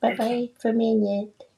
[0.00, 1.49] Bye bye for a minute.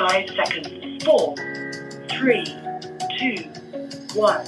[0.00, 1.04] Five seconds.
[1.04, 1.34] Four,
[2.08, 2.46] three,
[3.18, 3.44] two,
[4.14, 4.46] one.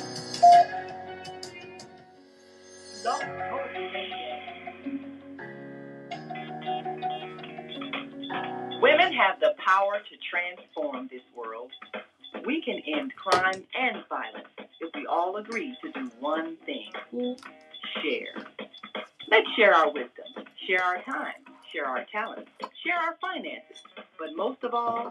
[8.81, 11.71] Women have the power to transform this world.
[12.47, 14.49] We can end crime and violence
[14.81, 16.91] if we all agree to do one thing
[18.03, 18.43] share.
[19.31, 21.35] Let's share our wisdom, share our time,
[21.73, 22.51] share our talents,
[22.83, 23.83] share our finances,
[24.19, 25.11] but most of all,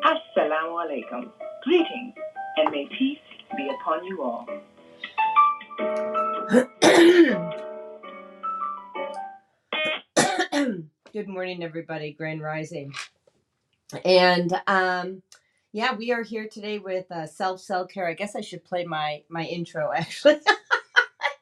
[0.00, 1.30] Assalamu alaikum.
[1.64, 2.14] Greetings,
[2.56, 3.18] and may peace
[3.56, 4.46] be upon you all.
[11.12, 12.12] Good morning, everybody.
[12.12, 12.94] Grand Rising.
[14.04, 15.22] And um,
[15.72, 18.08] yeah, we are here today with uh, self cell care.
[18.08, 20.40] I guess I should play my my intro actually.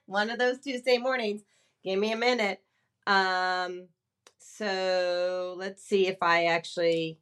[0.07, 1.43] One of those Tuesday mornings.
[1.85, 2.61] Give me a minute.
[3.07, 3.89] Um,
[4.39, 7.19] so let's see if I actually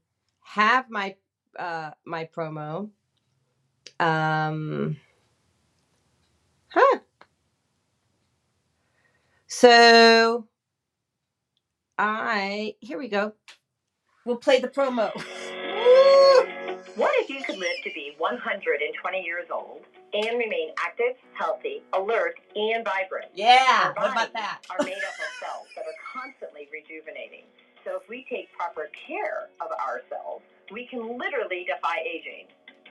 [0.48, 1.14] have my
[1.58, 2.90] uh, my promo.
[4.00, 4.96] Um,
[6.68, 6.98] huh.
[9.46, 10.46] So
[11.98, 13.32] I here we go.
[14.24, 15.10] We'll play the promo.
[16.96, 22.40] What if you could live to be 120 years old and remain active, healthy, alert,
[22.56, 23.30] and vibrant.
[23.34, 24.62] Yeah, Our what about that?
[24.68, 27.44] are made up of cells that are constantly rejuvenating.
[27.84, 32.46] So if we take proper care of ourselves, we can literally defy aging.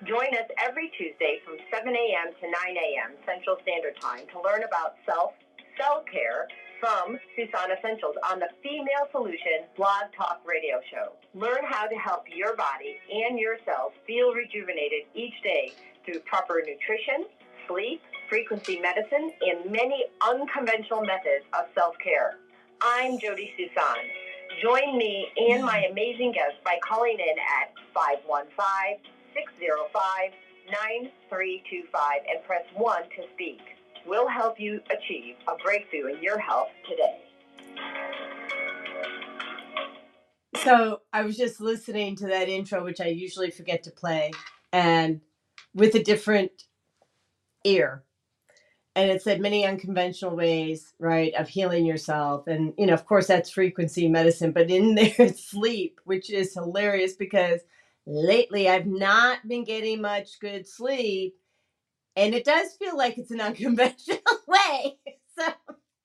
[0.05, 2.33] Join us every Tuesday from 7 a.m.
[2.39, 3.17] to 9 a.m.
[3.25, 5.33] Central Standard Time to learn about self
[5.77, 6.47] cell care
[6.79, 11.13] from Suson Essentials on the Female Solution Blog Talk Radio Show.
[11.33, 15.73] Learn how to help your body and your cells feel rejuvenated each day
[16.05, 17.25] through proper nutrition,
[17.67, 22.37] sleep, frequency medicine, and many unconventional methods of self care.
[22.81, 24.26] I'm Jodi Suson.
[24.61, 28.97] Join me and my amazing guests by calling in at 515
[29.35, 30.31] 605
[30.71, 33.61] 9325 and press 1 to speak.
[34.07, 37.21] We'll help you achieve a breakthrough in your health today.
[40.63, 44.31] So I was just listening to that intro, which I usually forget to play,
[44.73, 45.21] and
[45.75, 46.63] with a different
[47.63, 48.03] ear.
[48.97, 52.47] And it said many unconventional ways, right, of healing yourself.
[52.47, 56.55] And, you know, of course, that's frequency medicine, but in there, it's sleep, which is
[56.55, 57.61] hilarious because
[58.07, 61.35] lately I've not been getting much good sleep.
[62.15, 64.97] And it does feel like it's an unconventional way.
[65.37, 65.47] So,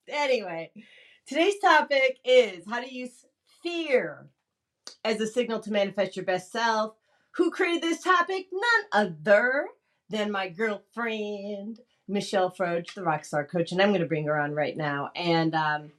[0.09, 0.73] anyway,
[1.27, 3.27] today's topic is how to use
[3.63, 4.29] fear
[5.05, 6.95] as a signal to manifest your best self.
[7.37, 8.47] Who created this topic?
[8.53, 9.69] None other
[10.11, 13.73] than my girlfriend, Michelle Froedge, the Rockstar Coach.
[13.73, 15.11] And I'm going to bring her on right now.
[15.15, 15.93] And um,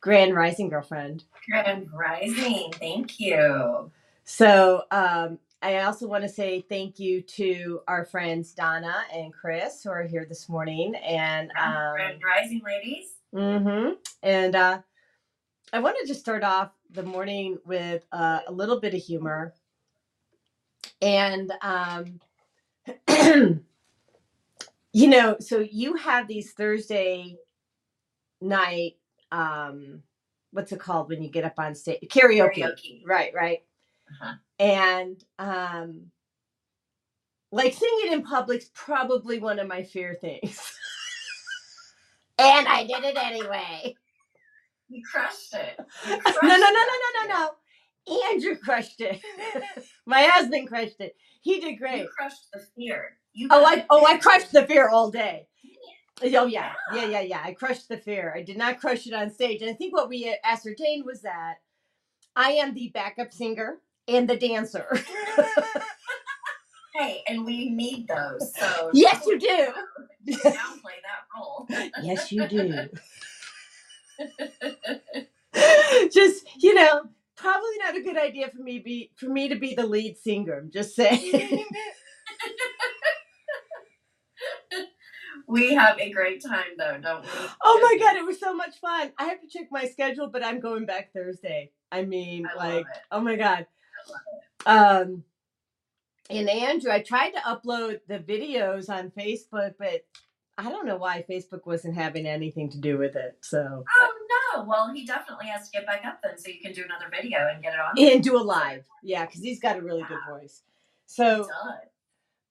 [0.00, 1.24] Grand Rising Girlfriend.
[1.48, 2.72] Grand Rising.
[2.78, 3.90] Thank you.
[4.24, 9.82] So um, I also want to say thank you to our friends Donna and Chris
[9.82, 10.94] who are here this morning.
[10.96, 13.10] And um, Grand Rising, ladies.
[13.34, 13.94] Mm-hmm.
[14.22, 14.80] And uh,
[15.72, 19.54] I wanted to just start off the morning with uh, a little bit of humor.
[21.00, 22.20] And, um,
[24.92, 27.36] you know, so you have these Thursday
[28.40, 28.94] night,
[29.30, 30.02] um,
[30.52, 32.00] what's it called when you get up on stage?
[32.08, 32.58] Karaoke.
[32.58, 33.02] Karaoke.
[33.06, 33.58] Right, right.
[34.10, 34.34] Uh-huh.
[34.58, 36.10] And, um,
[37.50, 40.58] like singing in public's probably one of my fear things.
[42.38, 43.94] and I did it anyway.
[44.88, 45.78] You crushed it.
[46.06, 47.50] You no, crushed no, no, no, that no, no, no.
[48.32, 49.20] Andrew crushed it.
[50.06, 51.14] My husband crushed it.
[51.40, 52.02] He did great.
[52.02, 53.16] You crushed the fear.
[53.34, 55.46] You Oh, I oh I crushed the fear all day.
[56.22, 57.42] Oh yeah, yeah, yeah, yeah.
[57.44, 58.32] I crushed the fear.
[58.36, 59.62] I did not crush it on stage.
[59.62, 61.56] And I think what we ascertained was that
[62.36, 64.86] I am the backup singer and the dancer.
[66.94, 68.54] Hey, and we need those.
[68.54, 69.68] So yes, you do.
[70.28, 71.66] downplay that role.
[72.02, 72.88] yes, you do.
[76.12, 77.04] just you know,
[77.36, 80.58] probably not a good idea for me be for me to be the lead singer.
[80.58, 81.64] I'm just saying.
[85.52, 87.28] We have a great time though, don't we?
[87.62, 89.12] oh my god, it was so much fun.
[89.18, 91.70] I have to check my schedule, but I'm going back Thursday.
[91.90, 93.66] I mean, I like, oh my god.
[94.66, 95.24] I love Um,
[96.30, 100.06] and Andrew, I tried to upload the videos on Facebook, but
[100.56, 103.36] I don't know why Facebook wasn't having anything to do with it.
[103.42, 104.14] So Oh
[104.54, 104.64] no!
[104.64, 107.48] Well, he definitely has to get back up then, so you can do another video
[107.52, 107.92] and get it on.
[107.98, 110.62] and do a live, yeah, because he's got a really good voice.
[111.06, 111.46] So.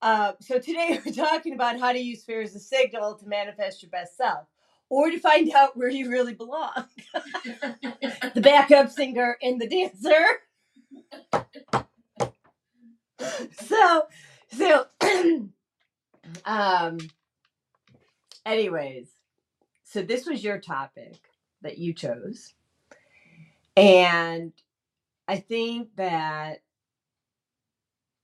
[0.02, 3.84] Uh, so today we're talking about how to use fear as a signal to manifest
[3.84, 4.48] your best self
[4.90, 6.86] or to find out where you really belong.
[8.34, 10.26] the backup singer and the dancer.
[13.52, 14.04] so,
[14.52, 14.86] so,
[16.46, 16.98] um,
[18.46, 19.10] anyways,
[19.84, 21.20] so this was your topic
[21.62, 22.54] that you chose.
[23.78, 24.52] And
[25.28, 26.62] I think that,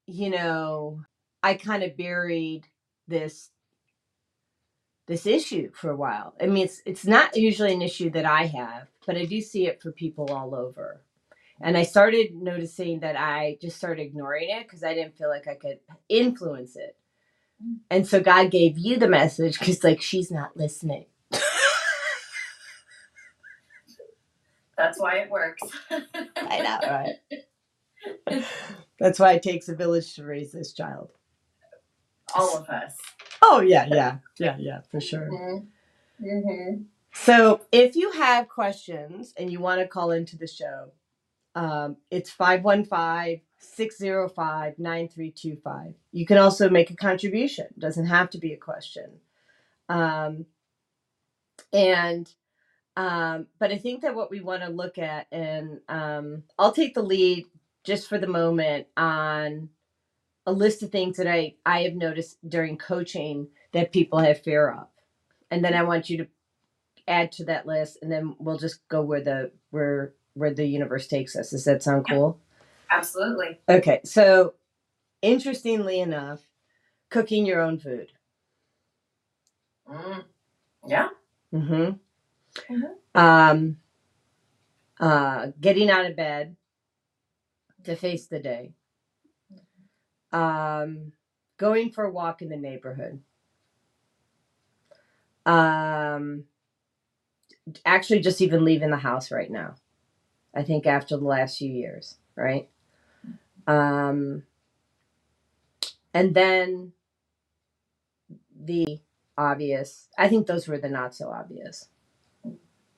[0.07, 1.01] you know,
[1.43, 2.67] I kind of buried
[3.07, 3.49] this
[5.07, 6.33] this issue for a while.
[6.41, 9.65] I mean, it's it's not usually an issue that I have, but I do see
[9.67, 11.01] it for people all over.
[11.59, 15.47] And I started noticing that I just started ignoring it because I didn't feel like
[15.47, 16.95] I could influence it.
[17.63, 17.77] Mm.
[17.89, 21.05] And so God gave you the message because, like, she's not listening.
[24.77, 25.63] That's why it works.
[25.89, 28.45] I know, right?
[28.99, 31.09] That's why it takes a village to raise this child.
[32.35, 32.97] All of us.
[33.41, 35.29] Oh, yeah, yeah, yeah, yeah, for sure.
[36.21, 36.83] Mm-hmm.
[37.13, 40.91] So if you have questions and you want to call into the show,
[41.55, 45.93] um, it's 515 605 9325.
[46.11, 49.19] You can also make a contribution, it doesn't have to be a question.
[49.89, 50.45] Um,
[51.73, 52.31] and
[52.95, 56.95] um, but I think that what we want to look at, and um, I'll take
[56.95, 57.45] the lead
[57.83, 59.69] just for the moment on
[60.47, 64.71] a list of things that I I have noticed during coaching that people have fear
[64.71, 64.87] of,
[65.51, 66.27] and then I want you to
[67.07, 71.07] add to that list, and then we'll just go where the where where the universe
[71.07, 71.51] takes us.
[71.51, 72.39] Does that sound cool?
[72.91, 73.59] Absolutely.
[73.69, 74.55] Okay, so
[75.21, 76.41] interestingly enough,
[77.09, 78.11] cooking your own food.
[79.87, 80.23] Mm.
[80.87, 81.09] Yeah.
[81.53, 81.91] Mm-hmm.
[82.73, 82.95] Mhm.
[83.15, 83.77] Um,
[84.99, 86.55] uh, getting out of bed
[87.83, 88.73] to face the day.
[90.31, 91.13] Um,
[91.57, 93.21] going for a walk in the neighborhood.
[95.45, 96.45] Um,
[97.85, 99.75] actually, just even leaving the house right now.
[100.55, 102.69] I think after the last few years, right?
[103.67, 104.43] Um,
[106.13, 106.93] and then
[108.59, 108.99] the
[109.37, 110.07] obvious.
[110.17, 111.89] I think those were the not so obvious.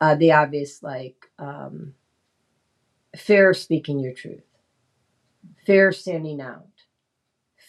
[0.01, 1.93] Uh, the obvious, like um,
[3.17, 4.43] fear of speaking your truth,
[5.65, 6.67] fear of standing out,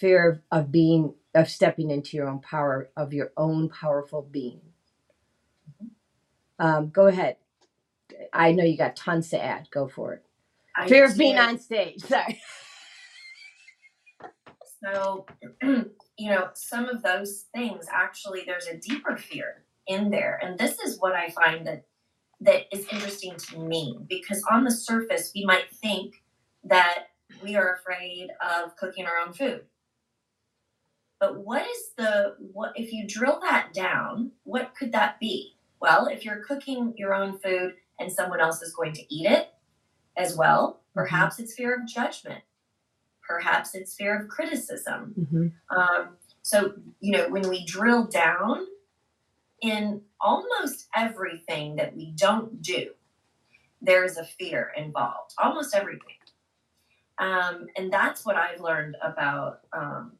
[0.01, 4.61] fear of, of being of stepping into your own power of your own powerful being.
[6.59, 7.37] Um, go ahead.
[8.33, 9.69] I know you got tons to add.
[9.71, 10.25] Go for it.
[10.77, 12.01] I Fear of being on stage.
[12.01, 12.41] Sorry.
[14.83, 15.27] So,
[15.63, 20.41] you know, some of those things actually there's a deeper fear in there.
[20.43, 21.85] And this is what I find that
[22.41, 26.23] that is interesting to me because on the surface we might think
[26.65, 27.09] that
[27.43, 29.63] we are afraid of cooking our own food.
[31.21, 35.55] But what is the what if you drill that down, what could that be?
[35.81, 39.53] Well, if you're cooking your own food and someone else is going to eat it
[40.17, 42.43] as well, perhaps it's fear of judgment.
[43.27, 45.15] Perhaps it's fear of criticism.
[45.17, 45.53] Mhm.
[45.77, 48.67] Um, so, you know, when we drill down
[49.61, 52.95] in almost everything that we don't do,
[53.83, 56.17] there is a fear involved, almost everything.
[57.19, 60.13] Um, and that's what I've learned about um,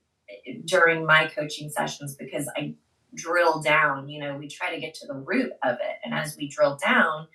[0.65, 2.75] during my coaching sessions because I
[3.15, 5.97] drill down, you know, we try to get to the root of it.
[6.05, 7.27] And as we drill down,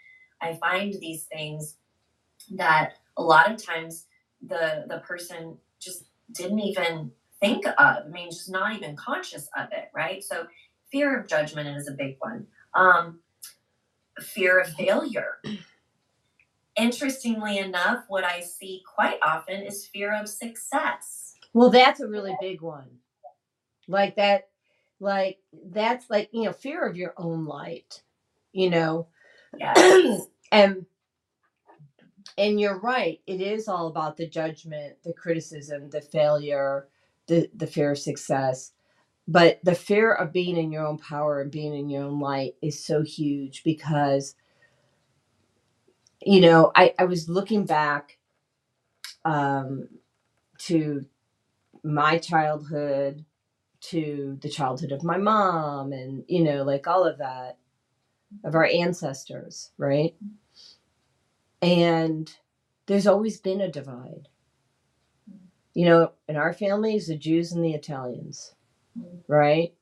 [0.42, 1.78] I find these things
[2.52, 4.06] that a lot of times
[4.46, 7.76] the the person just didn't even think of.
[7.80, 10.24] I mean, just not even conscious of it, right?
[10.24, 10.48] So
[10.92, 12.48] fear of judgment is a big one.
[12.74, 13.20] Um,
[14.20, 15.42] fear of failure.
[16.78, 21.25] Interestingly enough, what I see quite often is fear of success.
[21.56, 23.00] Well, that's a really big one.
[23.88, 24.50] Like that,
[25.00, 25.40] like
[25.72, 28.04] that's like, you know, fear of your own light,
[28.54, 29.08] you know.
[29.58, 30.24] Yes.
[30.54, 30.86] and
[32.38, 36.90] and you're right, it is all about the judgment, the criticism, the failure,
[37.28, 38.74] the the fear of success.
[39.28, 42.56] But the fear of being in your own power and being in your own light
[42.62, 44.36] is so huge because
[46.22, 48.18] you know, I, I was looking back
[49.26, 49.90] um,
[50.60, 51.06] to
[51.86, 53.26] my childhood,
[53.82, 57.58] to the childhood of my mom, and, you know, like all of that,
[58.44, 60.16] of our ancestors, right?
[61.62, 62.34] And
[62.88, 64.28] there's always been a divide.
[65.76, 68.56] You know, in our families, the Jews and the Italians,
[69.28, 69.74] right?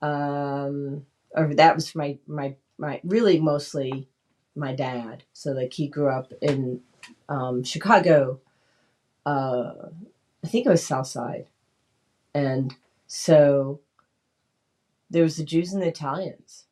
[0.00, 4.08] Um, or that was my, my, my, really mostly
[4.56, 5.24] my dad.
[5.32, 6.80] So like he grew up in
[7.28, 8.40] um, Chicago.
[9.24, 9.72] Uh,
[10.44, 11.46] I think it was South Side,
[12.34, 12.74] and
[13.06, 13.80] so
[15.10, 16.66] there was the Jews and the Italians,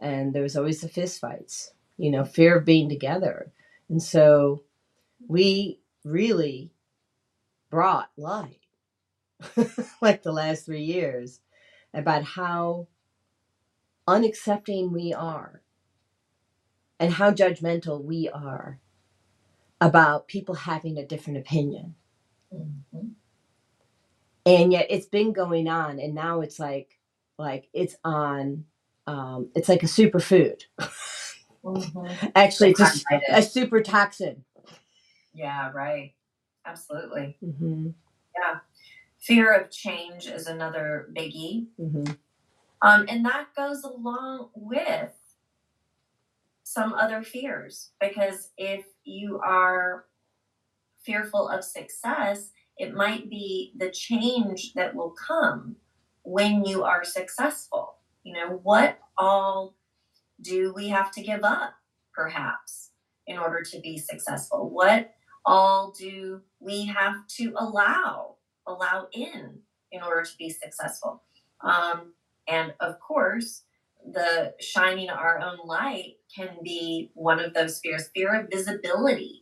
[0.00, 1.72] and there was always the fist fights.
[1.96, 3.52] You know, fear of being together,
[3.88, 4.62] and so
[5.28, 6.72] we really
[7.70, 8.60] brought light,
[10.00, 11.40] like the last three years,
[11.94, 12.88] about how
[14.08, 15.62] unaccepting we are
[16.98, 18.78] and how judgmental we are
[19.80, 21.94] about people having a different opinion.
[22.54, 23.14] Mhm.
[24.44, 26.98] And yet it's been going on and now it's like
[27.38, 28.64] like it's on
[29.06, 30.62] um it's like a superfood.
[31.64, 32.32] Mhm.
[32.34, 34.44] Actually it's a, super toxin.
[35.34, 36.14] Yeah, right.
[36.66, 37.38] Absolutely.
[37.40, 37.90] hmm
[38.38, 38.58] Yeah.
[39.20, 41.66] Fear of change is another biggie.
[41.78, 42.04] hmm
[42.82, 45.12] Um, and that goes along with
[46.64, 50.06] some other fears because if you are
[51.04, 55.76] fearful of success, it might be the change that will come
[56.22, 57.96] when you are successful.
[58.22, 59.74] You know, what all
[60.40, 61.74] do we have to give up,
[62.14, 62.90] perhaps,
[63.26, 64.70] in order to be successful?
[64.70, 65.12] What
[65.44, 69.58] all do we have to allow, allow in,
[69.90, 71.22] in order to be successful?
[71.60, 72.12] Um,
[72.48, 73.62] and of course,
[74.04, 79.41] the shining our own light can be one of those fears fear of visibility,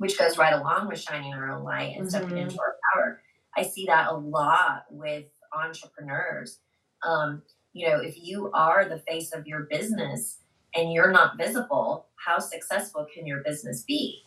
[0.00, 2.42] which goes right along with shining our own light and stepping Mhm.
[2.44, 3.22] into our power.
[3.54, 6.60] I see that a lot with entrepreneurs.
[7.02, 7.42] Um,
[7.74, 10.40] you know, if you are the face of your business
[10.74, 14.24] and you're not visible, how successful can your business be?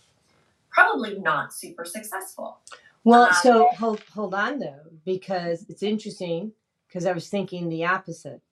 [0.70, 2.60] Probably not super successful.
[3.03, 6.53] Well, Uh, so hold hold on though, because it's interesting.
[6.88, 8.44] Because I was thinking the opposite.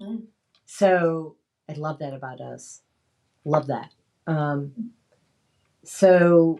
[0.00, 0.28] Mm.
[0.66, 1.36] So
[1.68, 2.82] I love that about us.
[3.44, 3.92] Love that.
[4.28, 4.94] Um,
[5.90, 6.58] so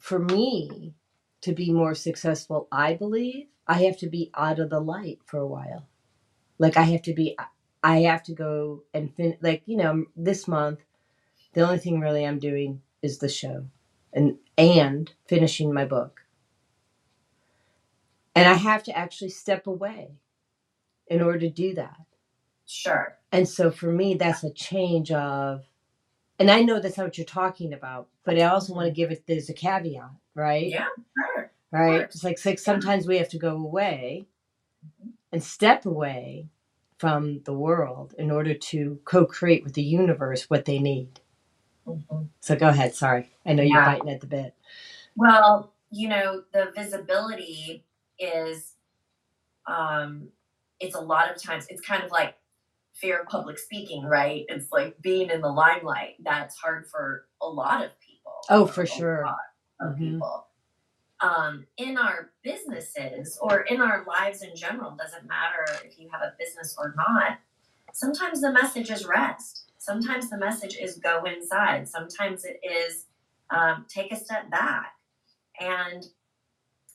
[0.00, 0.94] for me
[1.42, 5.38] to be more successful, I believe I have to be out of the light for
[5.38, 5.88] a while.
[6.58, 7.36] Like I have to be.
[7.82, 9.36] I have to go and fin.
[9.42, 10.80] Like you know, this month,
[11.54, 13.66] the only thing really I'm doing is the show,
[14.12, 16.20] and and finishing my book
[18.34, 20.12] and I have to actually step away
[21.08, 21.98] in order to do that.
[22.66, 23.18] Sure.
[23.32, 25.64] And so for me, that's a change of,
[26.38, 29.10] and I know that's not what you're talking about, but I also want to give
[29.10, 30.66] it, there's a caveat, right?
[30.66, 30.86] Yeah,
[31.16, 31.52] sure.
[31.72, 32.02] Right.
[32.02, 34.26] It's like, it's like sometimes we have to go away
[35.32, 36.48] and step away
[36.98, 41.20] from the world in order to co create with the universe what they need.
[41.86, 42.28] Mhm.
[42.40, 42.94] So go ahead.
[42.94, 43.30] Sorry.
[43.44, 43.84] I know you're Yeah.
[43.84, 44.54] biting at the bit.
[45.16, 47.84] Well, you know, the visibility
[48.18, 48.74] is
[49.66, 50.28] um
[50.80, 52.36] it's a lot of times it's kind of like
[52.94, 54.44] fear of public speaking, right?
[54.48, 56.16] It's like being in the limelight.
[56.24, 58.32] That's hard for a lot of people.
[58.48, 59.22] Oh, for a sure.
[59.24, 59.38] lot
[59.80, 59.98] of Mhm.
[59.98, 60.46] people.
[61.20, 66.22] Um, in our businesses or in our lives in general, doesn't matter if you have
[66.22, 67.38] a business or not.
[67.92, 69.70] Sometimes the message is rest.
[69.78, 71.88] Sometimes the message is go inside.
[71.88, 73.06] Sometimes it is
[73.50, 74.94] um, take a step back.
[75.60, 76.04] And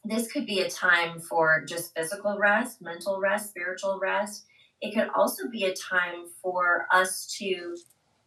[0.04, 4.46] this could be a time for just physical rest, mental rest, spiritual rest.
[4.82, 7.76] It could also be a time for us to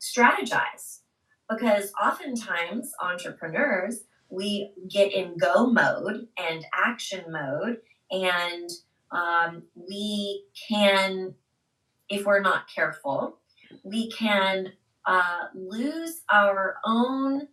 [0.00, 1.00] strategize.
[1.48, 7.76] Because oftentimes entrepreneurs we get in go mode and action mode
[8.10, 8.70] and
[9.10, 11.34] um, we can
[12.08, 13.38] if we're not careful
[13.84, 14.72] we can
[15.06, 17.48] uh, lose our own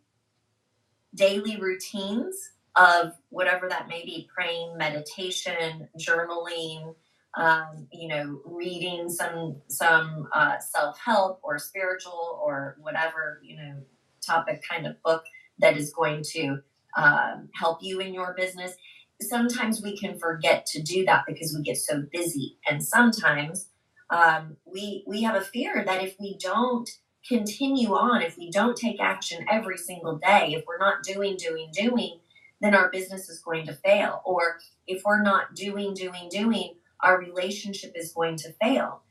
[1.15, 6.95] daily routines of whatever that may be praying meditation journaling
[7.35, 13.81] um, you know reading some some uh, self-help or spiritual or whatever you know
[14.25, 15.23] topic kind of book
[15.59, 16.59] that is going to
[16.97, 18.73] um, help you in your business.
[19.21, 22.57] Sometimes we can forget to do that because we get so busy.
[22.67, 23.67] And sometimes
[24.09, 26.89] um, we we have a fear that if we don't
[27.27, 31.69] continue on if we don't take action every single day if we're not doing doing
[31.73, 32.17] doing
[32.61, 34.21] then our business is going to fail.
[34.25, 39.01] Or if we're not doing doing doing our relationship is going to fail.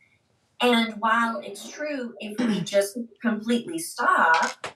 [0.61, 4.67] And while it's true if we just completely stop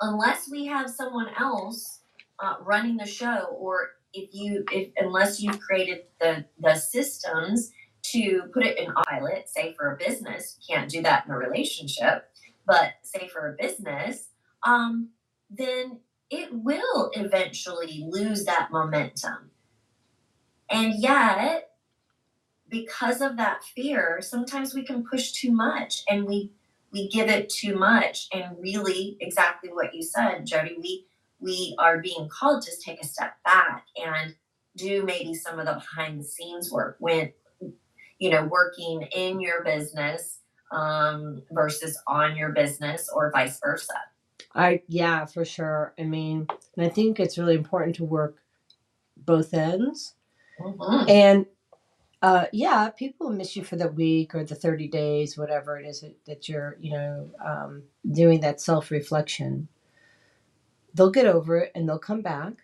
[0.00, 2.00] unless we have someone else
[2.38, 7.70] uh, running the show or if you if unless you've created the the systems
[8.02, 11.36] to put it in pilot say for a business you can't do that in a
[11.36, 12.28] relationship
[12.66, 14.28] but say for a business
[14.66, 15.10] um,
[15.50, 19.50] then it will eventually lose that momentum.
[20.68, 21.70] And yet
[22.80, 26.50] because of that fear sometimes we can push too much and we
[26.92, 31.06] we give it too much and really exactly what you said Jodi we
[31.40, 34.34] we are being called to take a step back and
[34.76, 37.32] do maybe some of the behind the scenes work when
[38.18, 40.38] you know working in your business
[40.72, 43.94] um, versus on your business or vice versa
[44.56, 45.92] I yeah, for sure.
[45.98, 48.38] I mean, and I think it's really important to work
[49.16, 50.14] both ends.
[50.58, 51.10] Mhm.
[51.10, 51.46] And
[52.26, 56.00] uh, yeah, people miss you for the week or the thirty days, whatever it is
[56.00, 59.68] that, that you're, you know, um, doing that self reflection.
[60.92, 62.54] They'll get over it and they'll come back.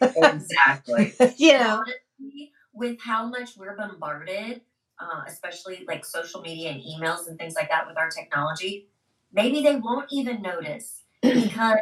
[0.00, 4.60] exactly you know, honestly, with how much we're bombarded,
[5.00, 8.86] uh, especially like social media and emails and things like that with our technology,
[9.32, 11.78] maybe they won't even notice because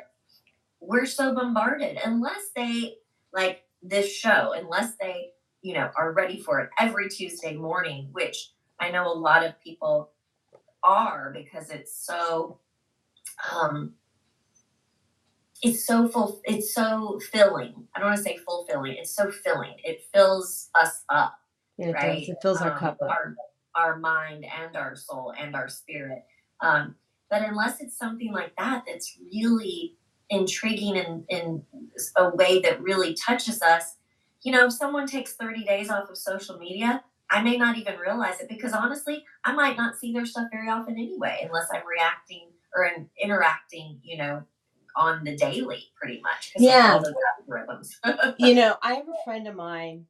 [0.81, 1.99] we're so bombarded.
[2.03, 2.95] Unless they
[3.35, 8.53] like this show, unless they, you know, are ready for it every Tuesday morning, which
[8.81, 10.11] I know a lot of people
[10.85, 12.61] are because it's so
[13.53, 13.93] um
[15.63, 19.75] it's so full it's so filling i don't want to say fulfilling it's so filling
[19.83, 21.35] it fills us up
[21.79, 22.29] yeah, it, right does.
[22.29, 23.11] it fills our Um, cup up.
[23.11, 23.35] our,
[23.75, 26.25] our mind and our soul and our spirit
[26.61, 26.95] um
[27.29, 29.97] but unless it's something like that that's really
[30.31, 31.63] intriguing in in
[32.17, 33.97] a way that really touches us
[34.43, 37.99] you know if someone takes 30 days off of social media i may not even
[37.99, 41.87] realize it because honestly i might not see their stuff very often anyway unless i'm
[41.87, 44.43] reacting or in, interacting you know
[44.99, 46.53] on the daily, pretty much.
[46.59, 47.01] Yeah.
[47.49, 47.91] algorithms.
[48.39, 50.07] you know, I have a friend of mine,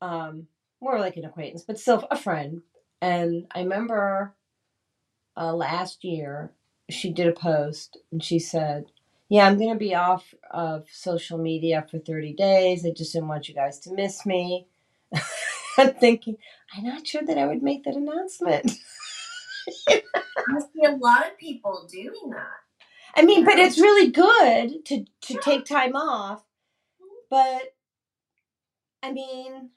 [0.00, 0.46] um,
[0.80, 2.62] more like an acquaintance, but still a friend.
[3.00, 4.34] And I remember
[5.36, 6.52] uh, last year
[6.90, 8.86] she did a post and she said,
[9.28, 12.86] Yeah, I'm going to be off of social media for 30 days.
[12.86, 14.68] I just didn't want you guys to miss me.
[15.78, 16.36] I'm thinking,
[16.76, 18.72] I'm not sure that I would make that announcement.
[19.88, 22.66] I see a lot of people doing that.
[23.16, 26.40] I mean, but it's really good to to take time off.
[27.00, 27.16] Mm-hmm.
[27.30, 27.74] But
[29.02, 29.70] I mean,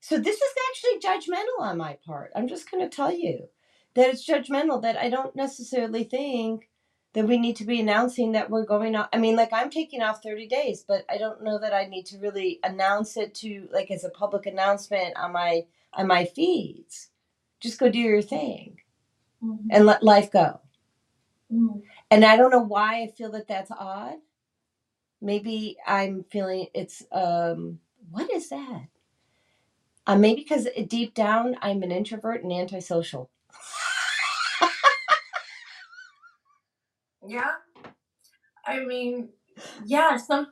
[0.00, 2.32] so this is actually judgmental on my part.
[2.34, 3.48] I'm just going to tell you
[3.94, 6.68] that it's judgmental that I don't necessarily think
[7.14, 9.08] that we need to be announcing that we're going off.
[9.12, 12.06] I mean, like I'm taking off 30 days, but I don't know that I need
[12.06, 17.10] to really announce it to like as a public announcement on my on my feeds.
[17.60, 18.78] Just go do your thing
[19.70, 20.60] and let life go.
[21.52, 21.82] Mhm.
[22.10, 24.16] And I don't know why I feel that that's odd.
[25.20, 28.88] Maybe I'm feeling it's um what is that?
[30.06, 33.30] Uh, maybe because deep down I'm an introvert and antisocial.
[37.26, 37.52] Yeah.
[38.66, 39.30] I mean,
[39.84, 40.48] yeah, some,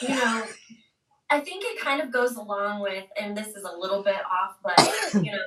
[0.00, 0.44] you know,
[1.30, 4.56] I think it kind of goes along with, and this is a little bit off,
[4.62, 5.38] but, you know,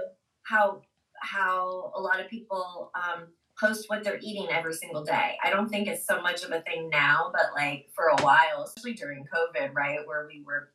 [0.43, 0.81] how,
[1.21, 3.27] how a lot of people um,
[3.60, 5.38] post what they're eating every single day.
[5.43, 8.63] I don't think it's so much of a thing now, but like for a while,
[8.65, 10.71] especially during COVID, right, where we were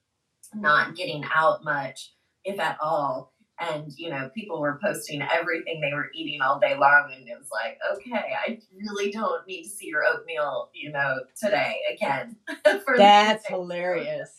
[0.54, 3.29] not getting out much, if at all.
[3.60, 7.36] And you know, people were posting everything they were eating all day long, and it
[7.38, 12.36] was like, okay, I really don't need to see your oatmeal, you know, today again.
[12.96, 14.30] That's hilarious.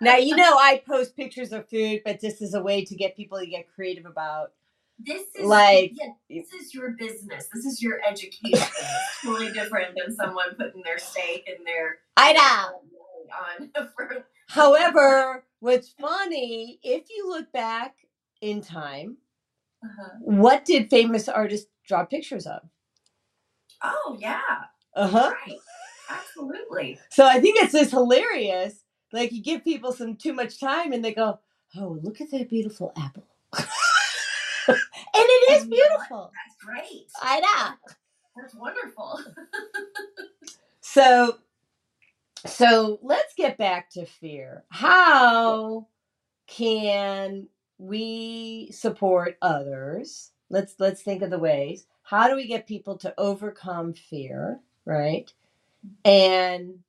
[0.00, 3.16] Now you know I post pictures of food, but this is a way to get
[3.16, 4.52] people to get creative about
[4.98, 7.48] This is Like- yeah, this is your business.
[7.52, 8.52] This is your education.
[8.52, 12.82] it's totally different than someone putting their steak in their I know.
[13.82, 17.94] on for However, what's funny, if you look back
[18.40, 19.16] in time,
[19.84, 22.62] uh what did famous artists draw pictures of?
[23.82, 24.40] Oh yeah,
[24.94, 25.32] Uh-huh.
[25.46, 25.58] right,
[26.10, 26.98] absolutely.
[27.10, 28.84] So I think it's just hilarious.
[29.12, 31.40] Like you give people some too much time and they go,
[31.76, 33.26] Oh, look at that beautiful apple.
[34.68, 34.76] and
[35.14, 35.98] it is And you know what?
[35.98, 36.32] beautiful.
[36.34, 37.06] That's great.
[37.22, 37.92] I know.
[38.36, 39.20] That's wonderful.
[40.82, 41.36] So
[42.46, 44.64] so let's get back to fear.
[44.70, 45.86] How
[46.46, 47.48] can
[47.80, 50.32] we support others?
[50.50, 51.86] Let's let's think of the ways.
[52.02, 55.32] How do we get people to overcome fear, right?
[56.04, 56.80] And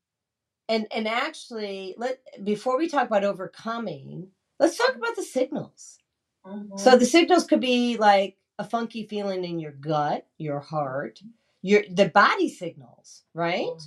[0.68, 4.28] and and actually let before we talk about overcoming,
[4.60, 6.00] let's talk about the signals.
[6.46, 6.80] Mhm.
[6.80, 11.22] So the signals could be like a funky feeling in your gut, your heart,
[11.62, 13.80] your the body signals, right?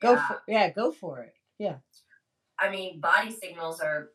[0.00, 0.28] Go Yeah.
[0.28, 1.34] for yeah, go for it.
[1.58, 1.78] Yeah.
[2.58, 4.10] I mean, body signals are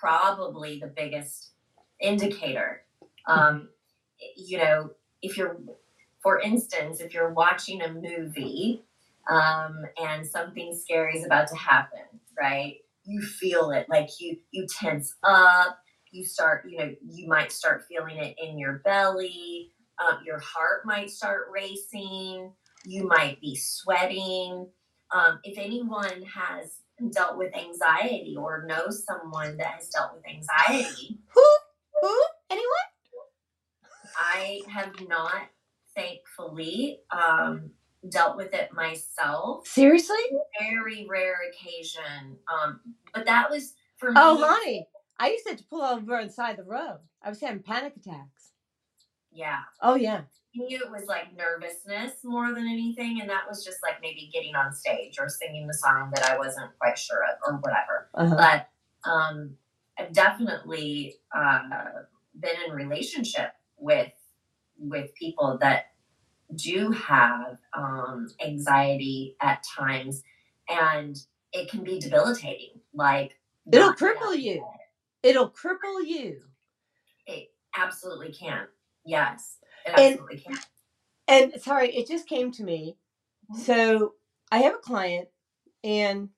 [0.00, 1.52] probably the biggest
[2.00, 2.82] indicator.
[3.26, 3.68] Um,
[4.36, 4.90] you know,
[5.22, 5.58] if you're,
[6.22, 8.84] for instance, if you're watching a movie
[9.30, 12.00] um, and something scary is about to happen,
[12.38, 12.76] right?
[13.04, 15.78] You feel it, like you you tense up.
[16.12, 19.70] You start, you know, you might start feeling it in your belly.
[20.00, 22.52] Um, your heart might start racing.
[22.84, 24.66] You might be sweating.
[25.12, 26.80] Um, if anyone has
[27.12, 31.42] dealt with anxiety or knows someone that has dealt with anxiety, Who?
[34.40, 35.48] I have not,
[35.94, 37.70] thankfully, um,
[38.08, 39.66] dealt with it myself.
[39.66, 40.16] Seriously?
[40.58, 42.36] Very rare occasion.
[42.52, 42.80] Um,
[43.12, 44.16] but that was for me.
[44.16, 44.86] Oh, honey,
[45.18, 46.98] I used to have to pull over on the side of the road.
[47.22, 48.52] I was having panic attacks.
[49.32, 49.60] Yeah.
[49.82, 50.22] Oh yeah.
[50.56, 54.30] I knew it was like nervousness more than anything, and that was just like maybe
[54.32, 58.08] getting on stage or singing the song that I wasn't quite sure of or whatever.
[58.14, 58.36] Uh-huh.
[59.04, 59.54] but um,
[59.96, 61.60] I've definitely uh,
[62.40, 64.10] been in relationship with
[64.80, 65.86] with people that
[66.56, 70.22] do have um, anxiety at times,
[70.68, 71.16] and
[71.52, 72.80] it can be debilitating.
[72.92, 73.38] Like
[73.70, 74.64] It'll cripple you.
[75.22, 75.28] it.
[75.28, 76.40] It'll cripple you.
[77.26, 78.66] It absolutely can.
[79.04, 80.58] Yes, it And- absolutely can.
[81.28, 82.96] And sorry, it just came to me.
[83.56, 84.14] So
[84.50, 85.28] I have a client,
[85.84, 86.30] and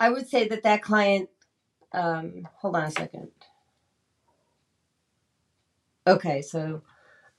[0.00, 1.28] I would say that that client.
[1.92, 3.28] Um, hold on a second.
[6.06, 6.82] Okay, so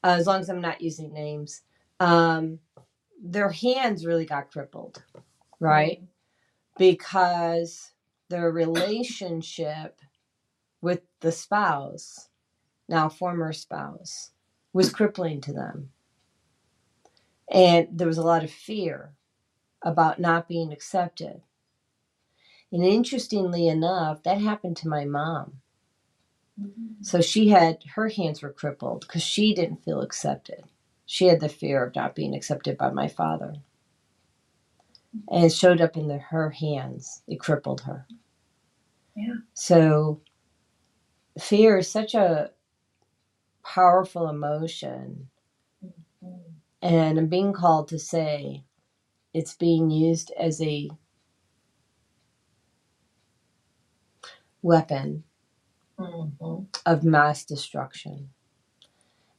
[0.04, 1.62] uh, as long as I'm not using names,
[2.00, 2.60] um,
[3.22, 5.04] their hands really got crippled,
[5.60, 6.02] right?
[6.78, 7.92] Because
[8.30, 10.00] their relationship
[10.82, 12.30] with the spouse,
[12.90, 14.32] now former spouse,
[14.74, 15.90] was crippling to them.
[17.52, 19.14] And there was a lot of fear
[19.82, 21.42] about not being accepted.
[22.72, 25.62] And interestingly enough, that happened to my mom.
[27.02, 30.64] So she had her hands were crippled because she didn't feel accepted.
[31.06, 33.56] She had the fear of not being accepted by my father.
[35.30, 37.22] And it showed up in the, her hands.
[37.28, 38.06] It crippled her.
[39.16, 39.36] Yeah.
[39.54, 40.22] So
[41.40, 42.52] fear is such a
[43.64, 45.30] powerful emotion.
[46.82, 48.64] And I'm being called to say
[49.34, 50.90] it's being used as a
[54.62, 55.24] weapon
[56.00, 56.68] Mhm.
[56.86, 58.32] of mass destruction.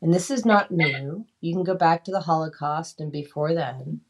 [0.02, 1.26] And this is not new.
[1.40, 4.02] You can go back to the Holocaust and before then.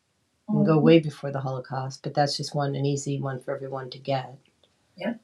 [0.48, 3.54] You can go way before the Holocaust, but that's just one an easy one for
[3.54, 4.38] everyone to get.
[4.96, 5.14] Yeah.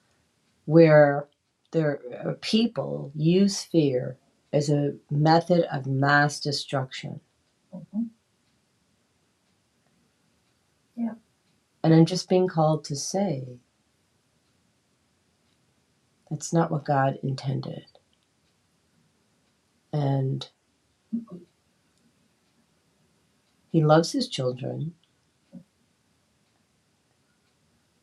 [0.66, 1.28] Where
[1.72, 4.18] there are people use fear
[4.52, 7.20] as a method of mass destruction.
[7.74, 8.10] Mhm.
[11.84, 13.58] And I'm just being called to say
[16.34, 17.86] that's not what God intended.
[19.92, 20.48] And
[23.70, 24.94] He loves His children.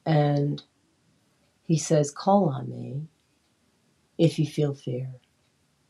[0.06, 0.64] And
[1.66, 3.08] He says, Call on me
[4.18, 5.12] if you feel fear.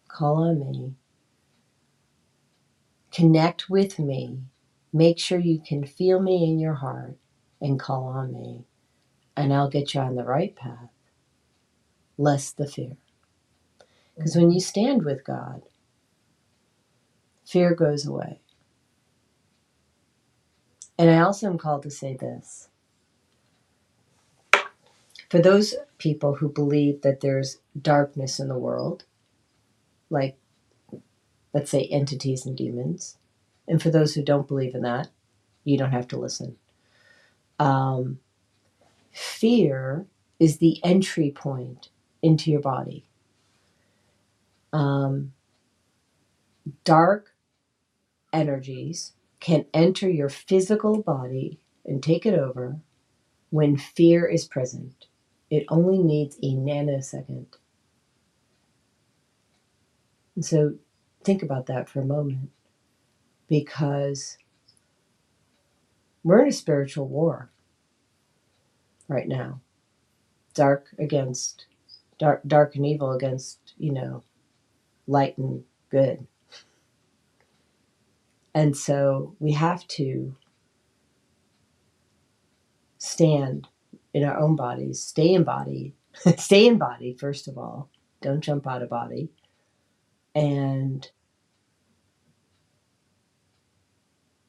[0.09, 0.95] Call on me.
[3.11, 4.41] Connect with me.
[4.93, 7.17] Make sure you can feel me in your heart
[7.61, 8.65] and call on me.
[9.37, 10.89] And I'll get you on the right path,
[12.17, 12.97] less the fear.
[14.15, 15.63] Because when you stand with God,
[17.45, 18.39] fear goes away.
[20.97, 22.69] And I also am called to say this.
[25.29, 29.05] For those people who believe that there's darkness in the world,
[30.09, 30.37] like,
[31.53, 33.17] let's say, entities and demons,
[33.67, 35.07] and for those who don't believe in that,
[35.63, 36.57] you don't have to listen.
[37.59, 38.19] Um,
[39.11, 40.05] fear
[40.39, 41.89] is the entry point
[42.21, 43.05] into your body.
[44.73, 45.33] Um,
[46.83, 47.33] dark
[48.31, 52.77] energies can enter your physical body and take it over
[53.49, 55.07] when fear is present.
[55.49, 57.47] It only needs a nanosecond.
[60.35, 60.75] And so
[61.23, 62.51] think about that for a moment
[63.49, 64.37] because
[66.23, 67.51] we're in a spiritual war
[69.07, 69.59] right now.
[70.53, 71.65] Dark against
[72.21, 74.23] dark dark and evil against, you know,
[75.07, 76.27] light and good.
[78.53, 80.35] And so we have to
[82.99, 83.67] stand
[84.13, 85.95] in our own bodies, stay in body,
[86.37, 87.89] stay in body, first of all.
[88.21, 89.31] Don't jump out of body.
[90.35, 91.09] And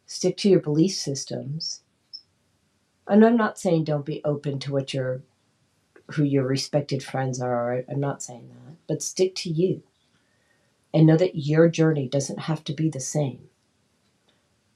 [0.05, 1.81] stick to your belief systems.
[3.09, 5.23] And I'm not saying don't be open to what your
[6.15, 7.85] who your respected friends are.
[7.89, 8.77] I'm not saying that.
[8.87, 9.83] But stick to you.
[10.95, 13.49] And know that your journey doesn't have to be the same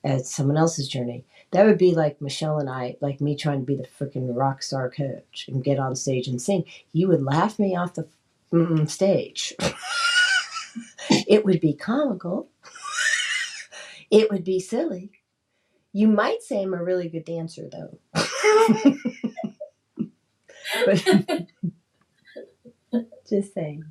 [0.03, 1.25] as someone else's journey.
[1.51, 4.63] That would be like Michelle and I, like me trying to be the freaking rock
[4.63, 6.65] star coach and get on stage and sing.
[6.93, 8.09] You would laugh me off the
[8.53, 9.55] mm, stage.
[11.11, 12.49] it would be comical.
[14.11, 15.11] it would be silly.
[15.93, 17.99] You might say I'm a really good dancer, though.
[20.85, 21.05] but
[23.29, 23.85] just saying.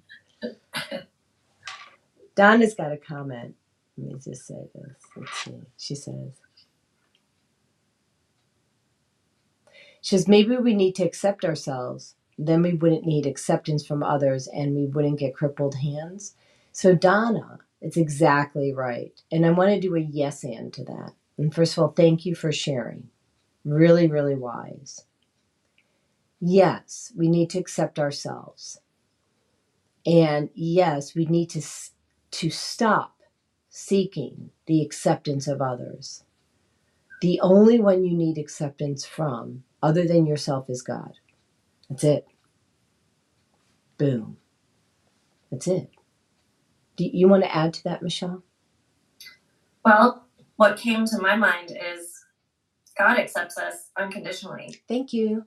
[2.36, 3.56] Donna's got a comment.
[3.98, 4.98] Let me just say this.
[5.17, 5.54] Let's see.
[5.78, 6.32] She says,
[10.02, 12.15] she says, maybe we need to accept ourselves.
[12.38, 16.36] Then we wouldn't need acceptance from others and we wouldn't get crippled hands.
[16.71, 19.21] So, Donna, it's exactly right.
[19.32, 21.13] And I want to do a yes and to that.
[21.38, 23.10] And first of all, thank you for sharing.
[23.65, 25.05] Really, really wise.
[26.41, 28.80] Yes, we need to accept ourselves.
[30.06, 31.91] And yes, we need to, s-
[32.34, 33.17] to stop
[33.69, 36.24] seeking the acceptance of others.
[37.21, 41.13] The only one you need acceptance from, other than yourself, is God.
[41.89, 42.28] That's it.
[43.98, 44.38] Boom.
[45.52, 45.91] That's it.
[46.98, 48.43] Do you want to add to that, Michelle?
[49.86, 50.26] Well,
[50.58, 52.13] what came to my mind is
[52.98, 54.82] God accepts us unconditionally.
[54.88, 55.45] Thank you.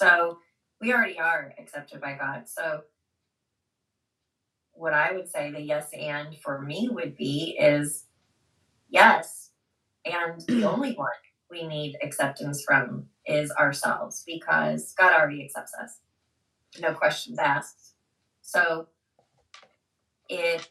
[0.00, 0.38] So
[0.80, 2.48] we already are accepted by God.
[2.48, 2.82] So
[4.72, 8.06] what I would say the yes and for me would be is
[8.88, 9.50] yes.
[10.06, 11.10] And the only one
[11.50, 15.98] we need acceptance from is ourselves because God already accepts us.
[16.80, 17.94] No questions asked.
[18.40, 18.88] So
[20.30, 20.70] it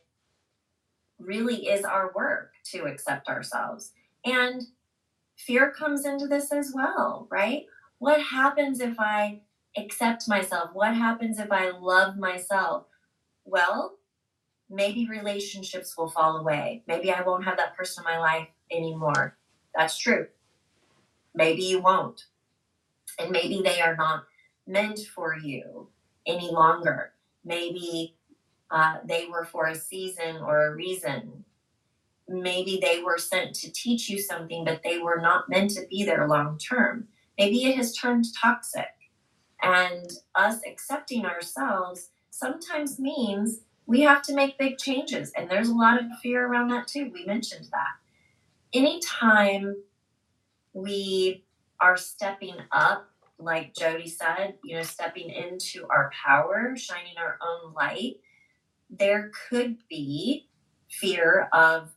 [1.20, 3.92] really is our work to accept ourselves.
[4.26, 4.64] And
[5.38, 7.66] fear comes into this as well, right?
[8.00, 9.42] What happens if I
[9.78, 10.72] accept myself?
[10.74, 12.86] What happens if I love myself?
[13.46, 13.98] Well,
[14.70, 16.84] maybe relationships will fall away.
[16.88, 19.38] Maybe I won't have that person in my life anymore.
[19.76, 20.28] That's true.
[21.36, 22.26] Maybe you won't.
[23.20, 24.24] And maybe they are not
[24.66, 25.90] meant for you
[26.26, 27.14] any longer.
[27.44, 28.16] Maybe
[28.72, 31.44] uh, they were for a season or a reason.
[32.30, 36.06] Maybe they were sent to teach you something, but they were not meant to be
[36.06, 37.08] there long term.
[37.40, 38.86] Maybe it has turned toxic.
[39.62, 45.32] And us accepting ourselves sometimes means we have to make big changes.
[45.36, 47.10] And there's a lot of fear around that too.
[47.14, 47.96] We mentioned that.
[48.74, 49.78] Anytime
[50.74, 51.46] we
[51.80, 57.74] are stepping up, like Jodi said, you know, stepping into our power, shining our own
[57.74, 58.18] light,
[58.90, 60.50] there could be
[60.90, 61.90] fear of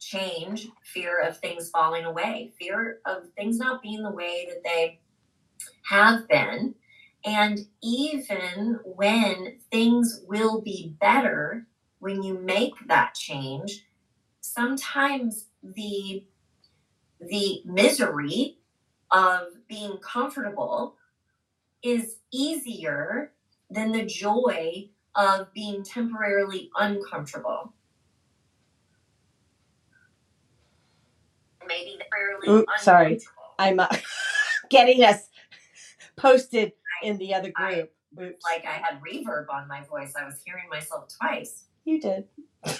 [0.00, 4.98] change, fear of things falling away, fear of things not being the way that they
[5.84, 6.74] have been.
[7.24, 11.66] And even when things will be better,
[11.98, 13.84] when you make that change,
[14.40, 16.24] sometimes the
[17.20, 18.56] the misery
[19.10, 20.96] of being comfortable
[21.82, 23.32] is easier
[23.68, 27.74] than the joy of being temporarily uncomfortable.
[31.70, 31.98] Maybe
[32.48, 33.20] Oops, sorry.
[33.58, 33.86] I'm uh,
[34.70, 35.28] getting us
[36.16, 37.92] posted in the other group.
[38.20, 38.44] Oops.
[38.44, 40.14] Like I had reverb on my voice.
[40.20, 41.64] I was hearing myself twice.
[41.84, 42.24] you did.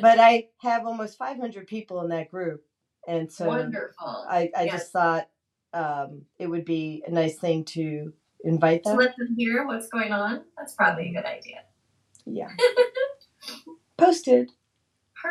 [0.00, 2.64] But I have almost 500 people in that group.
[3.06, 4.24] And so Wonderful.
[4.28, 4.72] I, I Yes.
[4.72, 5.28] just thought
[5.72, 8.12] um, it would be a nice thing to
[8.44, 8.98] invite to them.
[8.98, 10.44] let them hear what's going on.
[10.56, 11.64] That's probably a good idea.
[12.24, 12.48] Yeah.
[13.96, 14.50] Posted.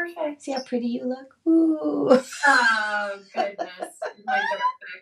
[0.03, 0.41] Perfect.
[0.41, 1.35] See how pretty you look?
[1.47, 2.21] Ooh.
[2.47, 3.59] Oh goodness,
[4.25, 4.61] my dark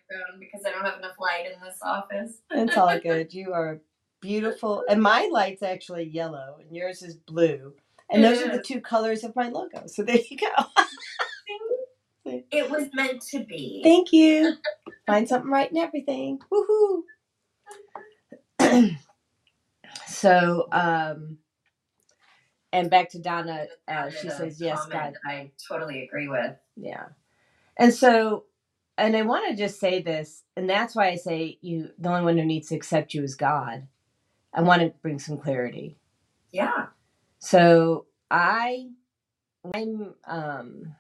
[0.09, 2.41] background because I don't have enough light in this office.
[2.51, 3.33] It's all good.
[3.33, 3.79] You are
[4.21, 4.83] beautiful.
[4.89, 7.73] And my light's actually yellow and yours is blue.
[8.11, 9.83] And those are the two colors of my logo.
[9.87, 10.47] So there you go.
[12.51, 13.81] It was meant to be.
[13.83, 14.55] Thank you.
[15.07, 16.39] Find something right in everything.
[18.59, 18.97] Woohoo.
[20.07, 21.37] so, um,
[22.73, 25.15] and back to Donna, uh, she says, yes, God.
[25.25, 26.55] I totally agree with.
[26.75, 27.05] Yeah.
[27.77, 28.45] And so,
[28.97, 32.23] and I want to just say this, and that's why I say you, the only
[32.23, 33.87] one who needs to accept you is God.
[34.53, 35.97] I want to bring some clarity.
[36.51, 36.87] Yeah.
[37.39, 38.89] So I,
[39.73, 40.95] I'm, um,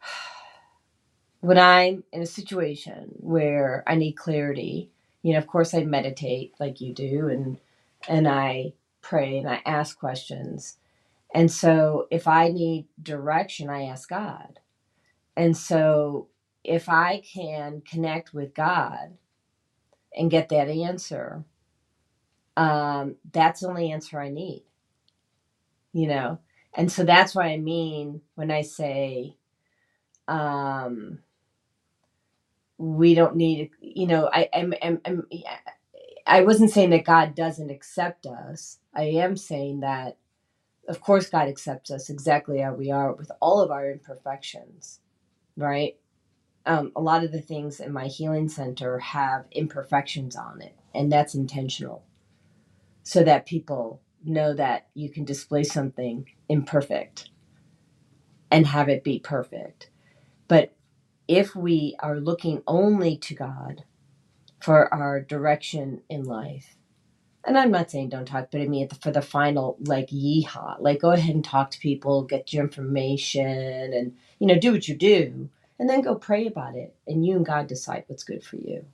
[1.40, 4.90] when I'm in a situation where I need clarity,
[5.22, 7.58] you know, of course I meditate like you do, and
[8.08, 8.74] and I
[9.08, 10.78] pray and I ask questions.
[11.34, 14.60] And so if I need direction, I ask God.
[15.36, 16.28] And so
[16.64, 19.16] if I can connect with God
[20.16, 21.44] and get that answer,
[22.56, 24.64] um, that's the only answer I need.
[25.92, 26.40] You know?
[26.74, 29.36] And so that's what I mean when I say
[30.28, 31.20] um
[32.78, 35.24] we don't need you know I I'm, I'm, I'm
[36.26, 38.78] I wasn't saying that God doesn't accept us.
[38.94, 40.18] I am saying that
[40.88, 45.00] of course God accepts us exactly how we are with all of our imperfections,
[45.56, 45.96] right?
[46.66, 51.12] Um, a lot of the things in my healing center have imperfections on it, and
[51.12, 52.04] that's intentional,
[53.04, 57.30] so that people know that you can display something imperfect
[58.50, 59.90] and have it be perfect.
[60.48, 60.74] But
[61.28, 63.84] if we are looking only to God
[64.66, 66.76] for our direction in life,
[67.44, 71.00] and I'm not saying don't talk, but I mean for the final like yeehaw, like
[71.00, 73.46] go ahead and talk to people, get your information,
[73.94, 75.48] and you know do what you do,
[75.78, 78.86] and then go pray about it, and you and God decide what's good for you.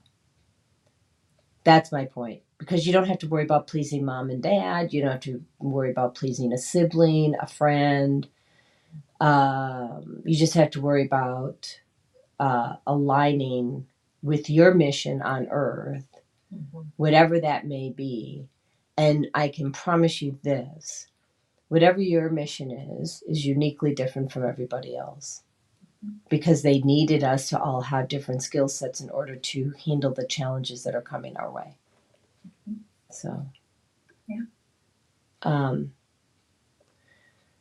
[1.64, 4.92] That's my point because you don't have to worry about pleasing mom and dad.
[4.92, 8.28] You don't have to worry about pleasing a sibling, a friend.
[9.20, 11.80] Um, you just have to worry about
[12.40, 13.86] uh, aligning
[14.22, 16.08] with your mission on earth,
[16.96, 18.48] whatever that may be.
[18.98, 21.08] And I can promise you this
[21.68, 25.42] whatever your mission is, is uniquely different from everybody else
[26.30, 30.26] because they needed us to all have different skill sets in order to handle the
[30.26, 31.76] challenges that are coming our way.
[33.10, 33.46] So,
[34.28, 34.42] Yeah.
[35.42, 35.94] Um,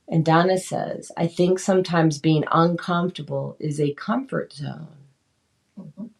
[0.09, 4.89] and Donna says, I think sometimes being uncomfortable is a comfort zone.
[5.79, 6.10] Mhm.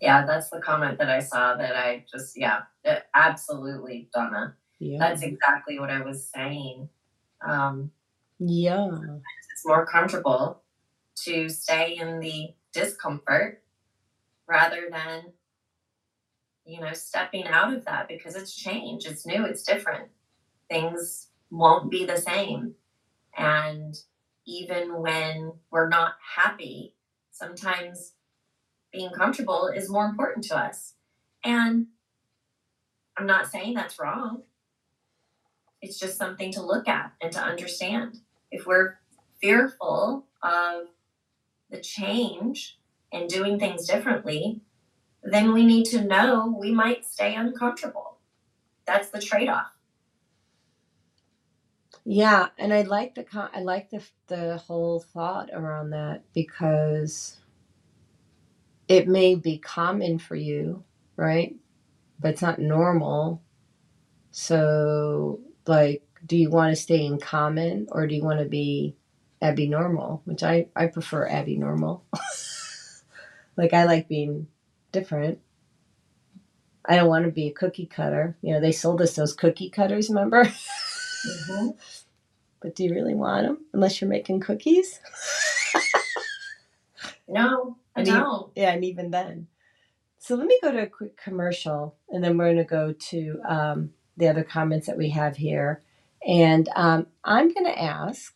[0.00, 2.62] Yeah, that's the comment that I saw that I just, yeah,
[3.14, 4.54] absolutely, Donna.
[4.78, 4.98] Yeah.
[4.98, 6.88] That's exactly what I was saying.
[7.46, 7.90] Um,
[8.38, 8.88] Yeah.
[9.52, 10.62] it's more comfortable
[11.24, 13.62] to stay in the discomfort
[14.46, 15.32] rather than
[16.64, 20.08] you know stepping out of that because it's change it's new it's different
[20.68, 22.74] things won't be the same
[23.36, 23.96] and
[24.46, 26.94] even when we're not happy
[27.32, 28.12] sometimes
[28.96, 30.94] being comfortable is more important to us
[31.44, 31.86] and
[33.18, 34.42] i'm not saying that's wrong
[35.82, 38.18] it's just something to look at and to understand
[38.50, 38.98] if we're
[39.40, 40.88] fearful of
[41.70, 42.78] the change
[43.12, 44.60] and doing things differently,
[45.22, 48.18] then we need to know we might stay uncomfortable.
[48.86, 49.72] That's the trade off.
[52.04, 57.38] Yeah, and I like the I like the the whole thought around that because
[58.88, 60.84] it may be common for you,
[61.16, 61.54] right?
[62.20, 63.42] But it's not normal.
[64.30, 68.96] So, like, do you want to stay in common or do you want to be
[69.42, 70.22] Abby normal?
[70.24, 72.04] Which I I prefer Abby normal.
[73.56, 74.46] like I like being
[74.92, 75.38] different.
[76.88, 78.36] I don't want to be a cookie cutter.
[78.42, 80.50] You know, they sold us those cookie cutters, remember?
[81.26, 81.70] Mm-hmm.
[82.60, 85.00] But do you really want them unless you're making cookies?
[87.28, 88.52] No, I And you- don't.
[88.54, 89.48] Yeah, and even then.
[90.18, 93.40] So let me go to a quick commercial and then we're going to go to
[93.48, 95.82] um, the other comments that we have here.
[96.26, 98.34] And um, I'm going to ask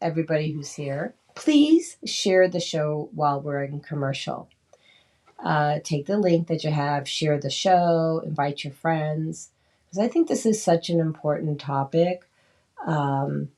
[0.00, 4.48] everybody who's here, please share the show while we're in commercial.
[5.44, 9.50] Uh, take the link that you have, share the show, invite your friends,
[9.84, 12.22] because I think this is such an important topic.
[12.86, 13.48] Um,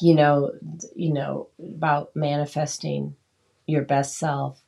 [0.00, 0.52] you know,
[0.96, 3.16] you know about manifesting
[3.66, 4.62] your best self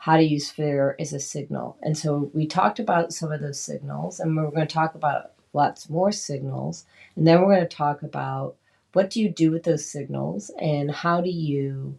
[0.00, 1.76] how to use fear as a signal.
[1.82, 5.32] And so we talked about some of those signals, and we're going to talk about
[5.52, 6.86] lots more signals.
[7.16, 8.56] And then we're going to talk about
[8.94, 11.98] what do you do with those signals and how do you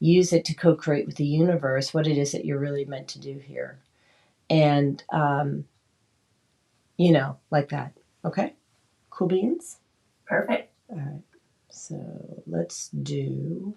[0.00, 3.06] use it to co create with the universe what it is that you're really meant
[3.08, 3.78] to do here.
[4.50, 5.64] And, um,
[6.96, 7.92] you know, like that.
[8.24, 8.54] Okay?
[9.10, 9.78] Cool beans?
[10.26, 10.72] Perfect.
[10.90, 11.22] All right.
[11.70, 13.76] So let's do.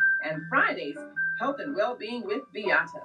[0.23, 0.97] And Fridays,
[1.39, 3.03] Health and Well-Being with Beata.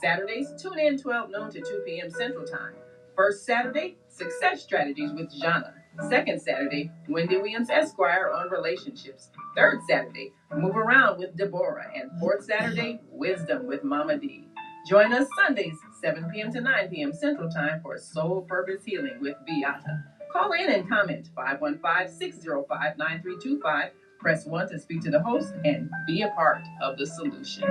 [0.00, 2.10] Saturdays, tune in 12 noon to 2 p.m.
[2.10, 2.74] Central Time.
[3.16, 5.74] First Saturday, Success Strategies with Jana.
[6.08, 9.30] Second Saturday, Wendy Williams Esquire on relationships.
[9.56, 11.90] Third Saturday, Move Around with Deborah.
[11.94, 14.48] And fourth Saturday, Wisdom with Mama D.
[14.88, 16.52] Join us Sundays, 7 p.m.
[16.52, 17.12] to 9 p.m.
[17.12, 20.02] Central Time for Soul Purpose Healing with Beata.
[20.32, 23.90] Call in and comment 515 605 9325.
[24.22, 27.64] Press 1 to speak to the host and be a part of the solution.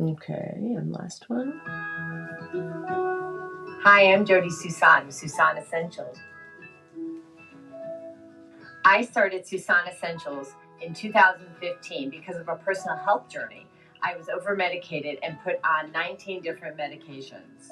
[0.00, 1.60] Okay, and last one.
[3.82, 6.16] Hi, I'm Jodi Suson Suson Essentials.
[8.84, 13.66] I started Suson Essentials in 2015 because of a personal health journey.
[14.00, 17.70] I was over medicated and put on 19 different medications.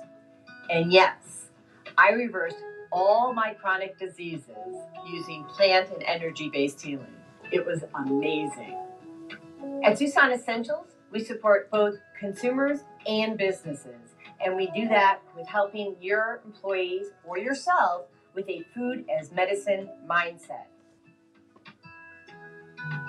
[0.68, 1.50] And yes,
[1.96, 2.56] I reversed
[2.92, 4.76] all my chronic diseases
[5.08, 7.06] using plant and energy based healing.
[7.50, 8.78] It was amazing.
[9.82, 14.14] At Suson Essentials, we support both consumers and businesses.
[14.44, 19.88] And we do that with helping your employees or yourself with a food as medicine
[20.08, 20.66] mindset.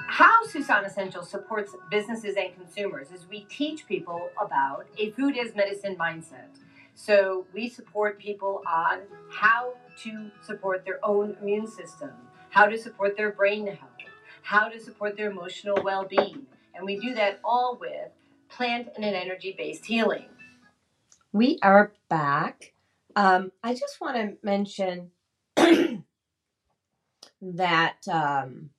[0.08, 5.56] How Suson Essentials supports businesses and consumers is we teach people about a food as
[5.56, 6.50] medicine mindset.
[6.96, 9.74] So we support people on how
[10.04, 12.12] to support their own immune system,
[12.50, 13.90] how to support their brain health,
[14.44, 16.46] how to support their emotional well being.
[16.76, 18.12] And we do that all with
[18.50, 20.26] plant and an energy based healing.
[21.32, 22.74] We are back.
[23.16, 25.12] Um, I just want to mention
[27.42, 28.70] that um,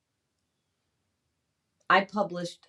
[1.89, 2.67] I published,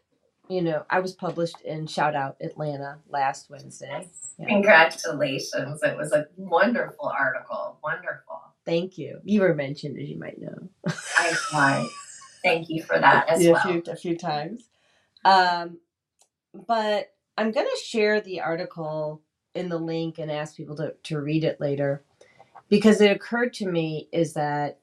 [0.49, 4.09] you know, I was published in Shout Out Atlanta last Wednesday.
[4.39, 4.49] Yeah.
[4.49, 5.83] Congratulations.
[5.83, 7.79] It was a wonderful article.
[7.83, 8.43] Wonderful.
[8.67, 9.21] Thank you.
[9.25, 10.69] You were mentioned, as you might know.
[11.17, 11.89] I, I
[12.45, 13.61] thank you for that as Yeah, well.
[13.61, 14.69] a few a few times.
[15.25, 15.79] Um,
[16.67, 19.23] but I'm going to share the article
[19.55, 22.05] in the link and ask people to, to read it later
[22.71, 24.81] because it occurred to me is that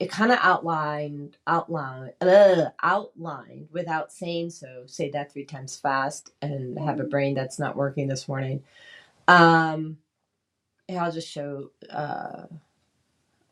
[0.00, 6.32] it kind of outlined outlined uh, outlined without saying so say that three times fast
[6.42, 8.62] and have a brain that's not working this morning
[9.28, 9.98] um
[10.88, 12.44] yeah, i'll just show uh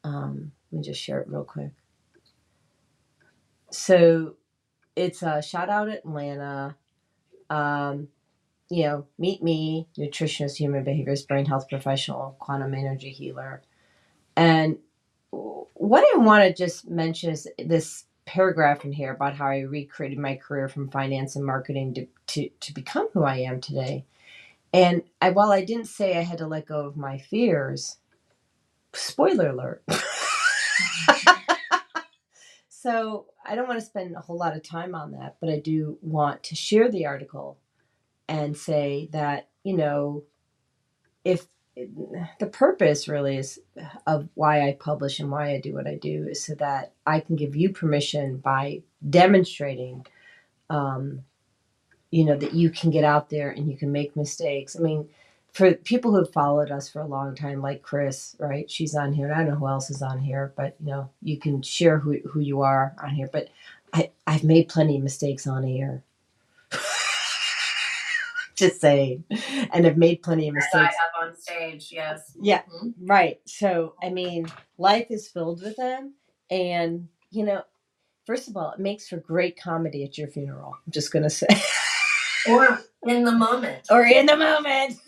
[0.04, 1.72] um let me just share it real quick.
[3.70, 4.36] So
[4.96, 6.76] it's a shout out atlanta.
[7.50, 8.08] Um
[8.70, 13.62] you know meet me nutritionist human behaviorist brain health professional quantum energy healer.
[14.36, 14.78] And
[15.30, 20.18] what I want to just mention is this paragraph in here about how I recreated
[20.18, 24.04] my career from finance and marketing to, to, to become who I am today.
[24.74, 27.98] And I, while I didn't say I had to let go of my fears,
[28.92, 29.84] spoiler alert.
[32.68, 35.60] so I don't want to spend a whole lot of time on that, but I
[35.60, 37.56] do want to share the article
[38.28, 40.24] and say that, you know,
[41.24, 41.46] if
[41.76, 43.60] the purpose really is
[44.08, 47.20] of why I publish and why I do what I do is so that I
[47.20, 50.04] can give you permission by demonstrating,
[50.68, 51.20] um,
[52.14, 54.76] you know, that you can get out there and you can make mistakes.
[54.76, 55.08] I mean,
[55.52, 58.70] for people who have followed us for a long time, like Chris, right?
[58.70, 61.10] She's on here, and I don't know who else is on here, but you know,
[61.22, 63.28] you can share who who you are on here.
[63.32, 63.48] But
[63.92, 66.04] I I've made plenty of mistakes on air.
[68.56, 69.24] Just saying,
[69.72, 70.96] and I've made plenty of As I mistakes.
[71.00, 72.32] have on stage, yes.
[72.40, 72.94] Yeah, Mhm.
[73.00, 73.40] right.
[73.46, 74.46] So, I mean,
[74.78, 76.14] life is filled with them.
[76.50, 77.62] And, you know,
[78.26, 80.74] first of all, it makes for great comedy at your funeral.
[80.86, 81.48] I'm just to say,
[82.48, 83.86] Or in the moment.
[83.90, 84.98] or in the moment.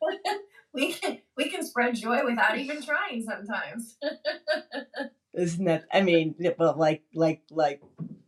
[0.74, 3.96] we can we can spread joy without even trying sometimes.
[5.34, 7.80] Isn't that, I mean, well, like, like, like,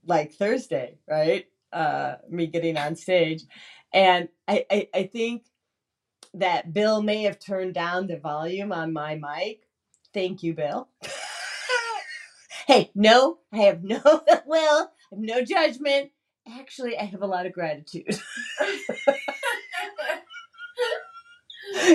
[0.07, 1.47] like Thursday, right?
[1.73, 3.43] Uh, me getting on stage.
[3.93, 5.45] And I, I, I think
[6.35, 9.69] that Bill may have turned down the volume on my mic.
[10.15, 10.89] Thank you, Bill.
[12.67, 14.01] hey, no, I have no
[14.47, 16.11] will, I have no judgment.
[16.49, 18.07] Actually, I have a lot of gratitude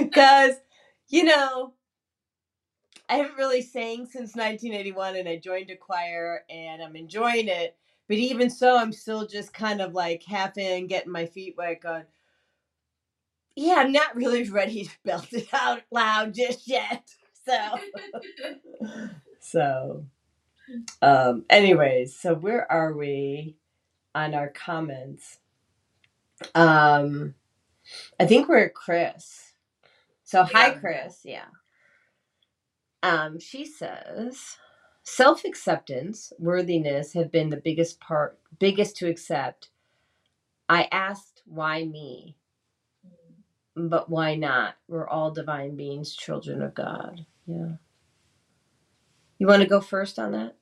[0.01, 0.55] because,
[1.07, 1.73] you know,
[3.07, 7.75] I haven't really sang since 1981 and I joined a choir and I'm enjoying it.
[8.07, 11.81] But even so, I'm still just kind of like half in, getting my feet wet,
[11.81, 12.05] going,
[13.55, 17.09] yeah, I'm not really ready to belt it out loud just yet.
[17.45, 17.79] So,
[19.39, 20.05] so,
[21.01, 23.55] um, anyways, so where are we
[24.25, 25.39] on our comments?
[26.55, 27.35] Um,
[28.19, 29.53] I think we're at Chris.
[30.23, 30.79] So, hi, Yeah.
[30.79, 31.21] Chris.
[31.25, 31.45] Yeah.
[33.03, 34.57] Um, she says,
[35.03, 39.69] self acceptance, worthiness have been the biggest part, biggest to accept.
[40.69, 42.37] I asked, why me?
[43.75, 44.75] But why not?
[44.87, 47.25] We're all divine beings, children of God.
[47.47, 47.73] Yeah.
[49.39, 50.55] You want to go first on that?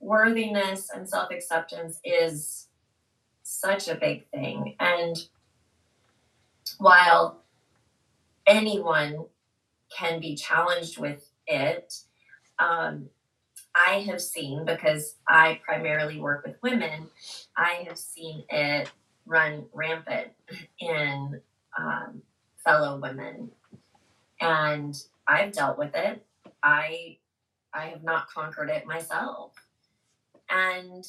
[0.00, 2.68] Worthiness and self acceptance is
[3.42, 4.74] such a big thing.
[4.80, 5.16] And
[6.78, 7.42] while
[8.46, 9.26] anyone
[9.96, 11.94] can be challenged with it,
[12.58, 13.08] um,
[13.74, 17.08] I have seen, because I primarily work with women,
[17.56, 18.90] I have seen it
[19.26, 20.28] run rampant
[20.80, 21.40] in
[21.78, 22.22] um,
[22.64, 23.50] fellow women.
[24.40, 24.96] And
[25.28, 26.24] I've dealt with it.
[26.62, 27.18] I
[27.76, 29.52] I have not conquered it myself.
[30.48, 31.06] And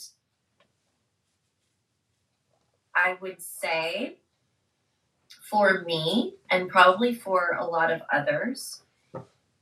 [2.94, 4.18] I would say
[5.50, 8.82] for me, and probably for a lot of others,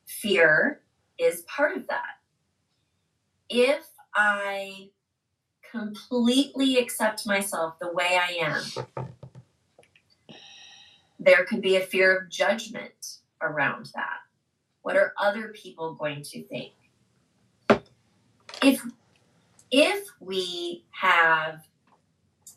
[0.07, 0.81] fear
[1.19, 2.17] is part of that.
[3.49, 3.85] If
[4.15, 4.89] I
[5.69, 9.05] completely accept myself the way I am,
[11.19, 14.19] there could be a fear of judgment around that.
[14.81, 16.73] What are other people going to think?
[18.61, 18.81] If
[19.71, 21.67] if we have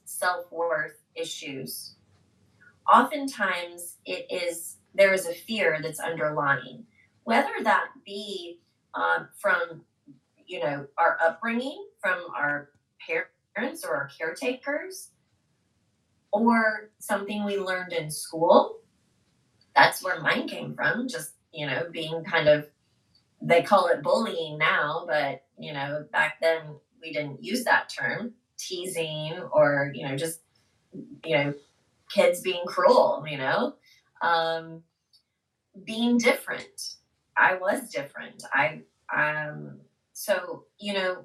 [0.04, 1.94] self-worth issues,
[2.92, 6.84] oftentimes it is there is a fear that's underlying,
[7.24, 8.60] whether that be
[8.94, 9.82] um, from
[10.46, 12.70] you know our upbringing, from our
[13.54, 15.10] parents or our caretakers,
[16.32, 18.78] or something we learned in school.
[19.74, 21.08] That's where mine came from.
[21.08, 22.68] Just you know, being kind of
[23.40, 26.62] they call it bullying now, but you know, back then
[27.00, 30.40] we didn't use that term, teasing or you know, just
[31.24, 31.54] you know,
[32.10, 33.74] kids being cruel, you know,
[34.22, 34.82] um,
[35.84, 36.94] being different.
[37.36, 38.42] I was different.
[38.52, 38.80] I
[39.14, 39.78] um,
[40.12, 41.24] so you know,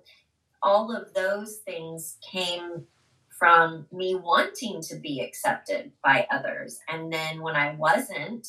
[0.62, 2.86] all of those things came
[3.30, 8.48] from me wanting to be accepted by others, and then when I wasn't,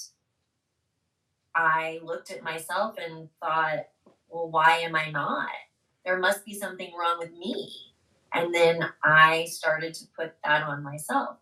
[1.55, 3.87] I looked at myself and thought,
[4.29, 5.49] well, why am I not?
[6.05, 7.71] There must be something wrong with me.
[8.33, 11.37] And then I started to put that on myself.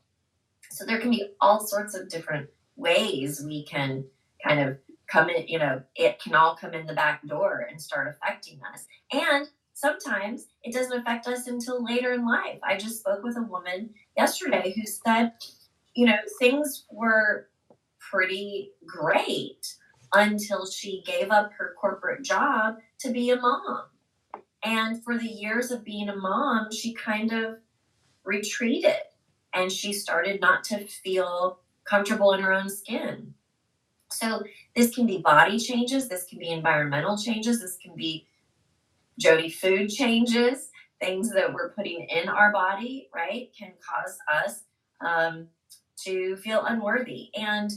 [0.70, 4.04] So there can be all sorts of different ways we can
[4.44, 7.80] kind of come in, you know, it can all come in the back door and
[7.80, 8.86] start affecting us.
[9.12, 12.58] And sometimes it doesn't affect us until later in life.
[12.62, 15.32] I just spoke with a woman yesterday who said,
[15.94, 17.48] you know, things were
[17.98, 19.74] pretty great
[20.14, 23.84] until she gave up her corporate job to be a mom.
[24.64, 27.56] And for the years of being a mom, she kind of
[28.24, 28.96] retreated
[29.54, 33.34] and she started not to feel comfortable in her own skin.
[34.10, 34.42] So,
[34.76, 38.26] this can be body changes, this can be environmental changes, this can be
[39.18, 40.68] Jodi food changes,
[41.00, 44.64] things that we're putting in our body, right, can cause us
[45.00, 45.48] um,
[46.04, 47.30] to feel unworthy.
[47.34, 47.70] And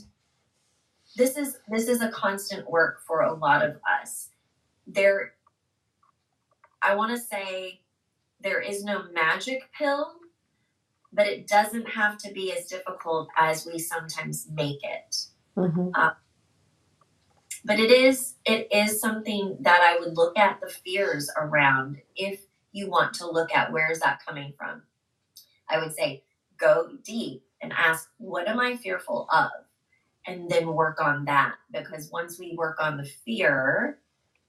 [1.16, 4.30] this is this is a constant work for a lot of us.
[4.88, 5.34] There
[6.82, 7.82] I want to say
[8.41, 10.16] there is no magic pill,
[11.13, 15.28] but it doesn't have to be as difficult as we sometimes make it.
[15.57, 15.91] Mhm.
[17.63, 22.45] But it is it is something that I would look at the fears around if
[22.74, 24.84] you want to look at where is that coming from.
[25.70, 26.24] I would say
[26.57, 29.64] go deep and ask what am I fearful of?
[30.28, 33.99] And then work on that because once we work on the fear,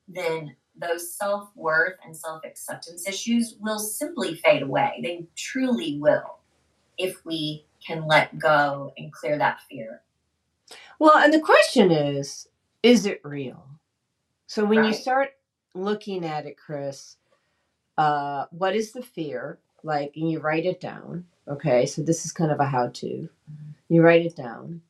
[0.08, 5.00] then those self worth and self acceptance issues will simply fade away.
[5.02, 6.38] They truly will
[6.98, 10.02] if we can let go and clear that fear.
[10.98, 12.48] Well, and the question is,
[12.82, 13.66] is it real?
[14.46, 15.30] So when you start
[15.74, 17.16] looking at it, Chris,
[17.98, 19.58] uh, what is the fear?
[19.82, 21.26] Like, and you write it down.
[21.48, 23.28] Okay, so this is kind of a how-to.
[23.88, 24.82] You write it down,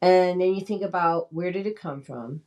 [0.00, 2.42] and then you think about where did it come from,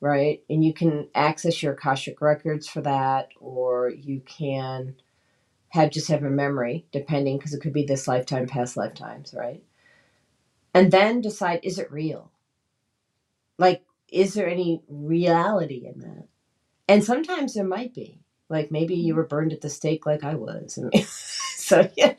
[0.00, 0.42] right?
[0.50, 4.96] And you can access your Akashic records for that, or you can
[5.70, 9.62] have just have a memory, depending, because it could be this lifetime, past lifetimes, right?
[10.74, 12.30] And then decide, is it real?
[13.58, 16.26] Like, is there any reality in that?
[16.88, 18.20] And sometimes there might be.
[18.48, 19.18] Like maybe you mm-hmm.
[19.18, 20.78] were burned at the stake like I was.
[20.78, 22.14] I mean, so yeah.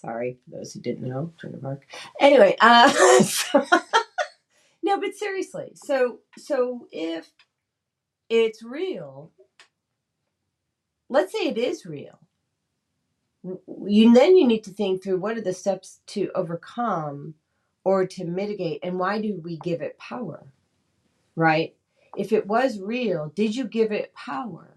[0.00, 1.86] Sorry those who didn't know, of Arc.
[2.20, 2.90] Anyway, uh,
[3.22, 3.66] so-
[4.82, 5.72] no, but seriously.
[5.76, 7.30] So so if
[8.30, 9.32] it's real,
[11.10, 12.18] let's say it is real.
[13.86, 17.34] You then you need to think through what are the steps to overcome
[17.84, 20.48] or to mitigate and why do we give it power?
[21.36, 21.76] Right?
[22.16, 24.76] If it was real, did you give it power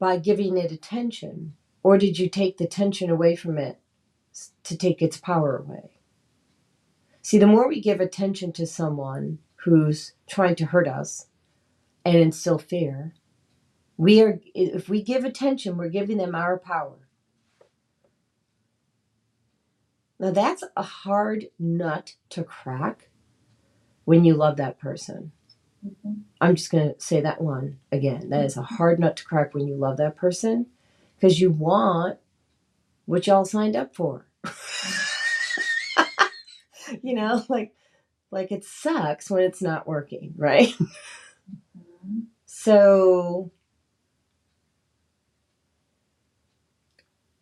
[0.00, 1.54] by giving it attention
[1.84, 3.80] or did you take the tension away from it
[4.64, 5.90] to take its power away?
[7.22, 11.28] See, the more we give attention to someone who's trying to hurt us
[12.04, 13.14] and instill fear,
[13.96, 17.08] we are if we give attention, we're giving them our power.
[20.18, 23.08] Now that's a hard nut to crack
[24.04, 25.32] when you love that person.
[25.86, 26.20] Mm-hmm.
[26.40, 28.30] I'm just going to say that one again.
[28.30, 30.66] That is a hard nut to crack when you love that person
[31.16, 32.18] because you want
[33.06, 34.26] what y'all signed up for.
[37.02, 37.74] you know, like
[38.30, 40.72] like it sucks when it's not working, right?
[42.46, 43.52] So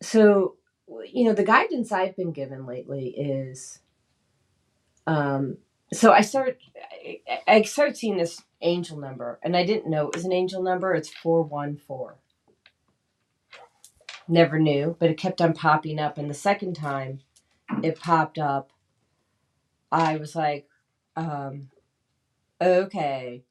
[0.01, 0.55] so
[1.11, 3.79] you know, the guidance I've been given lately is
[5.07, 5.57] um
[5.93, 6.57] so I start
[7.05, 10.61] I, I started seeing this angel number and I didn't know it was an angel
[10.63, 10.93] number.
[10.93, 12.17] It's 414.
[14.27, 16.17] Never knew, but it kept on popping up.
[16.17, 17.19] And the second time
[17.81, 18.71] it popped up
[19.91, 20.67] I was like
[21.15, 21.69] um
[22.61, 23.43] okay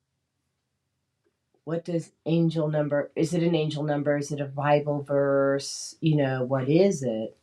[1.65, 4.17] what does angel number is it an angel number?
[4.17, 5.97] Is it a bible verse?
[6.01, 7.37] You know what is it?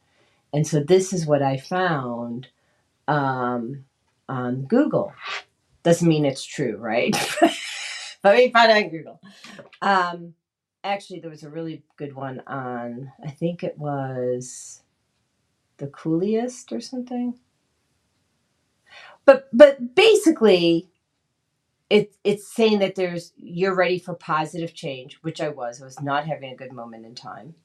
[0.51, 2.47] And so this is what i found
[3.07, 3.85] um,
[4.27, 5.13] on google.
[5.83, 7.15] Doesn't mean it's true right?
[8.21, 9.21] We found it on google.
[9.81, 10.33] Um,
[10.83, 14.81] actually there was a really good one on i think it was
[15.79, 17.35] the coolest or something.
[19.25, 20.89] But but basically
[21.89, 26.01] it it's saying that there's you're ready for positive change which i was i was
[26.01, 27.55] not having a good moment in time.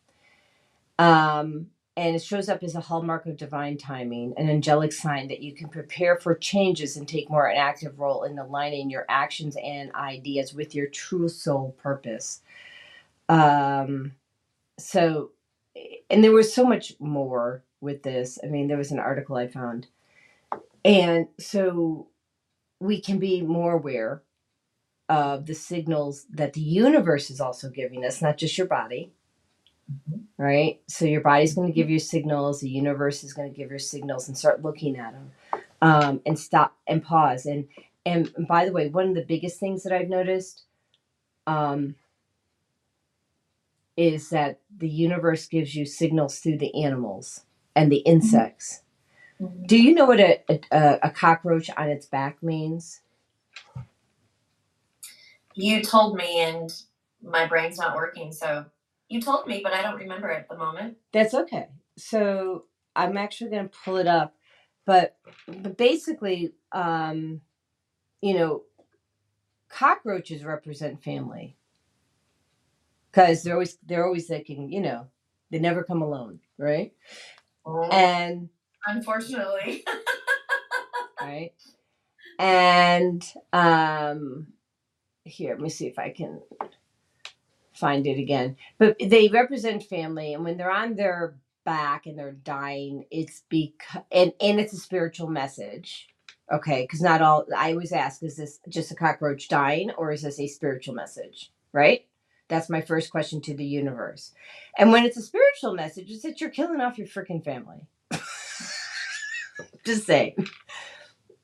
[0.99, 5.43] Um and it shows up as a hallmark of divine timing an angelic sign that
[5.43, 9.57] you can prepare for changes and take more an active role in aligning your actions
[9.63, 12.43] and ideas with your true soul purpose
[13.29, 14.13] um
[14.79, 15.31] so
[16.11, 19.47] and there was so much more with this i mean there was an article i
[19.47, 19.87] found
[20.85, 22.09] and so
[22.81, 24.23] we can be more aware
[25.09, 29.13] of the signals that the universe is also giving us, not just your body,
[30.11, 30.25] Mhm.
[30.39, 30.81] right?
[30.89, 33.79] So your body's going to give you signals, the universe is going to give you
[33.79, 35.33] signals, and start looking at them,
[35.83, 37.47] um, and stop and pause.
[37.47, 37.69] And
[38.07, 40.65] and by the way, one of the biggest things that I've noticed
[41.47, 41.97] um,
[43.97, 47.45] is that the universe gives you signals through the animals
[47.77, 48.83] and the insects.
[49.41, 49.67] Mhm.
[49.67, 53.01] Do you know what a, a, a cockroach on its back means?
[55.55, 56.73] You told me, and
[57.23, 58.33] my brain's not working.
[58.33, 58.67] So
[59.09, 60.97] you told me, but I don't remember at the moment.
[61.13, 61.69] That's okay.
[61.97, 62.65] So
[62.97, 64.35] I'm actually going to pull it up,
[64.85, 65.17] but
[65.47, 67.41] but basically, um,
[68.21, 68.63] you know,
[69.69, 71.57] cockroaches represent family
[73.15, 75.07] because they're always they're always thinking, you know,
[75.51, 76.93] they never come alone, right?
[77.93, 78.49] And
[78.87, 79.85] Unfortunately.
[81.21, 81.53] right,
[82.39, 84.49] and um,
[85.25, 86.41] here, let me see if I can
[87.73, 88.57] find it again.
[88.79, 94.03] But they represent family, and when they're on their back and they're dying, it's because
[94.11, 96.09] and and it's a spiritual message.
[96.53, 97.47] Okay, because not all.
[97.57, 101.53] I always ask: Is this just a cockroach dying, or is this a spiritual message?
[101.73, 102.07] Right.
[102.49, 104.33] That's my first question to the universe.
[104.79, 107.87] And when it's a spiritual message, it's that you're killing off your freaking family.
[109.87, 110.37] just saying.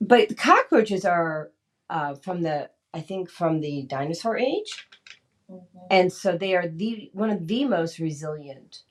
[0.00, 1.52] But the cockroaches are
[1.90, 4.88] uh, from the, I think, from the dinosaur age
[5.50, 5.66] Mhm.
[5.90, 8.82] and so they are the one of the most resilient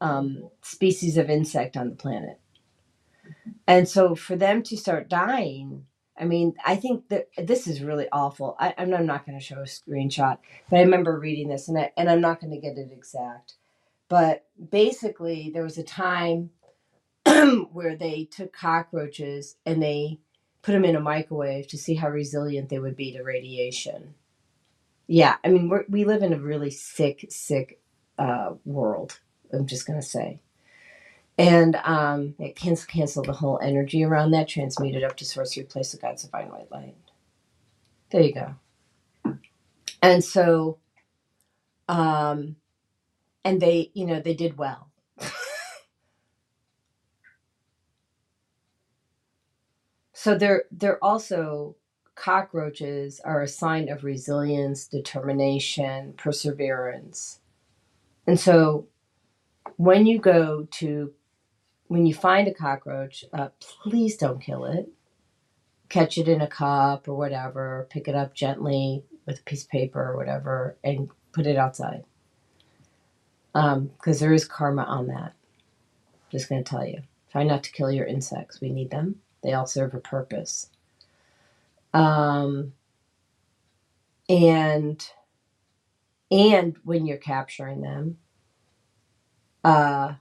[0.00, 2.40] um, species of insect on the planet.
[3.66, 5.86] And so for them to start dying,
[6.22, 8.54] I mean, I think that this is really awful.
[8.60, 10.38] I, I'm not going to show a screenshot,
[10.70, 13.54] but I remember reading this, and I, and I'm not going to get it exact.
[14.08, 16.50] But basically, there was a time
[17.72, 20.20] where they took cockroaches and they
[20.62, 24.14] put them in a microwave to see how resilient they would be to radiation.
[25.08, 27.80] Yeah, I mean, we're, we live in a really sick, sick
[28.16, 29.18] uh, world.
[29.52, 30.40] I'm just gonna say,
[31.38, 35.56] and um, it can cancel the whole energy around that, transmute it up to source,
[35.56, 36.96] replace the God's divine white light.
[38.10, 38.54] There you go.
[40.02, 40.78] And so,
[41.88, 42.56] um,
[43.44, 44.90] and they, you know, they did well.
[50.12, 51.76] so they're they're also
[52.14, 57.40] cockroaches are a sign of resilience, determination, perseverance.
[58.26, 58.86] And so
[59.76, 61.12] when you go to
[61.92, 64.88] when you find a cockroach, uh, please don't kill it.
[65.90, 69.68] Catch it in a cup or whatever, pick it up gently with a piece of
[69.68, 72.04] paper or whatever, and put it outside.
[73.52, 75.34] Because there is karma on that.
[76.30, 77.02] Just going to tell you.
[77.30, 78.58] Try not to kill your insects.
[78.58, 80.70] We need them, they all serve a purpose.
[81.92, 82.72] Um,
[84.30, 85.06] and
[86.30, 88.16] and when you're capturing them,
[89.62, 90.14] uh,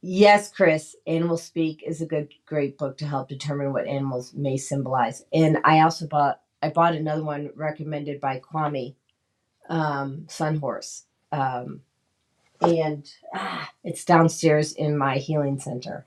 [0.00, 4.56] Yes, Chris, Animal Speak is a good, great book to help determine what animals may
[4.56, 5.24] symbolize.
[5.32, 8.94] And I also bought, I bought another one recommended by Kwame,
[9.68, 11.02] um, Sunhorse.
[11.32, 11.80] Um,
[12.60, 16.06] and ah, it's downstairs in my healing center.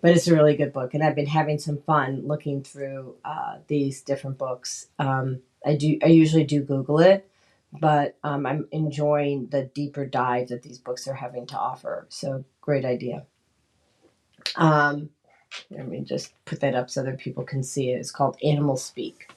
[0.00, 0.94] But it's a really good book.
[0.94, 4.88] And I've been having some fun looking through uh, these different books.
[4.98, 7.28] Um, I do, I usually do Google it,
[7.72, 12.06] but um, I'm enjoying the deeper dive that these books are having to offer.
[12.10, 13.26] So great idea.
[14.56, 15.10] Um,
[15.70, 17.98] let me just put that up so other people can see it.
[17.98, 19.30] It's called Animal Speak.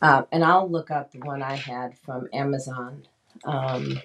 [0.00, 3.06] Uh, and I'll look up the one I had from Amazon,
[3.44, 4.00] um,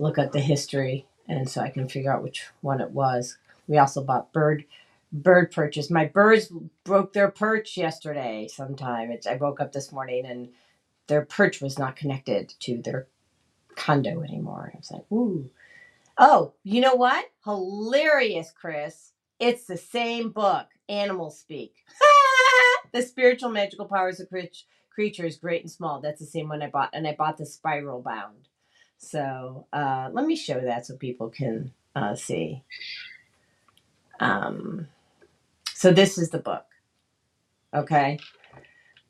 [0.00, 3.38] look up the history, and so I can figure out which one it was.
[3.68, 4.64] We also bought bird
[5.12, 5.90] bird purchase.
[5.90, 6.52] My birds
[6.84, 9.12] broke their perch yesterday sometime.
[9.12, 10.48] It's, I woke up this morning and
[11.06, 13.06] their perch was not connected to their
[13.76, 14.72] condo anymore.
[14.74, 15.50] I was like, ooh.
[16.20, 17.26] Oh, you know what?
[17.44, 19.12] Hilarious, Chris.
[19.40, 21.74] It's the same book, Animal Speak.
[22.94, 26.00] the spiritual magical powers of creat- creatures, great and small.
[26.02, 28.48] That's the same one I bought, and I bought the spiral bound.
[28.98, 32.64] So uh, let me show that so people can uh, see.
[34.20, 34.88] Um,
[35.74, 36.66] so this is the book.
[37.74, 38.20] Okay.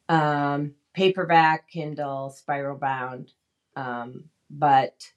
[0.09, 3.33] Um, paperback, Kindle, spiral bound.
[3.77, 5.13] Um, but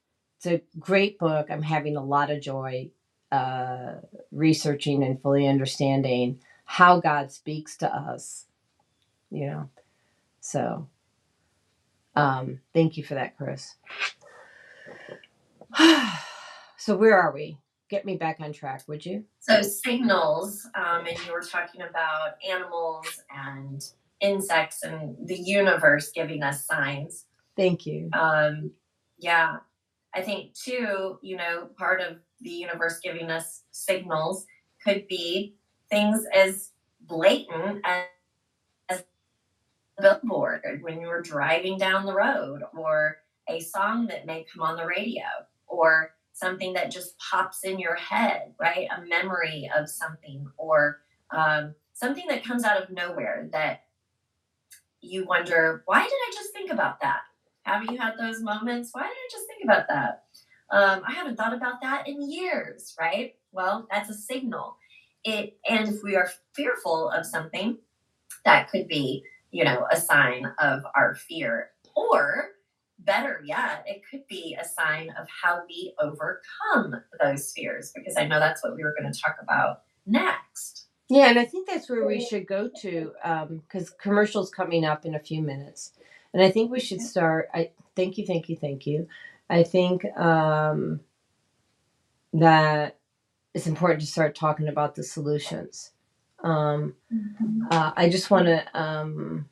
[0.46, 1.48] it's a great book.
[1.50, 2.92] I'm having a lot of joy
[3.32, 3.96] uh,
[4.32, 8.46] researching and fully understanding how God speaks to us.
[9.32, 9.70] You know,
[10.42, 10.88] so
[12.16, 13.76] um, thank you for that, Chris.
[16.78, 17.58] so where are we?
[17.90, 19.24] Get me back on track, would you?
[19.40, 23.84] So signals, um, and you were talking about animals and
[24.20, 27.26] insects and the universe giving us signs.
[27.56, 28.10] Thank you.
[28.14, 28.72] Um,
[29.18, 29.58] yeah,
[30.16, 34.46] I think too, you know, part of the universe giving us signals
[34.84, 35.56] could be
[35.90, 38.06] things as blatant as,
[38.90, 39.04] as
[39.98, 43.18] a billboard when you're driving down the road, or
[43.50, 45.24] a song that may come on the radio,
[45.68, 48.88] or something that just pops in your head, right?
[48.96, 51.02] A memory of something, or
[51.32, 53.84] um, something that comes out of nowhere that
[55.02, 57.22] you wonder, why did I just think about that?
[57.64, 58.90] Have you had those moments?
[58.92, 60.24] Why did I just think about that?
[60.70, 63.36] Um, I haven't thought about that in years, right?
[63.52, 64.78] Well, that's a signal.
[65.24, 67.78] It and if we are fearful of something,
[68.44, 71.70] that could be, you know, a sign of our fear.
[71.96, 72.50] Or
[73.00, 78.26] better yet, it could be a sign of how we overcome those fears, because I
[78.26, 80.88] know that's what we were going to talk about next.
[81.10, 83.12] Yeah, and I think that's where we should go to
[83.70, 85.92] because commercials coming up in a few minutes,
[86.34, 87.50] and I think we should start.
[87.54, 89.08] I thank you, thank you, thank you.
[89.50, 91.02] I think um,
[92.34, 92.98] that
[93.56, 95.92] it's important to start talking about the solutions.
[96.44, 96.96] Um,
[97.72, 99.50] uh, I just want to um,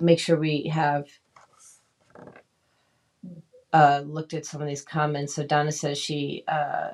[0.00, 1.06] make sure we have
[3.72, 5.34] uh, looked at some of these comments.
[5.36, 6.92] So Donna says she, uh,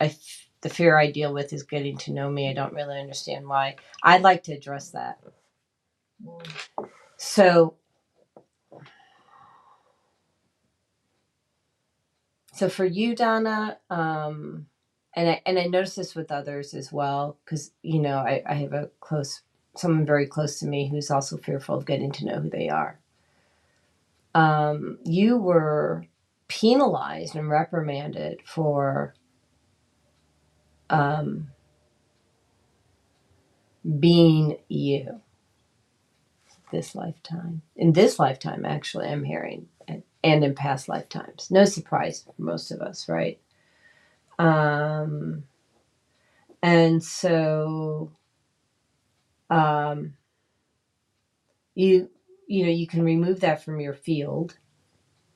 [0.00, 2.50] I, f- the fear I deal with is getting to know me.
[2.50, 3.76] I don't really understand why.
[4.02, 5.20] I'd like to address that.
[7.18, 7.76] So,
[12.54, 14.66] so for you, Donna, um,
[15.14, 18.54] and I and I notice this with others as well, because you know I, I
[18.54, 19.42] have a close
[19.76, 23.00] someone very close to me who's also fearful of getting to know who they are.
[24.34, 26.06] Um, you were
[26.48, 29.14] penalized and reprimanded for
[30.90, 31.48] um,
[34.00, 35.20] being you
[36.70, 37.62] this lifetime.
[37.76, 41.50] In this lifetime, actually, I'm hearing, and, and in past lifetimes.
[41.50, 43.40] No surprise for most of us, right?
[44.38, 45.44] Um,
[46.62, 48.12] and so,
[49.50, 50.14] um,
[51.74, 52.10] you
[52.46, 54.56] you know you can remove that from your field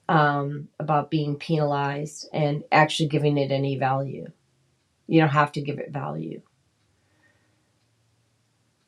[0.08, 4.26] um, about being penalized and actually giving it any value.
[5.06, 6.42] You don't have to give it value.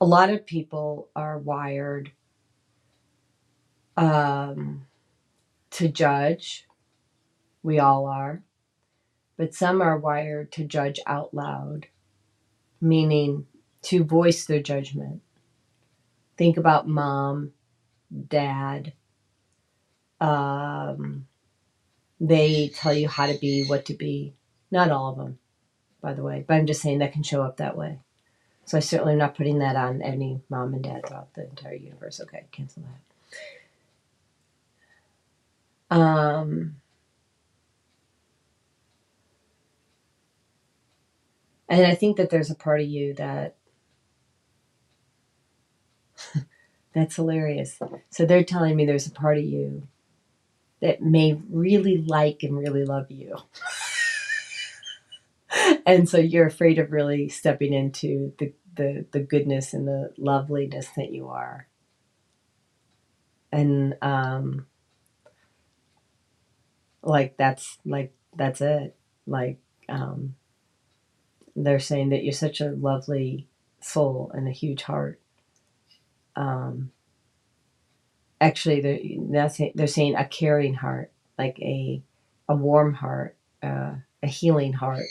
[0.00, 2.12] A lot of people are wired
[3.96, 4.86] um,
[5.70, 6.66] to judge.
[7.62, 8.42] We all are.
[9.36, 11.88] But some are wired to judge out loud,
[12.80, 13.46] meaning
[13.82, 15.22] to voice their judgment.
[16.38, 17.52] Think about mom,
[18.28, 18.92] dad.
[20.20, 21.26] Um,
[22.20, 24.34] they tell you how to be, what to be.
[24.70, 25.38] Not all of them,
[26.00, 28.00] by the way, but I'm just saying that can show up that way.
[28.64, 31.74] So I certainly am not putting that on any mom and dad throughout the entire
[31.74, 32.20] universe.
[32.20, 33.15] Okay, cancel that.
[35.90, 36.76] Um,
[41.68, 43.56] and I think that there's a part of you that
[46.94, 47.78] that's hilarious.
[48.10, 49.86] So they're telling me there's a part of you
[50.80, 53.36] that may really like and really love you.
[55.86, 60.88] and so you're afraid of really stepping into the, the, the goodness and the loveliness
[60.96, 61.68] that you are.
[63.52, 64.66] And um
[67.06, 68.96] like that's like that's it.
[69.26, 69.58] Like
[69.90, 70.36] um
[71.56, 73.48] they're saying that you're such a lovely
[73.80, 75.20] soul and a huge heart.
[76.36, 76.92] Um
[78.40, 79.00] actually they're,
[79.50, 82.02] saying- they're saying a caring heart, like a
[82.48, 85.04] a warm heart, uh, a healing heart,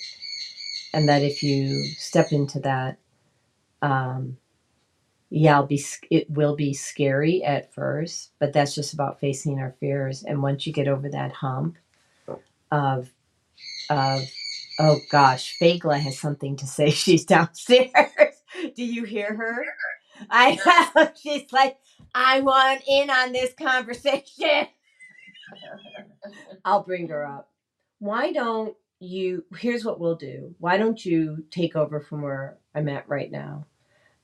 [0.94, 2.98] and that if you step into that,
[3.82, 4.38] um,
[5.30, 9.76] yeah, I'll be it will be scary at first, but that's just about facing our
[9.80, 10.24] fears.
[10.24, 11.78] And once you get over that hump
[12.72, 13.10] of
[13.90, 14.22] of
[14.80, 16.90] oh gosh, Fagla has something to say.
[16.92, 17.92] She's downstairs.
[18.76, 19.66] Do you hear her?
[20.30, 21.12] I.
[21.22, 21.78] She's like,
[22.14, 24.68] I want in on this conversation.
[26.64, 27.50] I'll bring her up.
[28.00, 29.46] Why don't you?
[29.58, 30.56] Here's what we'll do.
[30.60, 33.66] Why don't you take over from where I'm at right now?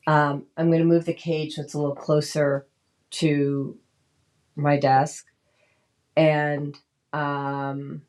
[0.07, 2.67] Um, I'm going to move the cage so it's a little closer
[3.11, 3.77] to
[4.55, 5.27] my desk,
[6.15, 6.75] and
[7.13, 8.01] um,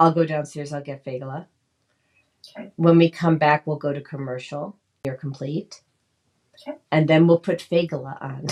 [0.00, 0.72] I'll go downstairs.
[0.72, 1.46] I'll get Fagala.
[2.56, 2.72] Okay.
[2.76, 4.76] When we come back, we'll go to commercial.
[5.04, 5.82] You're complete.
[6.68, 6.78] Okay.
[6.92, 8.46] And then we'll put Fagala on.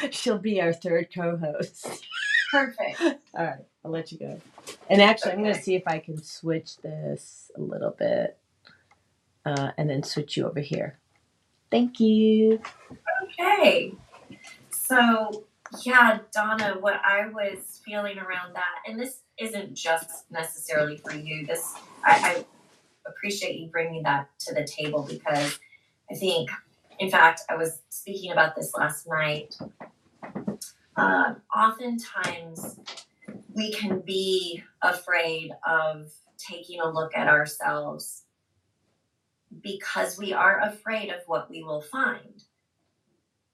[0.10, 1.86] She'll be our third co-host.
[2.50, 3.00] Perfect.
[3.34, 4.40] All right, I'll let you go.
[4.88, 5.62] And actually, I'm going to Okay.
[5.62, 8.38] see if I can switch this a little bit,
[9.44, 10.98] uh, and then switch you over here.
[11.70, 12.60] Thank you.
[13.24, 13.92] Okay.
[14.70, 15.44] So,
[15.84, 21.46] yeah, Donna, what I was feeling around that, and this isn't just necessarily for you,
[21.46, 21.74] this,
[22.04, 22.44] I,
[23.04, 25.58] I appreciate you bringing that to the table because
[26.10, 26.50] I think,
[26.98, 29.54] in fact, I was speaking about this last night.
[30.96, 32.80] Um, oftentimes,
[33.54, 38.24] we can be afraid of taking a look at ourselves
[39.62, 42.42] because we are afraid of what we will find.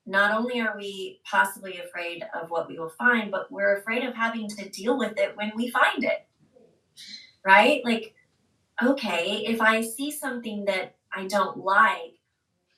[0.04, 4.14] Not only are we possibly afraid of what we will find, but we're afraid of
[4.14, 6.26] having to deal with it when we find it.
[7.44, 7.82] Right?
[7.84, 8.14] Like,
[8.82, 12.18] okay, if I see something that I don't like,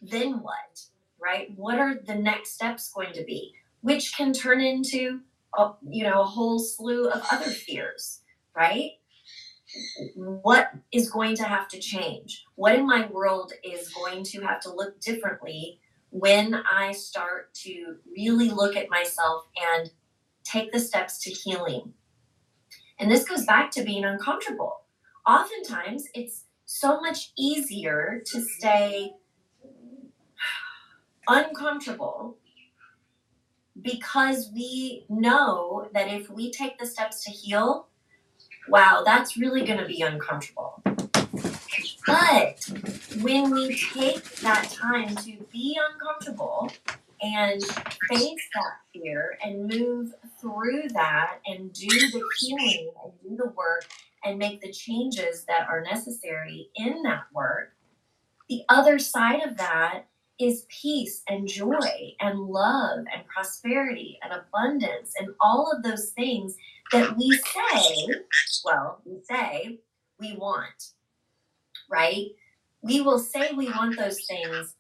[0.03, 0.83] then what?
[1.21, 1.53] Right?
[1.57, 3.55] What are the next steps going to be?
[3.81, 5.21] Which can turn into
[5.57, 8.21] a, you know, a whole slew of other fears,
[8.55, 8.93] right?
[10.15, 12.45] What is going to have to change?
[12.55, 15.81] What in my world is going to have to look differently
[16.15, 19.91] when I start to really look at myself and
[20.45, 21.93] take the steps to healing?
[23.01, 24.83] And this goes back to being uncomfortable.
[25.27, 29.15] Oftentimes, it's so much easier to stay
[31.27, 32.39] uncomfortable
[33.83, 37.89] because we know that if we take the steps to heal,
[38.69, 40.81] wow, that's really going to be uncomfortable.
[42.07, 42.69] But
[43.23, 46.71] when we take that time to be uncomfortable
[47.23, 53.51] and face that fear and move through that and do the healing and do the
[53.51, 53.87] work
[54.25, 57.73] and make the changes that are necessary in that work,
[58.49, 60.05] the other side of that
[60.39, 66.57] is peace and joy and love and prosperity and abundance and all of those things
[66.93, 68.15] that we say,
[68.65, 69.79] well, we say
[70.21, 70.93] we want,
[71.95, 72.29] right?
[72.83, 74.75] We will say we want those things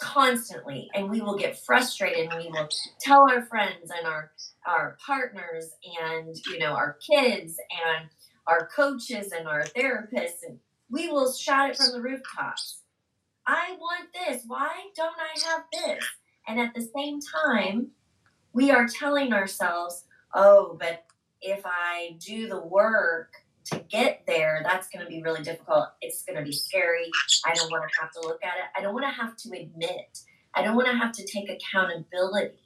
[0.00, 2.68] constantly and we will get frustrated and we will
[3.00, 4.30] tell our friends and our
[4.64, 5.70] our partners
[6.00, 7.56] and you know our kids
[7.88, 8.08] and
[8.46, 12.82] our coaches and our therapists and we will shout it from the rooftops
[13.48, 14.42] I want this.
[14.46, 16.04] Why don't I have this?
[16.46, 17.88] And at the same time,
[18.52, 20.04] we are telling ourselves,
[20.34, 21.06] oh, but
[21.40, 23.32] if I do the work
[23.70, 25.88] to get there, that's going to be really difficult.
[26.00, 27.10] It's going to be scary.
[27.46, 28.64] I don't want to have to look at it.
[28.76, 30.18] I don't want to have to admit.
[30.54, 32.56] I don't want to have to take accountability.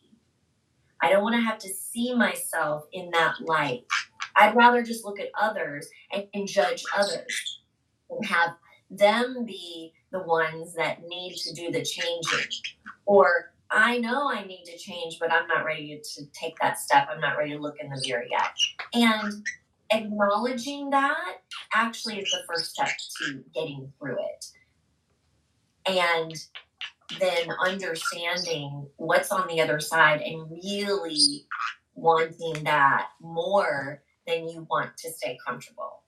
[1.02, 3.84] I don't want to have to see myself in that light.
[4.36, 7.60] I'd rather just look at others and, and judge others
[8.08, 8.50] and have
[8.90, 12.48] them be the ones that need to do the changing.
[13.04, 17.08] Or I know I need to change, but I'm not ready to take that step.
[17.10, 18.52] I'm not ready to look in the mirror yet.
[18.94, 19.46] And
[19.92, 21.42] acknowledging that
[21.74, 22.88] actually is the first step
[23.18, 24.46] to getting through it.
[25.86, 26.34] And
[27.20, 31.46] then understanding what's on the other side and really
[31.94, 36.02] wanting that more than you want to stay comfortable.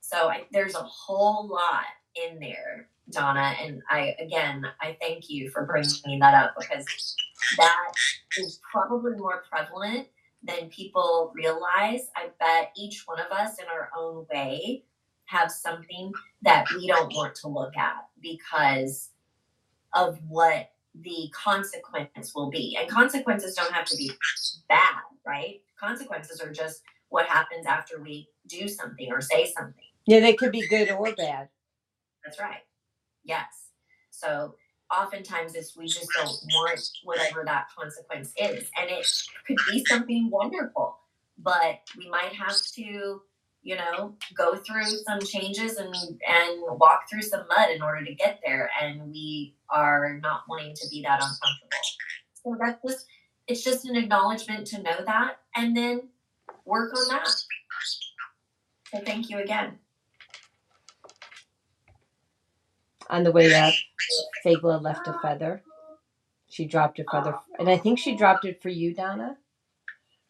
[0.00, 1.84] So I, there's a whole lot
[2.16, 3.54] in there, Donna.
[3.62, 7.14] And I, again, I thank you for bringing that up because
[7.58, 7.92] that
[8.38, 10.08] is probably more prevalent
[10.48, 12.08] than people realize.
[12.16, 14.84] I bet each one of us in our own way
[15.26, 19.10] have something that we don't want to look at because
[19.94, 20.70] of what
[21.02, 22.76] the consequence will be.
[22.80, 24.10] And consequences don't have to be
[24.68, 25.60] bad, right?
[25.78, 29.84] Consequences are just what happens after we do something or say something.
[30.06, 31.48] Yeah, they could be good or bad.
[32.24, 32.62] That's right.
[33.24, 33.68] Yes.
[34.10, 34.54] So
[34.90, 38.70] oftentimes it's we just don't want whatever that consequence is.
[38.78, 39.06] And it
[39.46, 40.98] could be something wonderful,
[41.38, 43.22] but we might have to,
[43.62, 48.14] you know, go through some changes and and walk through some mud in order to
[48.14, 48.70] get there.
[48.80, 51.68] And we are not wanting to be that uncomfortable.
[52.34, 53.06] So that's just
[53.46, 56.08] it's just an acknowledgement to know that and then
[56.64, 57.28] work on that.
[58.92, 59.78] So thank you again.
[63.10, 63.72] On the way up,
[64.44, 65.62] Fagla left a feather.
[66.48, 69.36] She dropped a feather, and I think she dropped it for you, Donna.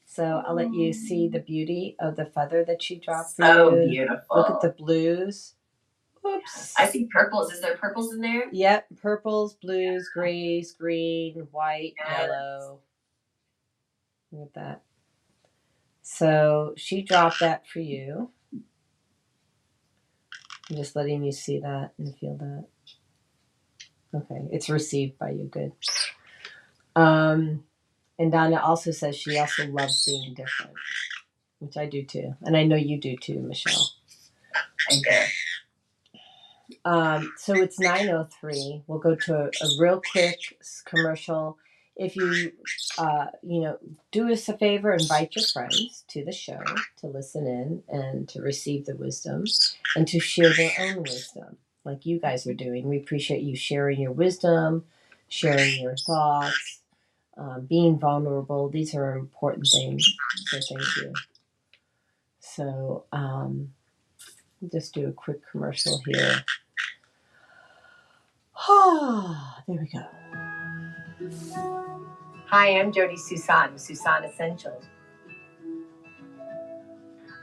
[0.07, 3.71] So I'll let you see the beauty of the feather that she dropped for So
[3.75, 3.91] you.
[3.91, 4.37] beautiful.
[4.37, 5.55] Look at the blues.
[6.27, 6.75] Oops.
[6.79, 7.53] I see purples.
[7.53, 8.45] Is there purples in there?
[8.53, 12.29] Yep, purples, blues, grays, green, white, Yes.
[12.29, 12.81] yellow.
[14.33, 14.83] Look at that.
[16.03, 18.31] So she dropped that for you.
[20.71, 22.67] I'm just letting you see that and feel that.
[24.15, 25.45] Okay, it's received by you.
[25.45, 25.73] Good.
[26.97, 27.65] Um,
[28.19, 30.73] and Donna also says she also loves being different,
[31.61, 33.91] which I do too, and I know you do too, Michelle.
[34.91, 35.11] Do.
[36.85, 38.85] Um, so it's 903.
[38.87, 40.39] We'll go to a, a real quick
[40.87, 41.59] commercial.
[41.99, 42.53] If you,
[42.97, 43.79] uh, you know,
[44.13, 46.63] do us a favor, invite your friends to the show
[46.99, 49.45] to listen in and to receive the wisdom
[49.97, 52.89] and to share their own wisdom, like you guys are doing.
[52.89, 54.85] We appreciate you sharing your wisdom,
[55.29, 56.83] sharing your thoughts,
[57.37, 58.69] um, being vulnerable.
[58.69, 60.07] These are important things.
[60.47, 61.13] So thank you.
[62.41, 63.73] So um,
[64.73, 66.45] just do a quick commercial here.
[68.57, 71.78] Ah, there we go.
[72.51, 74.83] Hi, I'm Jodi Suson Suson Essentials.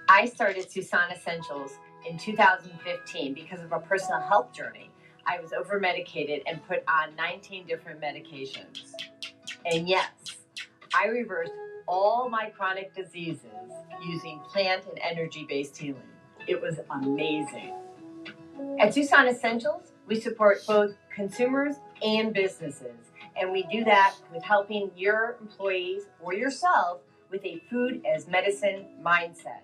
[0.10, 1.74] I started Suson Essentials
[2.10, 4.89] in 2015 because of a personal health journey.
[5.28, 8.80] I was over medicated and put on 19 different medications.
[9.64, 10.10] And yes,
[10.99, 11.53] I reversed
[11.88, 13.45] all my chronic diseases
[14.03, 16.01] using plant and energy based healing.
[16.47, 17.76] It was amazing.
[18.80, 24.91] At Suson Essentials, we support both consumers and businesses, and we do that with helping
[24.95, 29.61] your employees or yourself with a food as medicine mindset.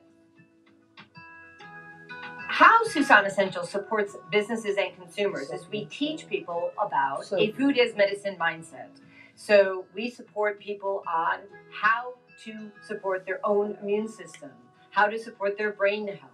[2.47, 7.95] How Suson Essentials supports businesses and consumers is we teach people about a food as
[7.95, 8.89] medicine mindset.
[9.36, 11.39] So we support people on
[11.72, 14.51] how to support their own immune system,
[14.89, 16.32] how to support their brain health,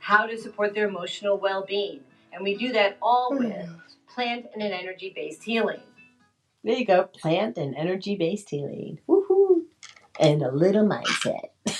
[0.00, 2.00] how to support their emotional well-being,
[2.32, 3.68] and we do that all oh, with
[4.08, 5.80] plant and an energy-based healing.
[6.68, 7.04] There you go.
[7.04, 8.98] Plant and energy based healing.
[9.08, 9.62] Woohoo!
[10.20, 11.48] And a little mindset.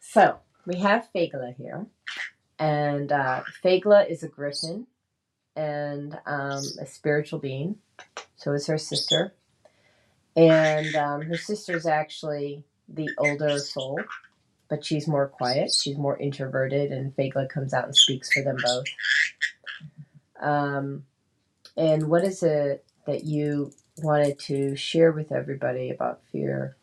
[0.00, 1.86] so we have Fagla here.
[2.58, 4.86] And uh, Fagla is a griffin
[5.56, 7.76] and um, a spiritual being.
[8.36, 9.32] So is her sister.
[10.36, 14.02] And um, her sister's actually the older soul,
[14.68, 15.72] but she's more quiet.
[15.72, 18.84] She's more introverted, and Fagla comes out and speaks for them both.
[20.42, 21.04] Um,
[21.76, 26.76] and what is it that you wanted to share with everybody about fear?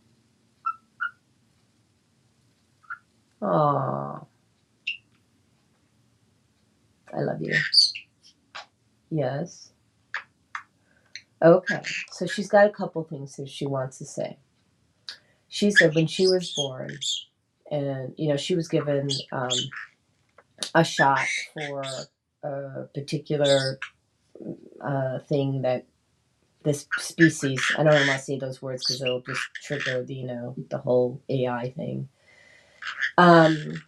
[3.41, 4.27] Oh,
[7.13, 7.55] I love you.
[9.09, 9.71] Yes.
[11.43, 11.81] Okay,
[12.11, 14.37] so she's got a couple things that she wants to say.
[15.49, 16.97] She said when she was born,
[17.71, 19.49] and you know, she was given um,
[20.73, 21.83] a shot for
[22.43, 23.79] a particular
[24.81, 25.85] uh, thing that
[26.63, 30.27] this species i don't want to say those words because it'll just trigger the you
[30.27, 32.09] know the whole ai thing.
[33.17, 33.83] Um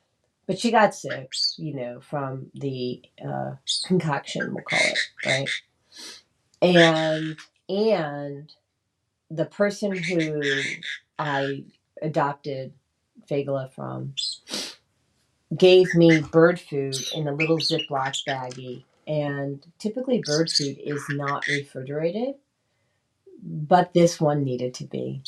[0.47, 3.53] but she got sick you know from the uh,
[3.85, 5.49] concoction we'll call it right?
[6.61, 7.37] And
[7.69, 8.51] and
[9.29, 10.41] the person who
[11.19, 11.63] i
[12.01, 12.73] adopted
[13.29, 14.13] fagula from
[15.55, 21.47] gave me bird food in a little ziploc baggie and typically bird food is not
[21.47, 22.35] refrigerated
[23.43, 25.23] but this one needed to be.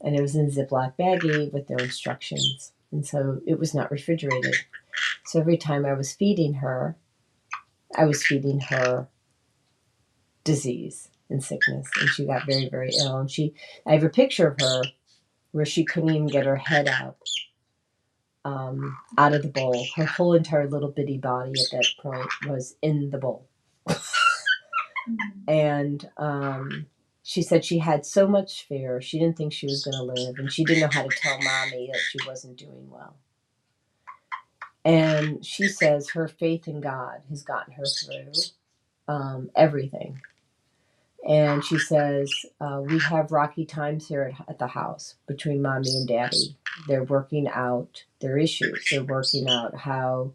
[0.00, 4.54] And it was in ziploc baggie with no instructions and so it was not refrigerated.
[5.26, 6.96] So every time i was feeding her
[7.96, 9.08] i was feeding her
[10.44, 13.18] disease and sickness and she got very very ill.
[13.18, 13.54] And she
[13.86, 14.82] i have a picture of her
[15.52, 17.16] where she couldn't even get her head out
[18.46, 19.86] um, out of the bowl.
[19.96, 23.48] Her whole entire little bitty body at that point was in the bowl.
[25.48, 26.86] And um,
[27.22, 29.00] she said she had so much fear.
[29.02, 31.38] She didn't think she was going to live and she didn't know how to tell
[31.42, 33.16] mommy that she wasn't doing well.
[34.84, 38.32] And she says her faith in god has gotten her through
[39.08, 40.20] um, everything
[41.28, 42.30] and she says
[42.60, 46.56] uh, we have rocky times here at, at the house between mommy and daddy.
[46.88, 48.86] They're working out their issues.
[48.90, 50.32] They're working out how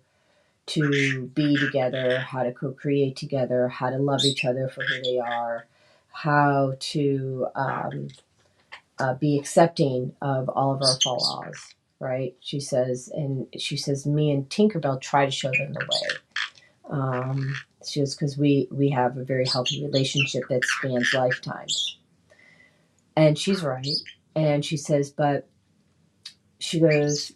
[0.67, 5.17] to be together how to co-create together how to love each other for who they
[5.17, 5.65] are
[6.11, 8.07] how to um,
[8.99, 12.35] uh, be accepting of all of our flaws right?
[12.41, 16.17] She says and she says me and tinkerbell try to show them the way.
[16.89, 17.55] Um,
[17.87, 21.97] she goes because we we have a very healthy relationship that spans lifetimes
[23.15, 23.87] and she's right.
[24.35, 25.47] And she says but
[26.59, 27.31] she goes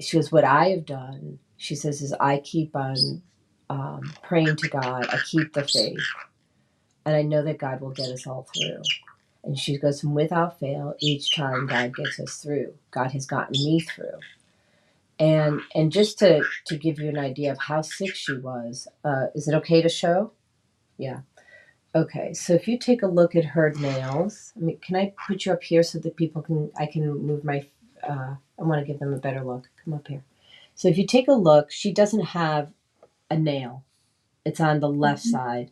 [0.00, 3.22] she goes what i have done she says is i keep on
[3.70, 5.06] um, praying to god.
[5.10, 5.98] I keep the faith.
[7.06, 8.82] And i know that god will get us all through.
[9.44, 13.80] And she goes without fail each time god gets us through god has gotten me
[13.80, 14.18] through
[15.18, 19.26] and and just to to give you an idea of how sick she was uh,
[19.34, 20.32] is it okay to show
[20.98, 21.20] yeah
[21.94, 25.46] okay so if you take a look at her nails i mean can i put
[25.46, 27.66] you up here so that people can i can move my
[28.08, 30.22] uh, i want to give them a better look come up here
[30.74, 32.68] so if you take a look she doesn't have
[33.30, 33.84] a nail.
[34.44, 35.30] It's on the left Mhm.
[35.30, 35.70] side.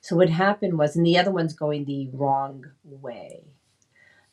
[0.00, 3.44] So what happened was, and the other one's going the wrong way.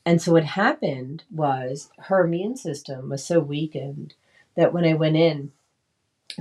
[0.06, 4.16] And so what happened was her immune system was so weakened
[4.56, 5.52] that when I went in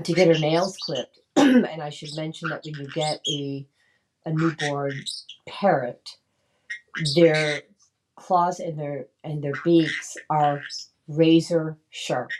[0.03, 3.67] to get her nails clipped, and I should mention that when you get a
[4.27, 4.93] a newborn
[5.47, 6.09] parrot,
[7.15, 7.63] their
[8.17, 10.63] claws and their and their beaks are
[11.09, 12.31] razor sharp.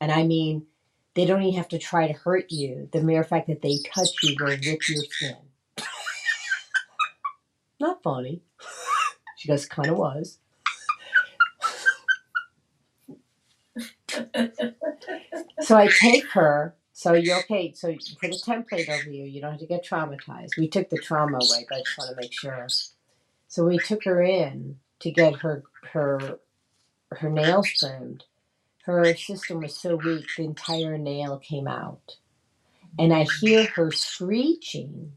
[0.00, 0.66] And I mean
[1.14, 2.88] they don't even have to try to hurt you.
[2.92, 5.36] The mere fact that they touch you will rip your skin.
[7.80, 8.42] Not funny.
[9.36, 10.38] She goes, kind of was.
[15.60, 16.76] So I take her.
[16.92, 17.72] So you're okay.
[17.74, 19.24] So you put a template over you.
[19.24, 20.56] You don't have to get traumatized.
[20.58, 22.66] We took the trauma away, but I just want to make sure.
[23.48, 26.40] So we took her in to get her her
[27.12, 28.24] her nails trimmed.
[28.84, 32.16] Her system was so weak, the entire nail came out,
[32.98, 35.12] and I hear her screeching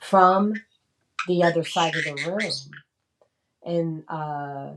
[0.00, 0.54] from
[1.28, 2.52] the other side of the room,
[3.64, 4.72] and uh,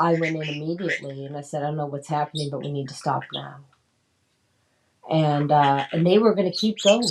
[0.00, 2.88] I went in immediately, and I said, "I don't know what's happening, but we need
[2.90, 3.56] to stop now."
[5.10, 7.06] and uh, and they were going to keep going.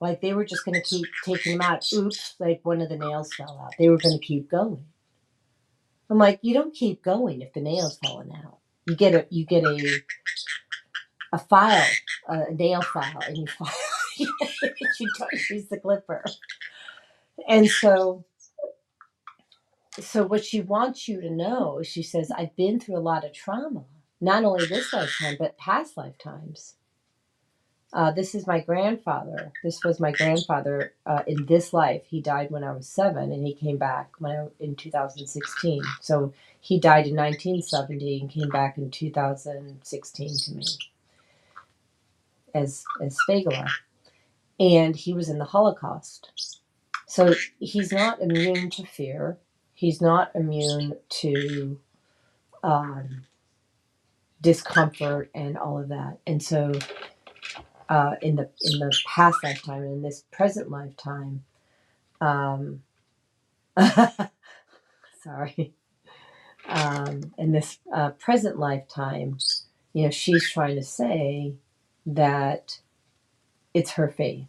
[0.00, 1.84] Like they were just going to keep taking them out.
[1.92, 2.34] Oops!
[2.38, 3.74] Like one of the nails fell out.
[3.78, 4.84] They were going to keep going.
[6.10, 8.58] I'm like, you don't keep going if the nail's falling out.
[8.86, 10.00] You get a you get a
[11.32, 11.86] a file,
[12.28, 13.68] a nail file, and you file.
[14.18, 14.28] you
[15.18, 16.24] don't use the clipper.
[17.48, 18.24] And so,
[20.00, 23.24] so what she wants you to know, is she says, I've been through a lot
[23.24, 23.84] of trauma,
[24.20, 26.76] not only this lifetime but past lifetimes.
[27.92, 29.52] Uh, this is my grandfather.
[29.64, 32.02] This was my grandfather uh, in this life.
[32.06, 35.82] He died when I was seven, and he came back when I, in 2016.
[36.02, 40.64] So he died in 1970 and came back in 2016 to me
[42.54, 43.68] as as Spegler,
[44.60, 46.30] and he was in the Holocaust.
[47.06, 49.38] So he's not immune to fear.
[49.76, 51.80] He's not immune to
[52.64, 53.24] um,
[54.42, 56.18] discomfort and all of that.
[56.26, 56.72] And so
[57.88, 61.44] uh, in the in the past lifetime and in this present lifetime.
[62.20, 62.82] Um,
[65.24, 65.74] sorry.
[66.68, 69.42] Um, in this uh, present lifetime,
[69.92, 71.54] you know, she's trying to say
[72.06, 72.80] that
[73.74, 74.48] it's her faith,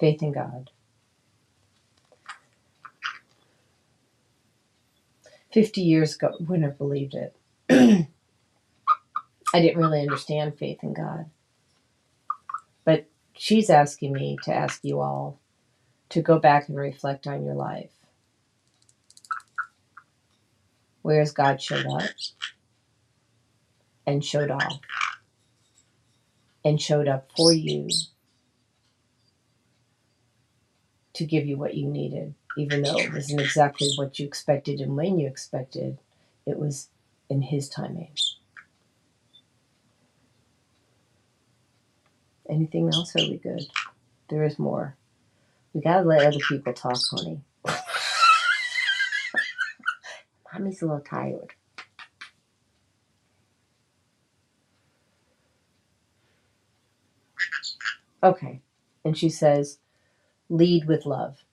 [0.00, 0.70] faith in God.
[5.54, 7.36] Fifty years ago, wouldn't have believed it.
[7.70, 8.08] I
[9.60, 11.26] didn't really understand faith in God.
[12.84, 15.38] But she's asking me to ask you all
[16.08, 17.92] to go back and reflect on your life.
[21.02, 22.02] Where has God showed up
[24.08, 24.80] and showed off
[26.64, 27.88] and showed up for you
[31.12, 34.96] to give you what you needed, even though it wasn't exactly what you expected and
[34.96, 35.98] when you expected,
[36.46, 36.88] it was
[37.28, 38.12] in His timing.
[42.48, 43.14] Anything else?
[43.16, 43.66] Are we good?
[44.30, 44.96] There is more.
[45.72, 47.40] We gotta let other people talk, honey.
[50.52, 51.54] Mommy's a little tired.
[58.22, 58.60] Okay.
[59.04, 59.78] And she says,
[60.48, 61.43] lead with love.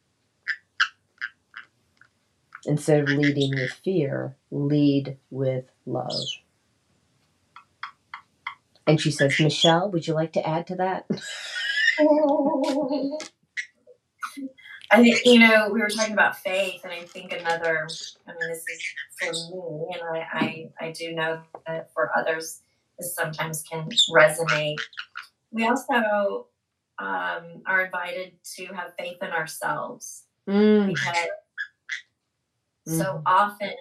[2.66, 6.28] Instead of leading with fear, lead with love.
[8.88, 11.06] And she says, Michelle, would you like to add to that?
[14.94, 17.88] I think you know we were talking about faith, and I think another.
[18.28, 18.84] I mean, this is
[19.20, 22.62] for me, and I I, I do know that for others,
[23.00, 24.78] this sometimes can resonate.
[25.52, 26.48] We also
[27.00, 31.28] um, are invited to have faith in ourselves Mm, because
[32.88, 33.22] so mm-hmm.
[33.26, 33.74] often,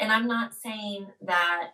[0.00, 1.70] and I'm not saying that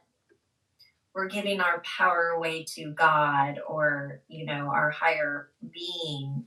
[1.14, 6.44] we're giving our power away to God or you know our higher being.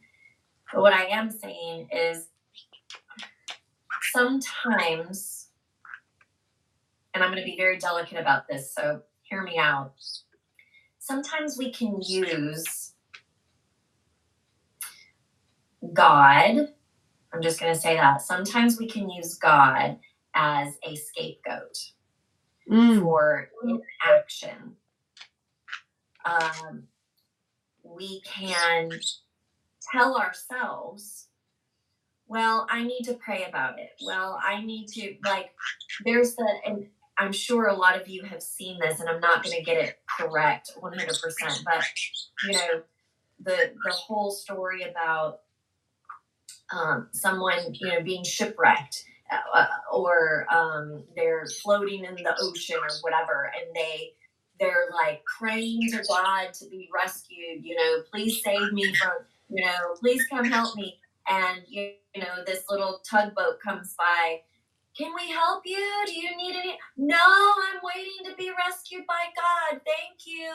[0.72, 2.28] But what I am saying is
[4.12, 5.48] sometimes,
[7.14, 9.94] and I'm going to be very delicate about this, so hear me out.
[11.00, 12.92] Sometimes we can use
[15.94, 16.74] God,
[17.38, 18.24] I'm just going to say that.
[18.24, 20.00] Sometimes we can use God
[20.34, 21.92] as a scapegoat
[22.68, 24.76] mm, for inaction.
[26.26, 26.88] Um,
[27.84, 28.90] we can
[29.92, 31.28] tell ourselves,
[32.28, 33.92] well, I need to pray about it.
[34.04, 35.52] Well, I need to, like,
[36.04, 36.88] there's the, and
[37.20, 39.78] I'm sure a lot of you have seen this, and I'm not going to get
[39.78, 41.84] it correct 100%, but
[42.46, 42.82] you know,
[43.40, 45.42] the the whole story about
[46.72, 49.03] um, someone you know being shipwrecked
[49.53, 54.14] uh, or um, they're floating in the ocean or whatever, and they
[54.60, 57.64] they're like praying to God to be rescued.
[57.64, 59.11] You know, please save me from.
[59.49, 60.99] You know, please come help me.
[61.30, 64.41] And you, you know, this little tugboat comes by.
[64.98, 66.03] Can we help you?
[66.06, 66.77] Do you need any?
[66.98, 69.81] No, I'm waiting to be rescued by God.
[69.85, 70.53] Thank you.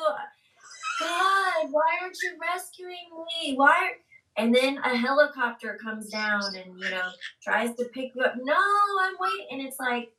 [1.00, 3.08] God, why aren't you rescuing
[3.40, 3.54] me?
[3.54, 3.92] Why?
[4.36, 7.10] And then a helicopter comes down and you know
[7.42, 8.34] tries to pick you up.
[8.42, 10.12] No, I'm waiting, and it's like,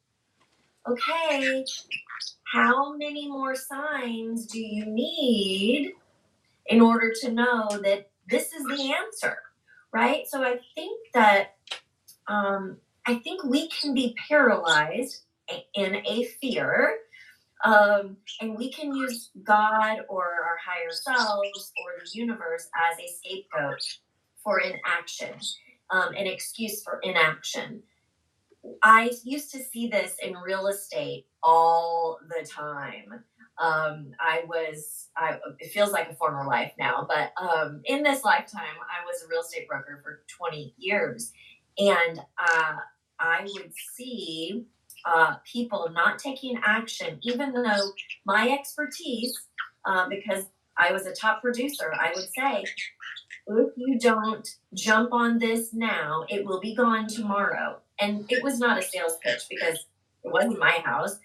[0.88, 1.66] okay,
[2.52, 5.94] how many more signs do you need
[6.68, 9.38] in order to know that this is the answer,
[9.92, 10.26] right?
[10.28, 11.56] So I think that
[12.28, 15.24] um, I think we can be paralyzed
[15.74, 16.98] in a fear
[17.64, 23.08] um, and we can use God or our higher selves or the universe as a
[23.08, 23.82] scapegoat
[24.44, 25.36] for inaction,
[25.90, 27.82] um, an excuse for inaction.
[28.82, 33.24] I used to see this in real estate all the time.
[33.58, 38.24] Um, I was, I, it feels like a former life now, but um, in this
[38.24, 41.32] lifetime, I was a real estate broker for 20 years.
[41.78, 42.76] And uh,
[43.20, 44.66] I would see
[45.06, 47.92] uh, people not taking action, even though
[48.26, 49.38] my expertise,
[49.86, 50.46] uh, because
[50.78, 52.64] I was a top producer, I would say,
[53.48, 57.80] if you don't jump on this now, it will be gone tomorrow.
[58.00, 59.86] And it was not a sales pitch because
[60.24, 61.20] it wasn't my house.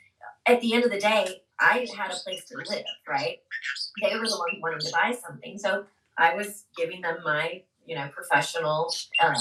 [0.47, 3.39] At the end of the day, I had a place to live, right?
[4.03, 5.59] They were the ones wanting to buy something.
[5.59, 5.85] So
[6.17, 9.35] I was giving them my, you know, professional, uh,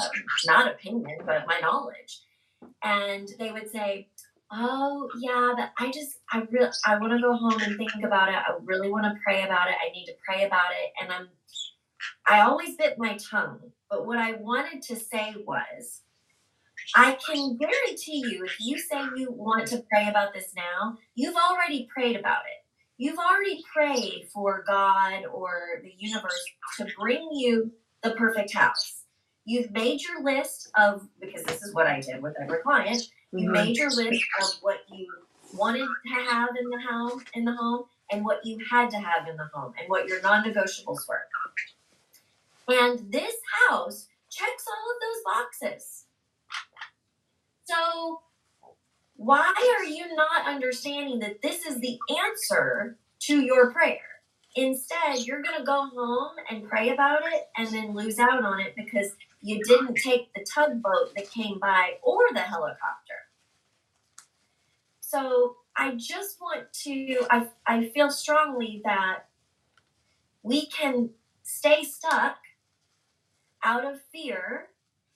[0.46, 2.22] not opinion, but my knowledge.
[2.84, 4.08] And they would say,
[4.52, 8.30] Oh yeah, but I just I really I want to go home and think about
[8.30, 8.36] it.
[8.36, 9.76] I really want to pray about it.
[9.86, 11.28] I need to pray about it, and I'm
[12.28, 13.60] I always bit my tongue.
[13.90, 16.02] But what I wanted to say was,
[16.96, 21.36] I can guarantee you, if you say you want to pray about this now, you've
[21.36, 22.66] already prayed about it.
[22.98, 26.44] You've already prayed for God or the universe
[26.78, 27.72] to bring you
[28.02, 29.04] the perfect house.
[29.46, 33.50] You've made your list of, because this is what I did with every client, you
[33.50, 35.08] made your list of what you
[35.54, 39.28] wanted to have in the home, in the home, and what you had to have
[39.28, 41.28] in the home, and what your non-negotiables were.
[42.70, 43.36] And this
[43.70, 45.24] house checks all of those
[45.72, 46.06] boxes.
[47.66, 48.22] So
[49.16, 54.00] why are you not understanding that this is the answer to your prayer?
[54.56, 58.60] Instead, you're going to go home and pray about it and then lose out on
[58.60, 59.12] it because
[59.48, 63.16] you didn't take the tugboat that came by or the helicopter.
[65.00, 69.30] So I just want to, I, I feel strongly that
[70.44, 71.12] we can
[71.44, 72.40] stay stuck
[73.64, 74.68] out of fear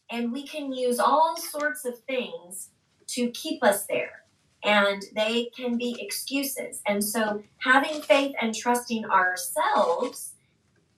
[0.09, 2.69] and we can use all sorts of things
[3.07, 4.23] to keep us there.
[4.63, 6.81] And they can be excuses.
[6.87, 10.35] And so having faith and trusting ourselves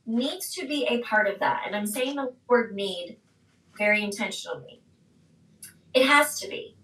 [0.06, 1.64] needs to be a part of that.
[1.66, 3.18] And I'm saying the word need
[3.78, 4.82] very intentionally.
[5.94, 6.76] It has to be.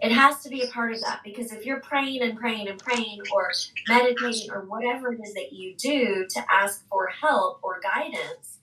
[0.00, 2.78] It has to be a part of that because if you're praying and praying and
[2.78, 3.50] praying or
[3.88, 8.58] meditating or whatever it is that you do to ask for help or guidance,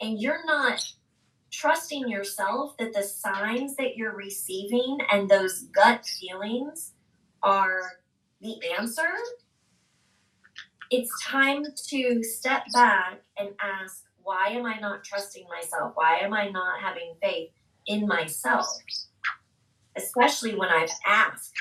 [0.00, 0.84] and you're not
[1.50, 6.92] trusting yourself that the signs that you're receiving and those gut feelings
[7.42, 7.92] are
[8.40, 9.08] the answer,
[10.90, 15.92] it's time to step back and ask, why am I not trusting myself?
[15.94, 17.50] Why am I not having faith
[17.86, 18.66] in myself?
[19.96, 21.52] Especially when I've asked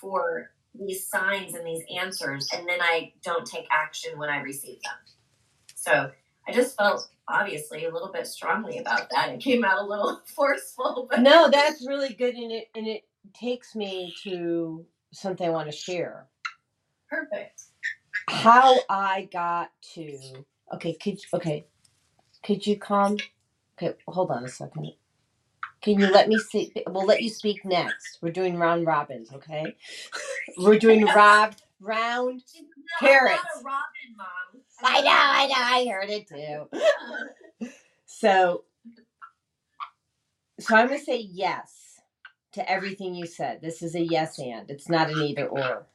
[0.00, 4.80] for these signs and these answers, and then I don't take action when I receive
[4.82, 4.94] them.
[5.74, 6.10] So
[6.46, 9.30] I just felt obviously a little bit strongly about that.
[9.30, 13.04] It came out a little forceful, but No, that's really good, and it and it
[13.34, 16.28] takes me to something I want to share.
[17.10, 17.62] perfect.
[18.30, 20.44] How I got to
[20.74, 21.66] okay, could okay,
[22.44, 23.18] could you come?
[23.76, 24.92] Okay, hold on a second.
[25.80, 26.72] Can you let me see?
[26.88, 28.18] We'll let you speak next.
[28.20, 29.76] We're doing round robins, okay?
[30.58, 32.42] We're doing rob round.
[32.52, 32.64] She's
[32.98, 33.42] Carrots.
[33.54, 34.62] Not a robin mom.
[34.82, 36.68] I know, I know, I heard it too.
[38.10, 38.64] So,
[40.58, 42.00] so I'm gonna say yes
[42.52, 43.60] to everything you said.
[43.60, 44.68] This is a yes and.
[44.70, 45.86] It's not an either or.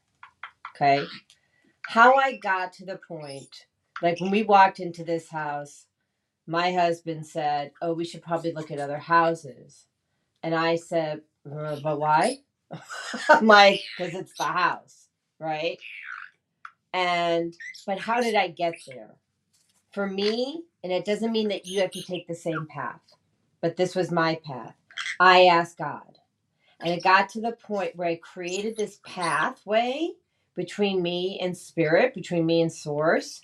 [0.76, 1.04] Okay.
[1.88, 3.66] How I got to the point,
[4.02, 5.88] like when we walked into this house,
[6.48, 9.86] my husband said, "Oh, we should probably look at other houses,"
[10.44, 12.40] and I said, "Uh, "But why?"
[13.30, 15.08] I'm like, because it's the house,
[15.40, 15.78] right?
[16.94, 17.56] And,
[17.86, 19.16] but how did I get there?
[19.92, 23.02] For me, and it doesn't mean that you have to take the same path,
[23.62, 24.76] but this was my path.
[25.20, 26.20] I asked God.
[26.80, 30.12] And it got to the point where I created this pathway
[30.56, 33.40] between me and spirit, between me and source,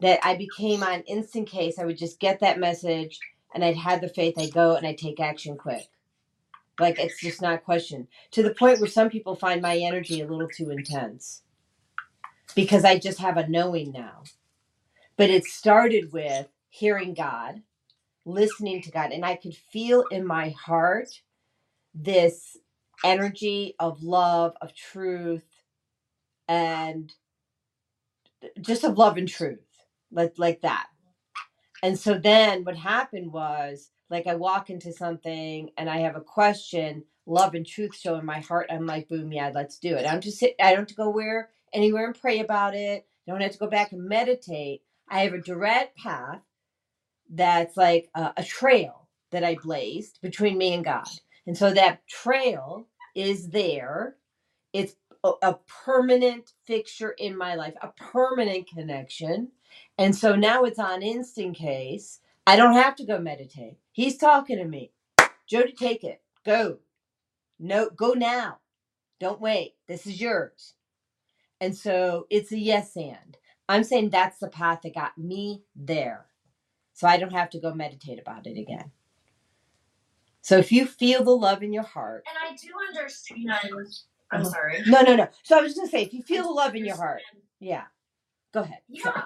[0.00, 1.78] that I became on instant case.
[1.78, 3.18] I would just get that message
[3.54, 5.88] and I'd have the faith, I'd go and I'd take action quick.
[6.80, 8.08] Like it's just not a question.
[8.32, 11.42] To the point where some people find my energy a little too intense
[12.54, 14.22] because I just have a knowing now.
[15.16, 17.62] But it started with hearing God,
[18.24, 21.08] listening to God, and I could feel in my heart
[21.94, 22.56] this
[23.04, 25.44] energy of love, of truth,
[26.48, 27.12] and
[28.60, 29.60] just of love and truth,
[30.12, 30.86] like like that.
[31.82, 36.22] And so then what happened was like I walk into something and I have a
[36.22, 38.68] question, love and truth show in my heart.
[38.70, 40.06] I'm like, boom, yeah, let's do it.
[40.06, 43.06] I don't just I don't have to go where anywhere and pray about it.
[43.28, 44.82] I don't have to go back and meditate.
[45.10, 46.40] I have a direct path
[47.30, 51.08] that's like a, a trail that I blazed between me and God.
[51.46, 54.16] And so that trail is there.
[54.72, 54.94] It's
[55.24, 59.50] a, a permanent fixture in my life, a permanent connection.
[59.98, 62.20] And so now it's on instant case.
[62.46, 63.78] I don't have to go meditate.
[63.92, 64.92] He's talking to me.
[65.48, 66.22] Jodi, take it.
[66.46, 66.78] Go.
[67.58, 68.58] No, go now.
[69.20, 69.74] Don't wait.
[69.88, 70.74] This is yours.
[71.60, 73.36] And so it's a yes and.
[73.68, 76.26] I'm saying that's the path that got me there.
[76.94, 78.92] So I don't have to go meditate about it again.
[80.42, 83.50] So if you feel the love in your heart, And I do understand.
[84.30, 84.50] I'm Uh-huh.
[84.50, 84.82] sorry.
[84.86, 85.28] no, no, no.
[85.42, 87.22] So I was just gonna say, if you feel the love in your heart,
[87.60, 87.84] yeah,
[88.52, 88.80] go ahead.
[88.88, 89.24] Yeah.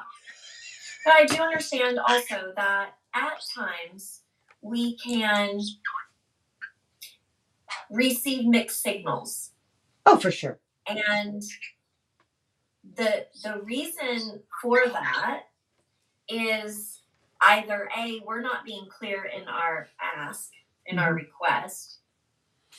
[1.04, 4.20] But I do understand also that at times
[4.60, 5.60] we can
[7.90, 9.50] receive mixed signals.
[10.06, 10.58] Oh, for sure.
[10.86, 11.42] And
[12.96, 15.44] the the reason for that
[16.28, 17.00] is
[17.40, 20.52] either A, we're not being clear in our ask,
[20.86, 21.26] in our mm-hmm.
[21.26, 21.98] request,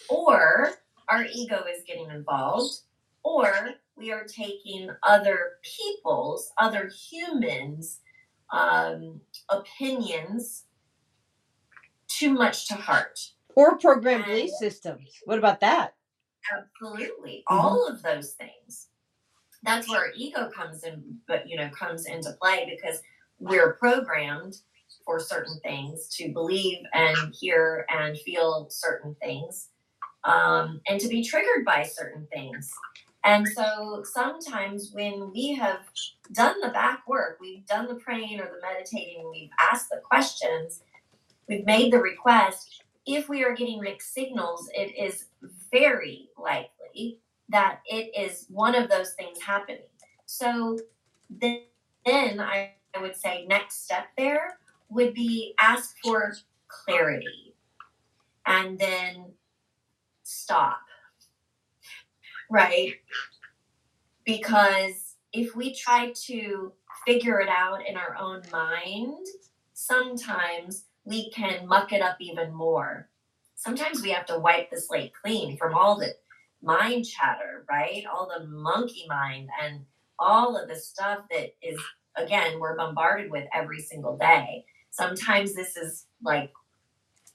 [0.10, 0.72] or
[1.10, 2.80] our ego is getting involved,
[3.24, 8.00] or we are taking other people's, other humans'
[8.54, 9.20] um,
[9.50, 10.66] opinions
[12.08, 13.20] too much to heart.
[13.56, 15.10] Or program belief systems.
[15.26, 15.96] What about that?
[16.52, 17.44] Absolutely.
[17.50, 17.56] Mhm.
[17.56, 18.90] All of those things.
[19.64, 23.02] That's where ego comes in, but you know, comes into play because
[23.40, 24.58] we're programmed
[25.06, 29.70] for certain things to believe and hear and feel certain things,
[30.24, 32.72] um, and to be triggered by certain things.
[33.26, 35.86] And so sometimes when we have
[36.34, 40.82] done the back work, we've done the praying or the meditating, we've asked the questions,
[41.48, 45.26] we've made the request, if we are getting mixed signals, it is
[45.72, 47.20] very likely
[47.50, 49.82] that it is one of those things happening.
[50.26, 50.80] So
[51.30, 51.62] then,
[52.06, 54.58] then I, I would say next step there
[54.90, 56.34] would be ask for
[56.68, 57.56] clarity
[58.46, 59.34] and then
[60.24, 60.80] stop.
[62.54, 62.94] Right?
[64.26, 66.72] Because if we try to
[67.06, 69.26] figure it out in our own mind,
[69.74, 73.10] sometimes we can muck it up even more.
[73.56, 76.16] Sometimes we have to wipe the slate clean from all the
[76.62, 78.04] mind chatter, right?
[78.06, 79.86] All the monkey mind and
[80.20, 81.82] all of the stuff that is,
[82.16, 84.64] again, we're bombarded with every single day.
[84.92, 86.52] Sometimes this is like,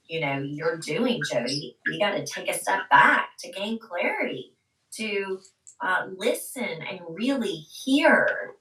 [0.07, 1.75] you know, you're doing, Jodi.
[1.85, 4.53] You got to take a step back to gain clarity,
[4.93, 5.39] to
[5.81, 8.55] uh, listen and really hear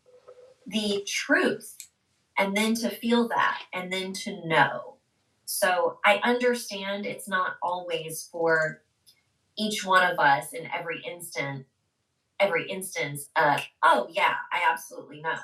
[0.67, 1.77] the truth,
[2.39, 4.97] and then to feel that, and then to know.
[5.47, 8.83] So I understand it's not always for
[9.57, 11.67] each one of us in every instant,
[12.39, 15.39] every instance, uh, oh yeah, I absolutely know.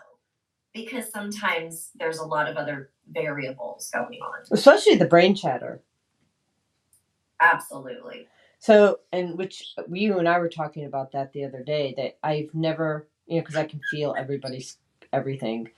[0.72, 4.40] Because sometimes there's a lot of other variables going on.
[4.50, 5.82] Especially the brain chatter.
[7.40, 8.26] Absolutely.
[8.64, 12.48] So, and which you and I were talking about that the other day that I've
[12.54, 14.78] never, you know, because I can feel everybody's
[15.12, 15.68] everything.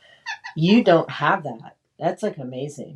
[0.54, 1.78] You don't have that.
[1.98, 2.94] That's like amazing.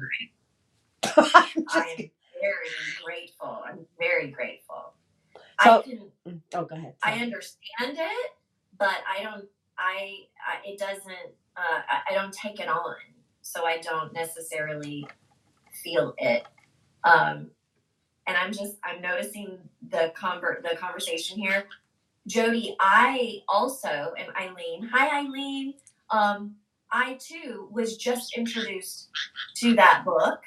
[1.02, 2.10] I'm I am
[2.40, 2.70] very
[3.04, 3.62] grateful.
[3.66, 4.94] I'm very grateful.
[5.60, 6.12] So- I can
[6.54, 6.94] oh, go ahead.
[7.02, 7.22] I Sorry.
[7.24, 8.30] understand it,
[8.78, 9.46] but I don't.
[9.76, 11.34] I, I it doesn't.
[11.56, 12.94] Uh, I, I don't take it on,
[13.42, 15.04] so I don't necessarily
[15.82, 16.44] feel it.
[17.02, 17.50] Um,
[18.26, 21.66] and I'm just I'm noticing the convert the conversation here.
[22.26, 24.88] Jodi, I also and Eileen.
[24.92, 25.74] Hi, Eileen.
[26.10, 26.56] Um,
[26.92, 29.08] I too was just introduced
[29.56, 30.40] to that book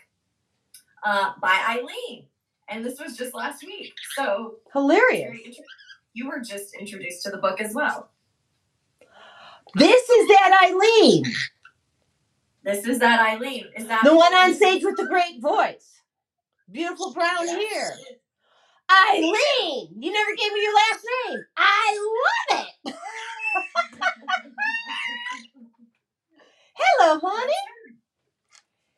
[1.05, 2.25] uh, by Eileen.
[2.69, 3.93] and this was just last week.
[4.15, 5.37] So Hilarious.
[6.13, 8.09] You were just introduced to the book as well.
[9.75, 11.23] This is that Eileen,
[12.63, 13.65] This is that Eileen.
[13.75, 16.01] Is that the one on stage with the great voice,
[16.71, 17.93] beautiful brown hair.
[18.91, 21.39] Eileen, you never gave me your last name.
[21.57, 21.99] I
[22.51, 22.95] love it.
[26.75, 27.53] Hello, honey.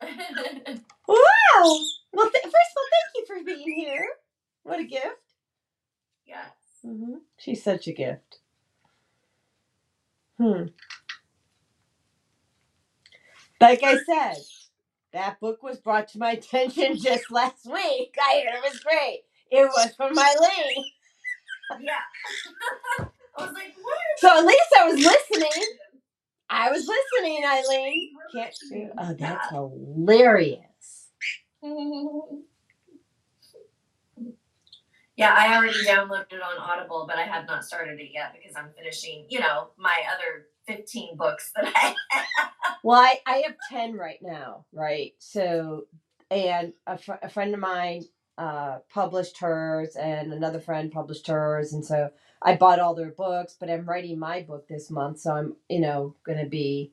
[1.07, 1.17] Wow.
[2.13, 4.07] Well, th- first of all, thank you for being here.
[4.63, 5.05] What a gift.
[6.25, 6.49] yes.
[6.83, 8.39] hmm She's such a gift.
[10.39, 10.65] Hmm.
[13.61, 14.37] Like I said,
[15.15, 18.15] that book was brought to my attention just last week.
[18.21, 19.21] I heard it was great.
[19.49, 20.85] It was from Eileen.
[21.81, 21.93] Yeah.
[23.37, 23.97] I was like, what?
[24.17, 25.63] So at least I was listening.
[26.49, 28.11] I was listening, Eileen.
[28.33, 28.89] Can't you?
[28.97, 30.59] Oh, that's hilarious.
[35.17, 38.55] Yeah, I already downloaded it on Audible, but I have not started it yet because
[38.55, 41.95] I'm finishing, you know, my other 15 books that I
[42.83, 45.13] Well, I, I have 10 right now, right?
[45.19, 45.85] So,
[46.31, 48.05] and a, fr- a friend of mine
[48.37, 51.73] uh, published hers, and another friend published hers.
[51.73, 52.09] And so
[52.41, 55.19] I bought all their books, but I'm writing my book this month.
[55.21, 56.91] So I'm, you know, going to be.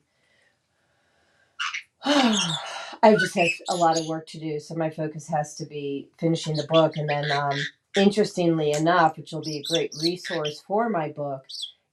[2.05, 4.59] I just have a lot of work to do.
[4.59, 6.97] So my focus has to be finishing the book.
[6.97, 7.57] And then, um,
[7.97, 11.43] interestingly enough, which will be a great resource for my book,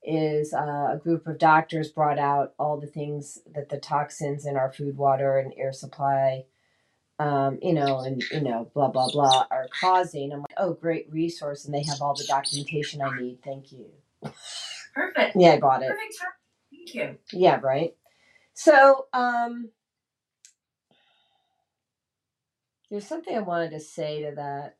[0.03, 4.57] is uh, a group of doctors brought out all the things that the toxins in
[4.57, 6.45] our food, water, and air supply,
[7.19, 10.33] um, you know, and you know, blah blah blah, are causing.
[10.33, 13.39] I'm like, oh, great resource, and they have all the documentation I need.
[13.43, 13.87] Thank you.
[14.95, 15.37] Perfect.
[15.37, 15.89] Yeah, I bought it.
[15.89, 16.15] Perfect.
[16.71, 17.17] Thank you.
[17.33, 17.95] Yeah, right.
[18.53, 19.69] So, um,
[22.91, 24.77] there's something I wanted to say to that.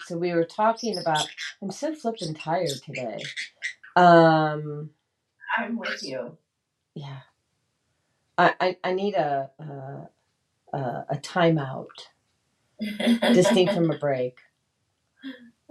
[0.00, 1.28] So we were talking about.
[1.62, 3.18] I'm so flippin' tired today.
[3.96, 4.90] Um,
[5.58, 6.38] I'm with you.
[6.94, 7.20] yeah.
[8.38, 10.22] I, I, I need a, a,
[10.76, 11.86] a, a timeout,
[13.32, 14.38] distinct from a break.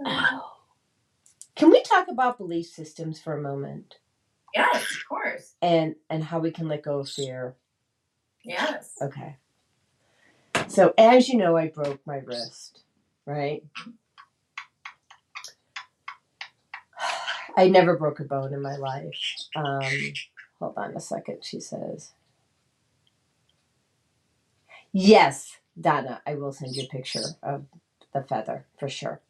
[0.06, 0.44] Ow.
[1.56, 3.96] Can we talk about belief systems for a moment
[4.54, 5.54] yes, of course.
[5.62, 7.56] and and how we can let go of fear?
[8.44, 8.94] Yes.
[9.02, 9.36] Okay.
[10.68, 12.82] So as you know, I broke my wrist,
[13.26, 13.62] right?
[17.56, 19.16] I never broke a bone in my life.
[19.56, 19.82] Um,
[20.60, 22.12] hold on a second, she says.
[24.92, 27.66] Yes, Donna, I will send you a picture of
[28.14, 29.20] the feather for sure.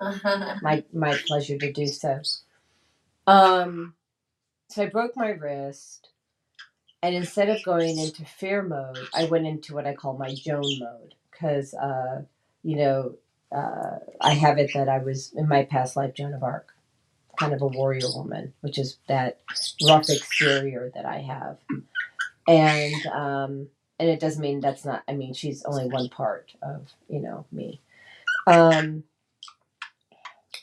[0.62, 2.20] My my pleasure to do so.
[3.26, 3.94] Um,
[4.70, 6.10] so I broke my wrist,
[7.02, 10.78] and instead of going into fear mode, I went into what I call my Joan
[10.80, 12.22] mode because, uh,
[12.64, 13.16] you know,
[13.56, 16.74] uh, I have it that I was in my past life Joan of Arc,
[17.36, 19.40] kind of a warrior woman, which is that
[19.86, 21.58] rough exterior that I have,
[22.46, 23.68] and um,
[23.98, 25.02] and it doesn't mean that's not.
[25.08, 27.80] I mean, she's only one part of you know me.
[28.46, 29.04] Um,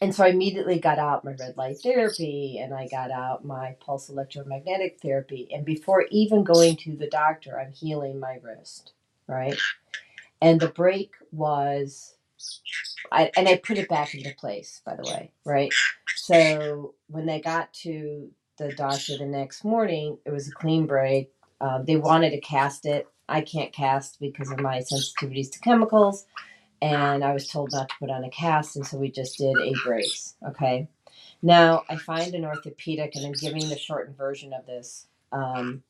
[0.03, 3.77] and so I immediately got out my red light therapy and I got out my
[3.79, 5.47] pulse electromagnetic therapy.
[5.49, 8.91] And before even going to the doctor, I'm healing my wrist,
[9.27, 9.57] right?
[10.41, 12.15] And the break was,
[13.11, 15.71] I, and I put it back into place, by the way, right?
[16.15, 21.31] So when they got to the doctor the next morning, it was a clean break.
[21.61, 23.07] Um, they wanted to cast it.
[23.29, 26.17] I can't cast because of my sensitivities to chemicals
[26.81, 29.55] and I was told not to put on a cast, and so we just did
[29.57, 30.35] a brace.
[30.47, 30.87] Okay.
[31.41, 35.07] Now I find an orthopedic, and I'm giving the shortened version of this.
[35.31, 35.83] Um,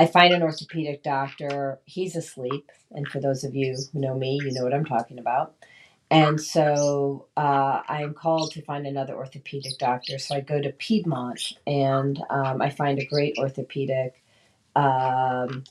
[0.00, 1.80] I find an orthopedic doctor.
[1.86, 5.18] He's asleep, and for those of you who know me, you know what I'm talking
[5.20, 5.54] about.
[6.10, 10.18] And so uh, I'm called to find another orthopedic doctor.
[10.18, 14.22] So I go to Piedmont, and um, I find a great orthopedic.
[14.76, 15.64] Um,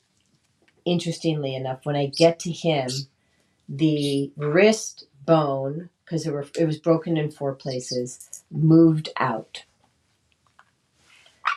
[0.86, 2.90] interestingly enough, when I get to him,
[3.70, 9.64] the wrist bone because it, it was broken in four places moved out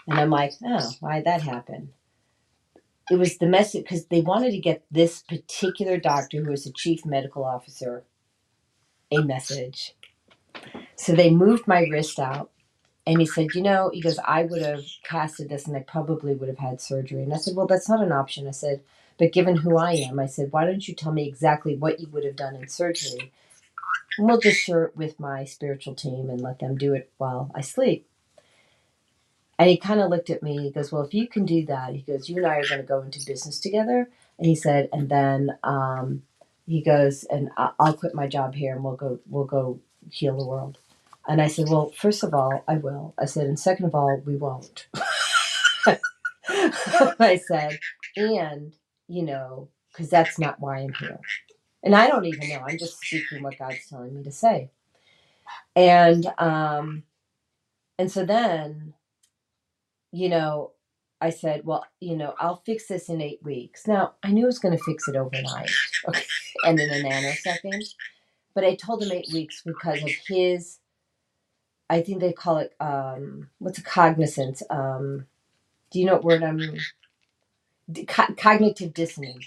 [0.08, 1.90] and i'm like oh why'd that happen
[3.10, 6.72] it was the message because they wanted to get this particular doctor who was the
[6.72, 8.04] chief medical officer
[9.10, 9.94] a message
[10.96, 12.50] so they moved my wrist out
[13.06, 16.34] and he said you know he goes i would have casted this and i probably
[16.34, 18.80] would have had surgery and i said well that's not an option i said
[19.18, 22.08] but given who I am, I said, why don't you tell me exactly what you
[22.08, 23.32] would have done in surgery?
[24.18, 27.50] And we'll just share it with my spiritual team and let them do it while
[27.54, 28.08] I sleep.
[29.58, 30.64] And he kind of looked at me.
[30.64, 32.80] He goes, Well, if you can do that, he goes, You and I are going
[32.82, 34.10] to go into business together.
[34.38, 36.24] And he said, And then um,
[36.66, 39.80] he goes, and I- I'll quit my job here and we'll go, we'll go
[40.10, 40.78] heal the world.
[41.28, 43.14] And I said, well, first of all, I will.
[43.18, 44.88] I said, and second of all, we won't.
[46.48, 47.78] I said,
[48.16, 48.74] and,
[49.08, 51.20] you know, because that's not why I'm here.
[51.84, 52.62] And I don't even know.
[52.66, 54.70] I'm just speaking what God's telling me to say.
[55.76, 57.04] And, um,
[57.98, 58.94] and so then,
[60.12, 60.72] you know,
[61.20, 63.88] I said, well, you know, I'll fix this in eight weeks.
[63.88, 65.70] Now, I knew I was going to fix it overnight
[66.08, 66.24] okay,
[66.64, 67.84] and in a nanosecond.
[68.54, 70.78] But I told him eight weeks because of his,
[71.90, 74.62] I think they call it, um, what's a cognizance?
[74.70, 75.26] Um,
[75.92, 76.86] do you know what word I'm,
[78.08, 79.46] co- cognitive dissonance,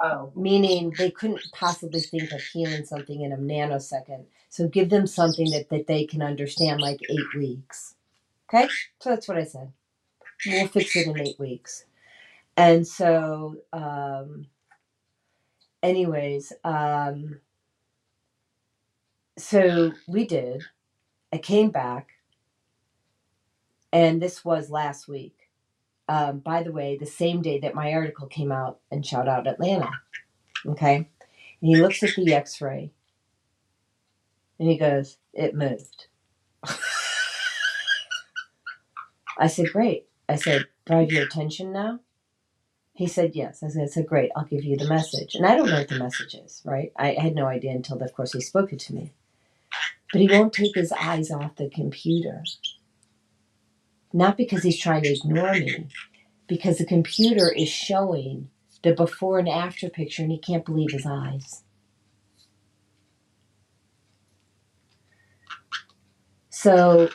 [0.00, 4.26] Oh, meaning they couldn't possibly think of healing something in a nanosecond.
[4.50, 7.95] So give them something that, that they can understand, like eight weeks.
[8.48, 8.68] Okay?
[9.00, 9.72] So that's what I said.
[10.46, 11.84] We'll fix it in eight weeks.
[12.56, 14.46] And so, um,
[15.82, 17.40] anyways, um,
[19.36, 20.62] so we did.
[21.32, 22.08] I came back,
[23.92, 25.36] and this was last week.
[26.08, 29.48] Um, by the way, the same day that my article came out and shout out
[29.48, 29.90] Atlanta.
[30.64, 30.96] Okay.
[30.96, 31.06] And
[31.60, 32.92] he looks at the x ray
[34.58, 36.06] and he goes, It moved.
[39.38, 40.06] I said, Great.
[40.28, 42.00] I said, Do I have your attention now?
[42.94, 43.62] He said, Yes.
[43.62, 45.34] I said, I said, Great, I'll give you the message.
[45.34, 46.92] And I don't know what the message is, right?
[46.96, 49.12] I had no idea until, of course, he spoke it to me.
[50.12, 52.44] But he won't take his eyes off the computer.
[54.12, 55.88] Not because he's trying to ignore me,
[56.48, 58.50] because the computer is showing
[58.82, 61.64] the before and after picture, and he can't believe his eyes.
[66.50, 67.10] So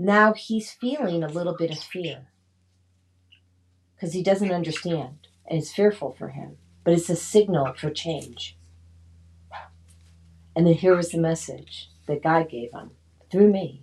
[0.00, 2.28] now he's feeling a little bit of fear
[3.94, 8.56] because he doesn't understand and it's fearful for him, but it's a signal for change.
[10.56, 12.92] And then here was the message that God gave him
[13.30, 13.82] through me.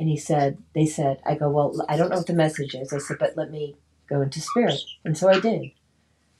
[0.00, 2.92] And he said, They said, I go, Well, I don't know what the message is.
[2.92, 3.76] I said, But let me
[4.08, 4.80] go into spirit.
[5.04, 5.70] And so I did.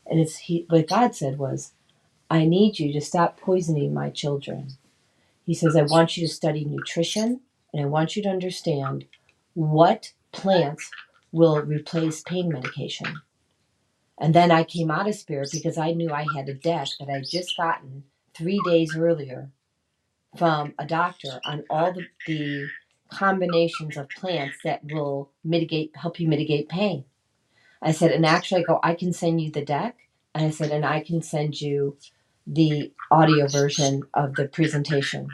[0.04, 1.72] And it's he, what God said was,
[2.28, 4.70] I need you to stop poisoning my children.
[5.44, 7.42] He says, I want you to study nutrition
[7.72, 9.04] and I want you to understand
[9.54, 10.90] what plants
[11.32, 13.06] will replace pain medication.
[14.18, 17.08] And then I came out of spirit because I knew I had a deck that
[17.08, 19.50] I'd just gotten three days earlier
[20.36, 22.68] from a doctor on all the, the
[23.10, 27.04] combinations of plants that will mitigate, help you mitigate pain.
[27.82, 29.96] I said, and actually, I go, I can send you the deck.
[30.34, 31.96] And I said, and I can send you
[32.46, 35.28] the audio version of the presentation.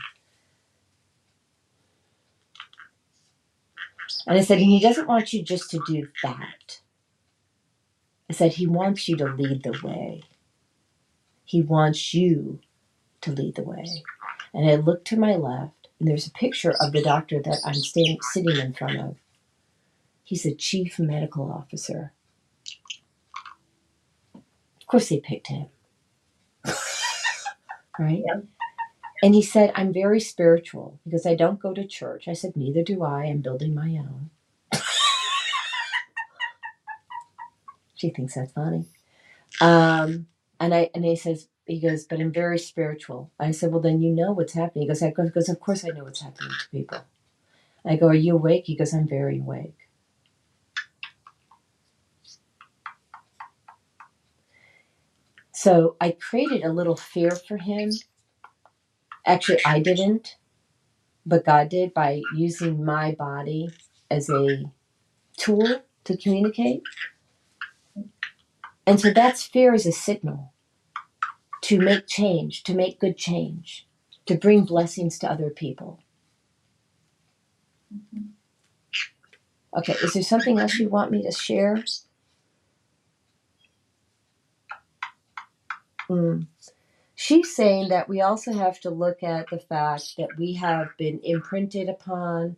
[4.26, 6.80] And I said, and he doesn't want you just to do that.
[8.30, 10.24] I said, he wants you to lead the way.
[11.44, 12.60] He wants you
[13.22, 13.86] to lead the way.
[14.54, 17.74] And I looked to my left, and there's a picture of the doctor that I'm
[17.74, 19.16] standing, sitting in front of.
[20.24, 22.12] He's a chief medical officer.
[24.80, 25.68] Of course, they picked him.
[27.98, 28.22] right?
[28.26, 28.40] Yeah.
[29.22, 32.28] And he said, I'm very spiritual because I don't go to church.
[32.28, 33.24] I said, Neither do I.
[33.24, 34.30] I'm building my own.
[37.97, 38.86] she thinks that's funny.
[39.60, 40.28] Um,
[40.60, 43.32] and I and he says, he goes, but I'm very spiritual.
[43.40, 44.84] I said, well, then you know what's happening.
[44.84, 47.01] He goes, I go, goes, of course I know what's happening to people.
[47.86, 48.64] I go, are you awake?
[48.66, 49.76] He goes, I'm very awake.
[55.52, 57.90] So I created a little fear for him.
[59.27, 60.36] Actually, I didn't,
[61.27, 63.70] but God did by using my body
[64.11, 64.65] as a
[65.39, 66.82] tool to communicate.
[68.86, 70.55] And so that's fear as a signal
[71.62, 73.89] to make change, to make good change,
[74.27, 76.01] to bring blessings to other people.
[79.77, 81.85] Okay, is there something else you want me to share?
[86.11, 86.47] Mm.
[87.16, 91.20] She's saying that we also have to look at the fact that we have been
[91.24, 92.56] imprinted upon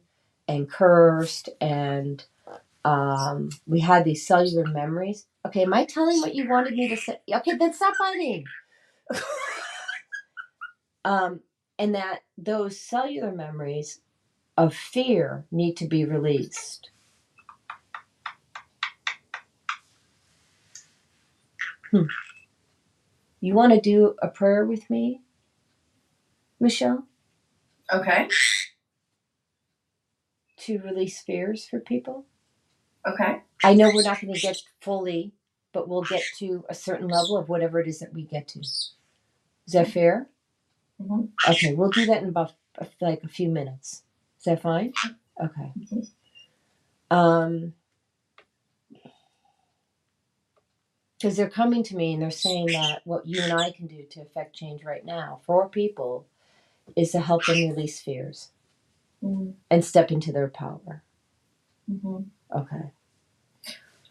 [0.48, 2.24] and cursed, and
[2.84, 5.26] um, we had these cellular memories.
[5.46, 7.20] Okay, am I telling what you wanted me to say?
[7.32, 8.44] Okay, then stop biting.
[11.04, 11.40] um,
[11.78, 14.00] and that those cellular memories
[14.56, 16.90] of fear need to be released.
[21.90, 22.04] Hmm.
[23.40, 25.22] You want to do a prayer with me,
[26.60, 27.06] Michelle,
[27.92, 28.28] Okay.
[30.58, 32.26] to release fears for people?
[33.06, 33.42] Okay.
[33.64, 35.32] I know we're not going to get fully
[35.72, 38.60] but we'll get to a certain level of whatever it is that we get to.
[38.60, 38.94] Is
[39.72, 40.28] that fair?
[41.00, 41.30] Mhm.
[41.48, 42.54] Okay, we'll do that in about
[43.00, 44.04] like a few minutes.
[44.38, 44.92] Is that fine?
[45.42, 45.72] Okay.
[47.10, 47.74] Um,
[51.18, 54.04] because they're coming to me and they're saying that what you and I can do
[54.10, 56.26] to affect change right now for people
[56.96, 58.52] is to help them release fears
[59.22, 59.56] Mhm.
[59.70, 61.04] and step into their power.
[61.90, 62.30] Mhm.
[62.54, 62.92] Okay.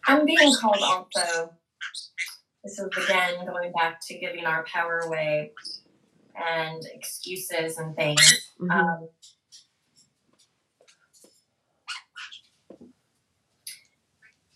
[0.08, 1.58] I'm being called also.
[2.64, 5.54] This is again going back to giving our power away
[6.36, 8.52] and excuses and things.
[8.60, 8.72] Mhm.
[8.72, 9.10] Um,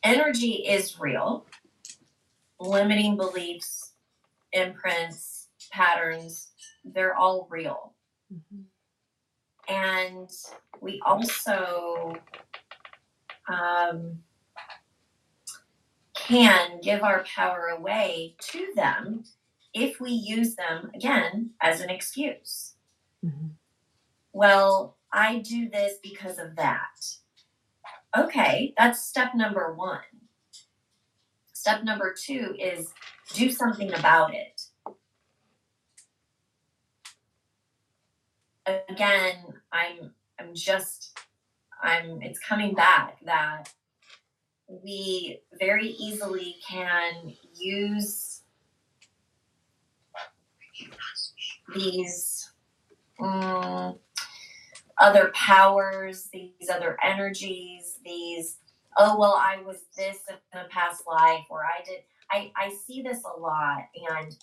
[0.03, 1.45] energy is real.
[2.61, 3.93] Limiting beliefs,
[4.53, 6.51] imprints, patterns,
[6.85, 7.95] they're all real.
[8.31, 8.65] Mhm.
[9.67, 10.29] And
[10.79, 12.13] we also
[13.47, 14.23] um,
[16.13, 19.23] can give our power away to them
[19.73, 22.75] if we use them, again, as an excuse.
[23.25, 23.55] Mhm.
[24.33, 27.15] Well, I do this because of that.
[28.15, 30.03] Okay, that's step number one.
[31.61, 32.91] Step number two is
[33.35, 34.63] do something about it.
[38.89, 39.35] Again,
[39.71, 41.15] I'm I'm just
[41.83, 43.71] I'm it's coming back that
[44.67, 48.41] we very easily can use
[51.75, 52.49] these
[53.19, 53.99] mm,
[54.97, 58.57] other powers, these other energies, these
[58.97, 61.99] oh well I was this in a past life or I did
[62.29, 64.35] I, I see this a lot and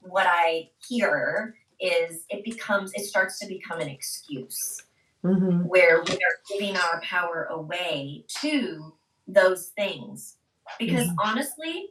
[0.00, 4.82] what I hear is it becomes it starts to become an excuse
[5.26, 5.64] Mhm.
[5.66, 8.94] where we are giving our power away to
[9.26, 10.36] those things.
[10.78, 11.90] Because honestly,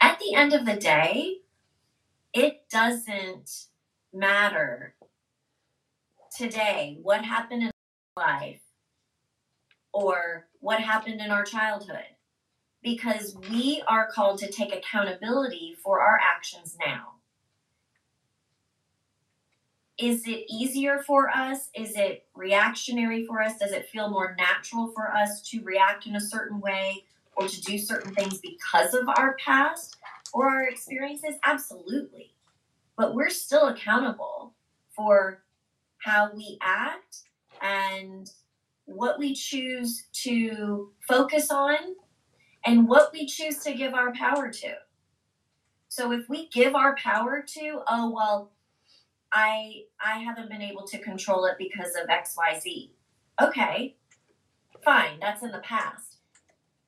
[0.00, 1.38] at the end of the day,
[2.32, 3.66] it doesn't
[4.12, 4.96] matter
[6.36, 7.70] today what happened in
[8.16, 8.61] life
[9.92, 12.04] or what happened in our childhood.
[12.82, 17.12] Because we are called to take accountability for our actions now.
[19.98, 21.68] Is it easier for us?
[21.76, 23.58] Is it reactionary for us?
[23.58, 27.04] Does it feel more natural for us to react in a certain way
[27.36, 29.96] or to do certain things because of our past
[30.32, 31.36] or our experiences?
[31.44, 32.32] Absolutely.
[32.96, 34.54] But we're still accountable
[34.90, 35.42] for
[35.98, 37.18] how we act
[37.60, 38.28] and
[38.86, 41.76] what we choose to focus on
[42.64, 44.74] and what we choose to give our power to.
[45.88, 48.52] So if we give our power to, oh, well,
[49.32, 52.90] I I haven't been able to control it because of XYZ.
[53.40, 53.96] Okay.
[54.84, 56.16] Fine, that's in the past.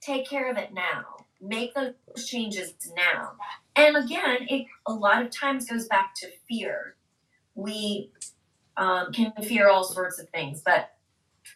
[0.00, 1.04] Take care of it now.
[1.40, 1.94] Make those
[2.26, 3.32] changes now.
[3.76, 6.96] And again, it a lot of times goes back to fear.
[7.54, 8.10] We
[8.76, 10.90] um, can fear all sorts of things, but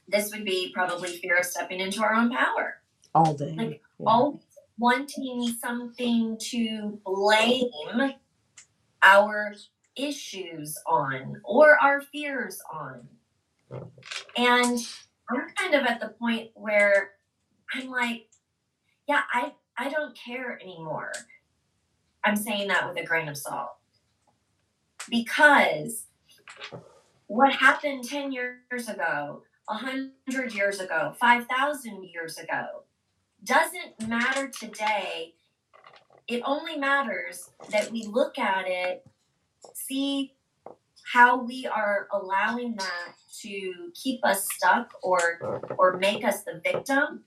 [0.09, 2.81] this would be probably fear of stepping into our own power.
[3.15, 3.55] All day.
[3.57, 4.07] Like, Yeah.
[4.07, 4.43] Always
[4.79, 8.13] wanting something to blame
[9.03, 9.55] our
[9.97, 13.09] issues on or our fears on.
[14.37, 14.79] And
[15.29, 17.11] I'm kind of at the point where
[17.75, 18.29] I'm like,
[19.09, 21.13] yeah, I, I don't care anymore.
[22.25, 23.71] I'm saying that with a grain of salt.
[25.11, 26.05] Because
[27.27, 32.85] what happened 10 years ago, 100 years ago, 5,000 years ago,
[33.45, 35.35] doesn't matter today.
[36.27, 39.07] It only matters that we look at it,
[39.75, 40.35] see
[41.13, 47.25] how we are allowing that to keep us stuck or or make us the victim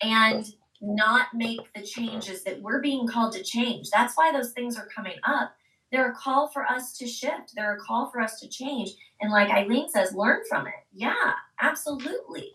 [0.00, 0.46] and
[0.80, 3.90] not make the changes that we're being called to change.
[3.90, 5.54] That's why those things are coming up.
[5.92, 7.54] They're a call for us to shift.
[7.54, 8.90] They're a call for us to change.
[9.20, 10.72] And like Eileen says, learn from it.
[10.94, 12.52] Yeah, absolutely.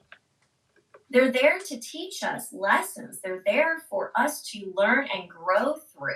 [1.09, 3.19] They're there to teach us lessons.
[3.23, 6.15] They're there for us to learn and grow through,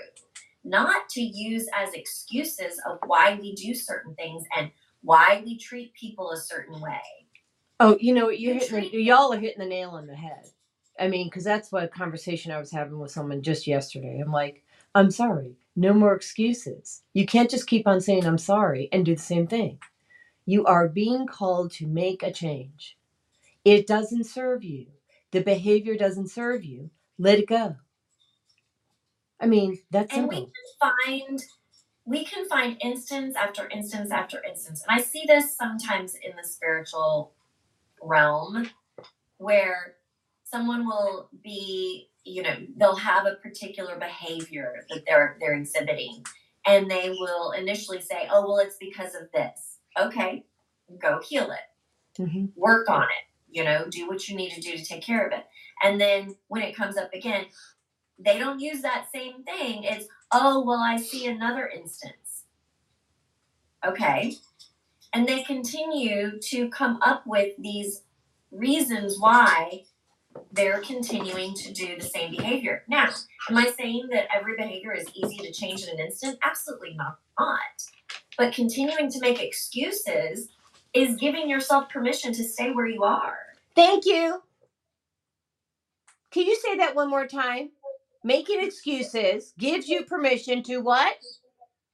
[0.63, 4.71] not to use as excuses of why we do certain things and
[5.03, 6.99] why we treat people a certain way.
[7.79, 10.15] Oh, you know, you're You hitting the, treat- y'all are hitting the nail on the
[10.15, 10.45] head.
[10.99, 14.19] I mean, because that's what conversation I was having with someone just yesterday.
[14.19, 17.03] I'm like, I'm sorry, no more excuses.
[17.13, 19.79] You can't just keep on saying I'm sorry and do the same thing.
[20.45, 22.97] You are being called to make a change.
[23.63, 24.87] It doesn't serve you.
[25.31, 26.89] The behavior doesn't serve you.
[27.17, 27.77] Let it go.
[29.39, 30.51] I mean, that's And we can
[31.07, 31.43] find
[32.05, 34.83] we can find instance after instance after instance.
[34.87, 37.33] And I see this sometimes in the spiritual
[38.01, 38.69] realm
[39.37, 39.95] where
[40.43, 46.23] someone will be you know they'll have a particular behavior that they're they're exhibiting.
[46.65, 49.79] And they will initially say oh well it's because of this.
[49.99, 50.45] Okay
[51.01, 52.21] go heal it.
[52.21, 55.25] Hmm work on it you know do what you need to do to take care
[55.25, 55.45] of it.
[55.83, 57.45] And then when it comes up again
[58.19, 62.45] they don't use that same thing it's oh well i see another instance.
[63.85, 64.35] Okay.
[65.13, 68.03] And they continue to come up with these
[68.51, 69.83] reasons why
[70.53, 73.09] they're continuing to do the same behavior now
[73.49, 77.19] am i saying that every behavior is easy to change in an instant absolutely not
[78.37, 80.49] but continuing to make excuses
[80.93, 83.37] is giving yourself permission to stay where you are
[83.75, 84.41] Thank you.
[86.31, 87.69] Can you say that one more time?
[88.23, 91.15] Making excuses gives you permission to what?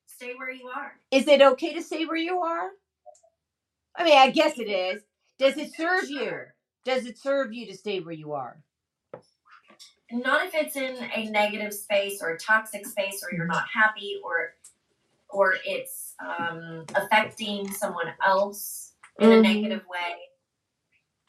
[0.08, 2.70] stay where you are Is it okay to say where you are?
[3.96, 5.04] I mean, I guess it is.
[5.38, 6.42] Does it serve you?
[6.88, 8.62] Does it serve you to stay where you are?
[10.10, 14.22] not if it's in a negative space or a toxic space or you're not happy
[14.24, 14.56] or
[15.30, 19.42] or it's um, affecting someone else in a Mhm.
[19.44, 20.16] negative way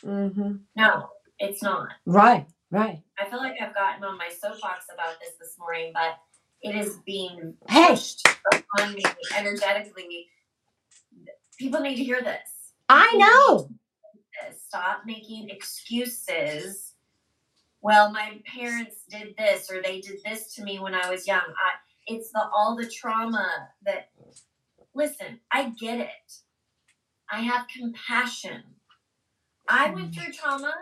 [0.05, 0.59] Mm-hmm.
[0.77, 1.11] no
[1.41, 3.03] it's not Right, right.
[3.19, 6.21] i feel like i've gotten on my soapbox about this this morning but
[6.63, 7.89] it is being Hey.
[7.89, 9.03] pushed upon me
[9.37, 10.29] energetically
[11.59, 12.49] people need to hear this
[12.89, 13.69] I know.
[14.43, 14.63] This.
[14.63, 16.95] Stop making excuses.
[17.81, 21.41] Well, my parents did this or they did this to me when I was young.
[21.41, 24.11] I it's the all the trauma that
[24.95, 26.33] listen, I get it.
[27.31, 28.63] I have compassion.
[29.69, 29.95] I hmm.
[29.95, 30.75] went through trauma.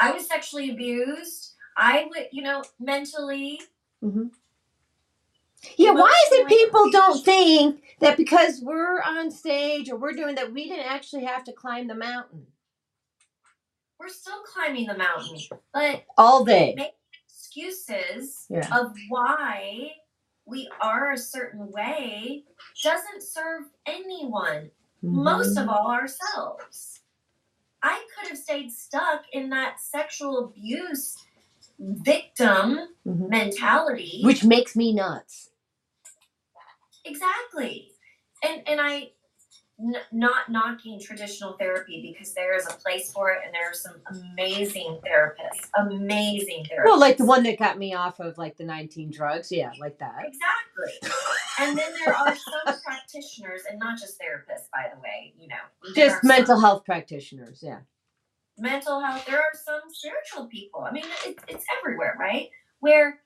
[0.00, 1.54] I was sexually abused.
[1.76, 3.60] I would, you know, mentally
[4.02, 4.26] mm-hmm.
[5.76, 10.36] Yeah, why is it people don't think that because we're on stage or we're doing
[10.36, 12.46] that, we didn't actually have to climb the mountain
[13.98, 15.38] we're still climbing the mountain.
[15.72, 16.92] But all day?
[17.26, 18.68] excuses Yeah.
[18.78, 19.92] of why
[20.46, 22.44] we are a certain way
[22.82, 24.70] doesn't serve anyone,
[25.02, 25.68] most Mm-hmm.
[25.68, 27.00] of all ourselves.
[27.82, 31.16] I could have stayed stuck in that sexual abuse
[31.78, 33.28] victim Mhm.
[33.28, 34.20] mentality.
[34.24, 35.50] Which makes me nuts.
[37.04, 37.92] exactly.
[38.42, 39.12] And and I
[39.80, 43.74] n- not knocking traditional therapy because there is a place for it and there are
[43.74, 46.84] some amazing therapists, amazing therapists.
[46.84, 49.50] Well, like the one that got me off of like the 19 drugs.
[49.52, 50.16] Yeah, like that.
[50.26, 51.10] Exactly.
[51.60, 55.56] And then there are some practitioners, and not just therapists, by the way, you know.
[55.94, 57.60] Just are some mental health practitioners.
[57.62, 57.80] Yeah.
[58.58, 59.24] mental health.
[59.26, 60.82] There are some spiritual people.
[60.82, 62.48] I mean, it, it's everywhere, right?
[62.80, 63.20] Where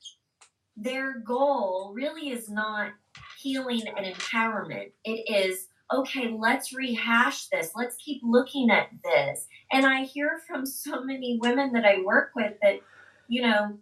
[0.77, 2.93] their goal really is not
[3.39, 4.93] healing and empowerment.
[5.05, 7.73] It is, okay, let's rehash this.
[7.75, 9.47] Let's keep looking at this.
[9.71, 12.81] And I hear from so many women that I work with that,
[13.29, 13.79] you know,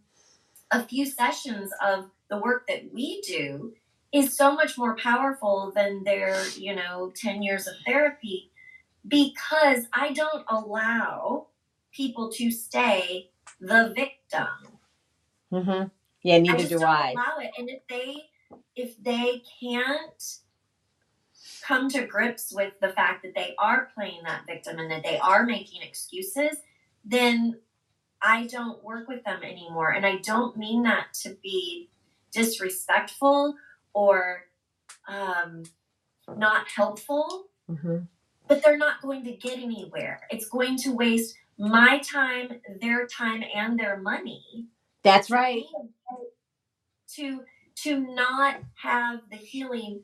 [0.71, 3.73] a few sessions of the work that we do
[4.13, 8.51] is so much more powerful than their, you know, 10 years of therapy
[9.07, 11.47] because I don't allow
[11.93, 14.47] people to stay the victim.
[15.53, 15.89] Mm-hmm.
[16.23, 17.13] Yeah, neither do I.
[17.13, 17.51] allow it.
[17.59, 18.17] And if they
[18.77, 20.39] if they can't
[21.67, 25.19] come to grips with the fact that they are playing that victim and that they
[25.19, 26.57] are making excuses,
[27.05, 27.59] then
[28.23, 29.91] I don't work with them anymore.
[29.93, 31.89] And I don't mean that to be
[32.33, 33.55] disrespectful
[33.93, 34.45] or
[35.09, 35.63] um,
[36.37, 37.99] not helpful, Mm-hmm.
[38.49, 40.23] but they're not going to get anywhere.
[40.31, 44.67] It's going to waste my time, their time, and their money
[45.05, 45.63] That's right.
[47.15, 47.43] to
[47.77, 50.03] to not have the healing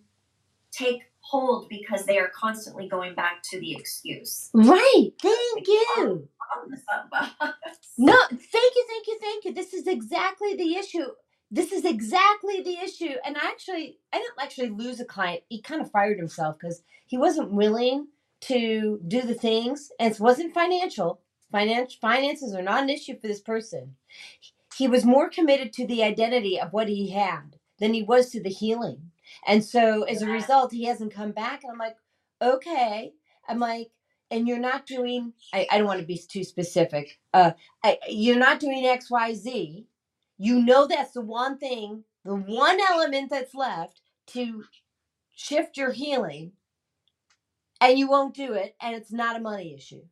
[0.71, 4.51] take hold because they are constantly going back to the excuse.
[4.55, 5.11] Right.
[5.21, 6.29] Thank you.
[6.69, 6.77] The
[7.13, 7.79] soapbox.
[7.99, 9.55] No, thank you, thank you, thank you.
[9.55, 11.07] This is exactly the issue.
[11.51, 13.15] This is exactly the issue.
[13.25, 15.43] And I actually, I didn't actually lose a client.
[15.49, 18.09] He kind of fired himself because he wasn't willing
[18.43, 21.21] to do the things, and it wasn't financial.
[21.51, 23.97] Finance finances are not an issue for this person.
[24.77, 28.43] He was more committed to the identity of what he had than he was to
[28.43, 29.11] the healing.
[29.47, 31.63] And so as a result, he hasn't come back.
[31.63, 31.97] And I'm like,
[32.43, 33.13] okay.
[33.49, 33.91] I'm like,
[34.31, 37.19] and you're not doing, I, I don't want to be too specific.
[37.33, 37.53] Uh,
[37.85, 39.87] I, you're not doing X, Y, Z.
[40.39, 44.65] You know that's the one thing, the one element that's left to
[45.35, 46.53] shift your healing,
[47.81, 50.03] and you won't do it, and it's not a money issue.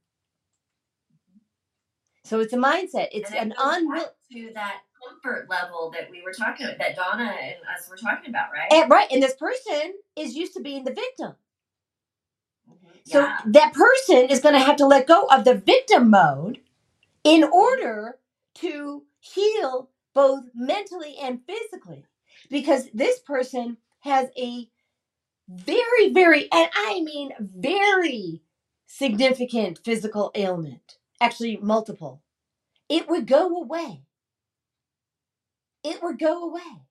[2.25, 3.09] So it's a mindset.
[3.13, 4.09] It's an it goes unwill.
[4.33, 8.31] to that comfort level that we were talking about, that Donna and us were talking
[8.31, 8.73] about, right?
[8.73, 11.35] And, right, and this person is used to being the victim.
[12.71, 12.89] Mm-hmm.
[13.05, 13.39] So yeah.
[13.47, 16.61] that person is going to have to let go of the victim mode
[17.23, 18.19] in order
[18.57, 22.05] to heal both mentally and physically,
[22.51, 24.69] because this person has a
[25.49, 28.43] very, very, and I mean very
[28.87, 32.23] significant physical ailment, actually, multiple.
[32.89, 34.03] It would go away.
[35.85, 36.83] It would go away.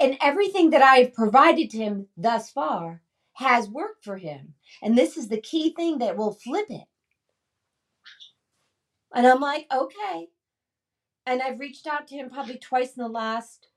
[0.00, 3.02] And everything that I've provided to him thus far
[3.34, 4.54] has worked for him.
[4.82, 6.86] And this is the key thing that will flip it.
[9.14, 10.28] And I'm like, okay.
[11.26, 13.68] And I've reached out to him probably twice in the last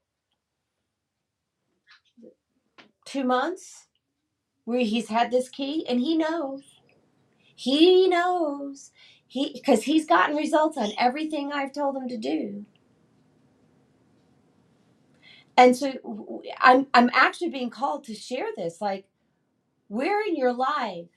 [3.05, 3.87] two months
[4.65, 6.63] where he's had this key and he knows.
[7.55, 8.91] He knows.
[9.27, 12.65] He because he's gotten results on everything I've told him to do.
[15.57, 15.93] And so
[16.59, 19.05] I'm I'm actually being called to share this like
[19.89, 21.07] where in your life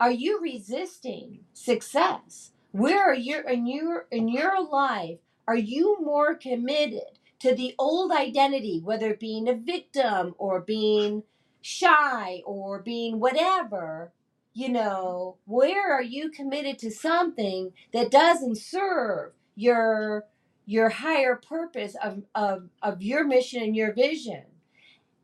[0.00, 2.52] are you resisting success?
[2.72, 5.18] Where are you in your in your life
[5.48, 11.22] are you more committed to the old identity, whether it being a victim or being
[11.62, 14.12] shy or being whatever?
[14.54, 20.26] You know, where are you committed to something that doesn't serve your
[20.66, 24.44] your higher purpose of, of, of your mission and your vision?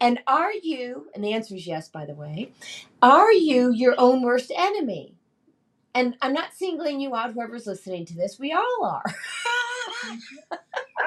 [0.01, 2.53] And are you, and the answer is yes, by the way,
[3.03, 5.15] are you your own worst enemy?
[5.95, 9.05] And I'm not singling you out, whoever's listening to this, we all are.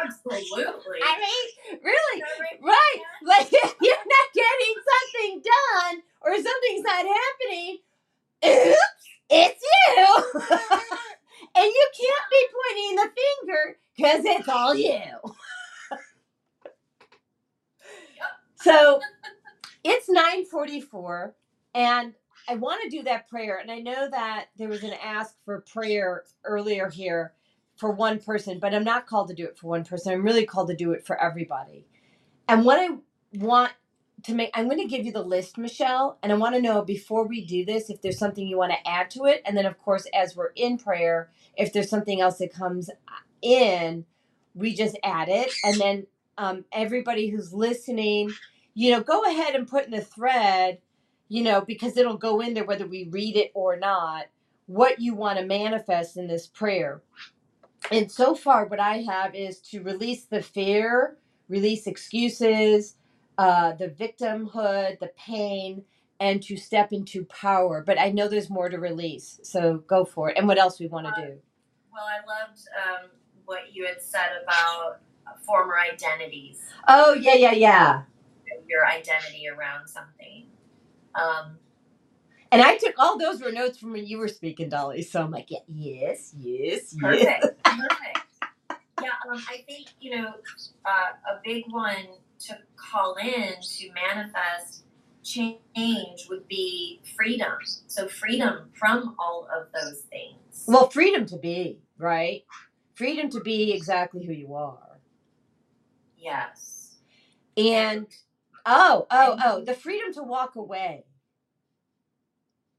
[0.06, 0.66] Absolutely.
[1.04, 2.24] I mean, really,
[2.62, 3.02] right?
[3.24, 7.78] Like, if you're not getting something done or something's not happening,
[8.46, 10.42] oops, it's you.
[11.56, 15.02] and you can't be pointing the finger because it's all you.
[18.56, 18.99] so
[19.84, 21.36] it's 944
[21.74, 22.14] and
[22.48, 23.57] I want to do that prayer.
[23.57, 27.34] And I know that there was an ask for prayer earlier here
[27.78, 30.14] for one person, but I'm not called to do it for one person.
[30.14, 31.88] I'm really called to do it for everybody.
[32.48, 32.98] And what I
[33.38, 33.72] want
[34.24, 36.84] to make, I'm going to give you the list, Michelle, and I want to know
[36.84, 39.41] before we do this if there's something you want to add to it.
[39.45, 42.90] And then, of course, as we're in prayer, if there's something else that comes
[43.44, 44.06] in,
[44.56, 45.52] we just add it.
[45.64, 46.07] And then
[46.38, 48.32] um, everybody who's listening,
[48.74, 50.80] you know, go ahead and put in the thread,
[51.28, 54.26] you know, because it'll go in there whether we read it or not,
[54.68, 57.02] what you want to manifest in this prayer.
[57.91, 61.18] And so far what i have is to release the fear
[61.49, 62.95] release excuses
[63.38, 65.84] uh, the victimhood the pain
[66.20, 67.84] and to step into power.
[67.86, 70.38] But i know there's more to release so go for it.
[70.38, 71.34] And what else we want to do?
[71.91, 73.10] Well, I loved um,
[73.45, 74.99] what you had said about
[75.45, 78.02] former identities, oh yeah yeah yeah
[78.68, 80.48] your identity around something.
[81.15, 81.57] Um,
[82.52, 85.32] and i took all those were notes from when you were speaking dolly so i'm
[85.32, 88.20] like yeah, yes yes yes perfect, perfect.
[89.02, 90.34] Yeah, um, I think you know
[90.86, 92.07] uh, a big one
[92.48, 94.84] to call in to manifest
[95.24, 97.53] change would be freedom.
[97.88, 100.65] So freedom from all of those things.
[100.68, 102.44] well freedom to be right
[102.95, 104.99] freedom to be exactly who you are
[106.18, 106.95] yes.
[107.57, 108.07] and
[108.65, 111.06] oh oh oh the freedom to walk away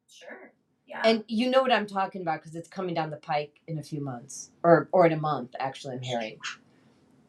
[0.08, 0.52] Sure.
[0.86, 1.02] Yeah.
[1.04, 3.82] and you know what I'm talking about because it's coming down the pike in a
[3.82, 6.38] few months or or in a month actually I'm hearing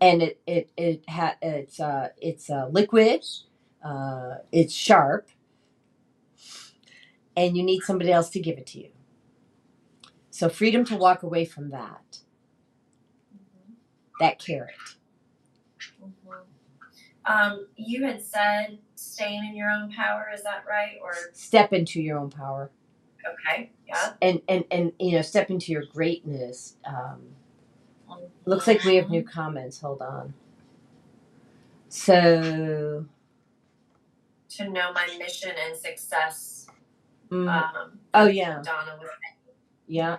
[0.02, 3.26] and it it it ha- it's uh it's uh liquid
[3.84, 5.30] uh it's sharp
[7.36, 8.90] and you need somebody else to give it to you
[10.30, 12.20] so freedom to walk away from that
[14.20, 14.76] that carrot
[16.04, 16.42] Mhm.
[17.26, 20.30] Um, you had said staying in your own power.
[20.34, 20.98] Is that right?
[21.02, 22.72] Or step into your own power
[23.28, 23.72] okay.
[23.88, 24.14] Yeah.
[24.22, 27.22] and and and you know step into your greatness um
[28.46, 30.34] looks like we have new comments hold on
[31.90, 33.06] so
[34.50, 36.68] to know my mission and success.
[37.32, 39.10] mm, Um, oh yeah Donna was.
[39.88, 40.18] yeah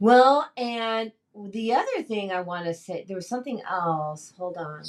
[0.00, 4.32] Well, and the other thing I want to say, there was something else.
[4.38, 4.82] Hold on.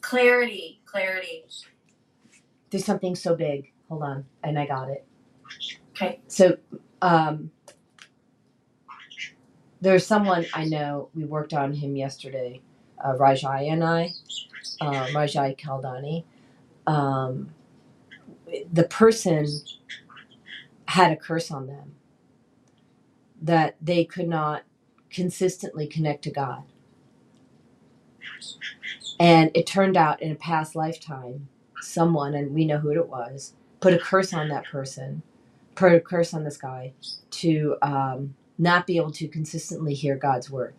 [0.00, 1.44] Clarity, clarity.
[2.70, 3.72] There's something so big.
[3.88, 4.24] Hold on.
[4.44, 5.04] And I got it.
[5.90, 6.20] Okay.
[6.28, 6.56] So,
[7.02, 7.50] um,
[9.80, 12.60] there's someone I know, we worked on him yesterday,
[13.04, 14.10] uh, Rajai and I,
[14.80, 16.24] uh, Rajai Kaldani.
[16.86, 17.50] Um,
[18.72, 19.46] the person
[20.86, 21.94] had a curse on them
[23.42, 24.64] that they could not
[25.10, 26.64] consistently connect to God.
[29.20, 31.48] And it turned out in a past lifetime,
[31.80, 35.22] someone, and we know who it was, put a curse on that person,
[35.76, 36.94] put a curse on this guy
[37.30, 40.74] to um, not be able to consistently hear God's word.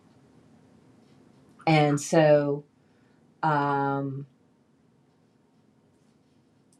[1.66, 2.64] and so
[3.42, 4.26] um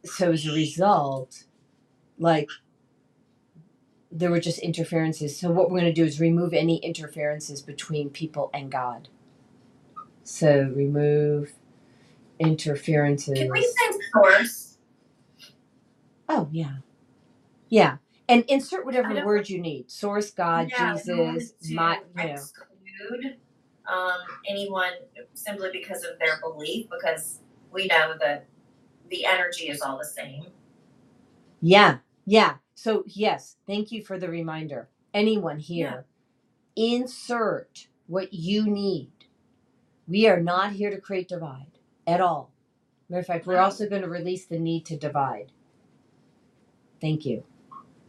[0.04, 1.44] so as a result
[2.18, 2.48] like
[4.10, 8.10] there were just interferences so what we're going to do is remove any interferences between
[8.10, 9.08] people and god
[10.24, 11.52] so remove
[12.38, 14.78] interferences Can we say source?
[16.28, 16.76] oh yeah
[17.68, 17.96] yeah
[18.28, 21.74] and insert I whatever don't- word you need source god Yeah, we wanted jesus to
[21.74, 23.36] my you know exclude
[23.90, 24.18] um,
[24.48, 24.92] anyone
[25.34, 27.40] simply because of their belief, because
[27.72, 28.46] we know that
[29.08, 30.44] the energy is all the same.
[31.60, 32.56] Yeah, yeah.
[32.82, 34.88] So, yes, thank you for the reminder.
[35.12, 36.06] Anyone here,
[36.74, 39.12] insert what you need.
[40.08, 41.72] We are not here to create divide
[42.06, 42.54] at all.
[43.10, 45.52] Matter of fact, we're also going to release the need to divide.
[47.02, 47.44] Thank you.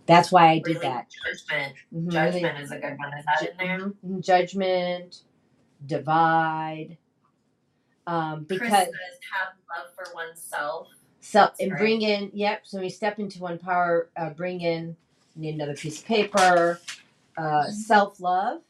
[0.06, 1.08] That's why I did Really, that.
[1.26, 1.74] Judgment.
[1.94, 3.18] Mhm, really- Judgment is a good one.
[3.18, 3.80] Is that in there?
[3.90, 5.24] Mhm, Judgment,
[5.86, 6.98] divide.
[8.08, 10.88] Um, Chris because says have love for oneself.
[11.22, 11.80] So That's and right.
[11.80, 12.62] bring in, yep.
[12.66, 14.10] So we step into one power.
[14.18, 14.98] Uh, bring in.
[15.36, 16.80] Need another piece of paper.
[17.38, 18.62] Uh, self love.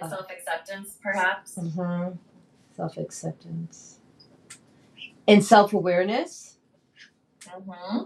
[0.00, 1.54] And self acceptance, perhaps.
[1.56, 2.16] Mm-hmm.
[2.76, 3.98] Self acceptance.
[5.28, 6.56] And self awareness.
[7.48, 8.02] hmm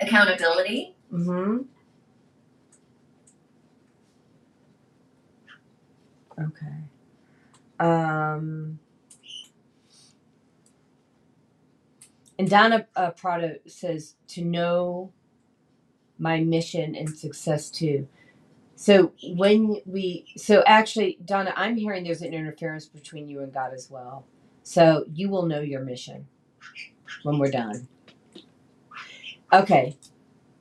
[0.00, 0.94] Accountability.
[1.12, 1.58] Mm-hmm.
[6.42, 6.76] Okay.
[7.78, 8.78] Um.
[12.40, 15.12] And Donna uh, Prado says to know
[16.18, 18.08] my mission and success too.
[18.76, 23.74] So when we, so actually, Donna, I'm hearing there's an interference between you and God
[23.74, 24.24] as well.
[24.62, 26.28] So you will know your mission
[27.24, 27.88] when we're done.
[29.52, 29.98] Okay,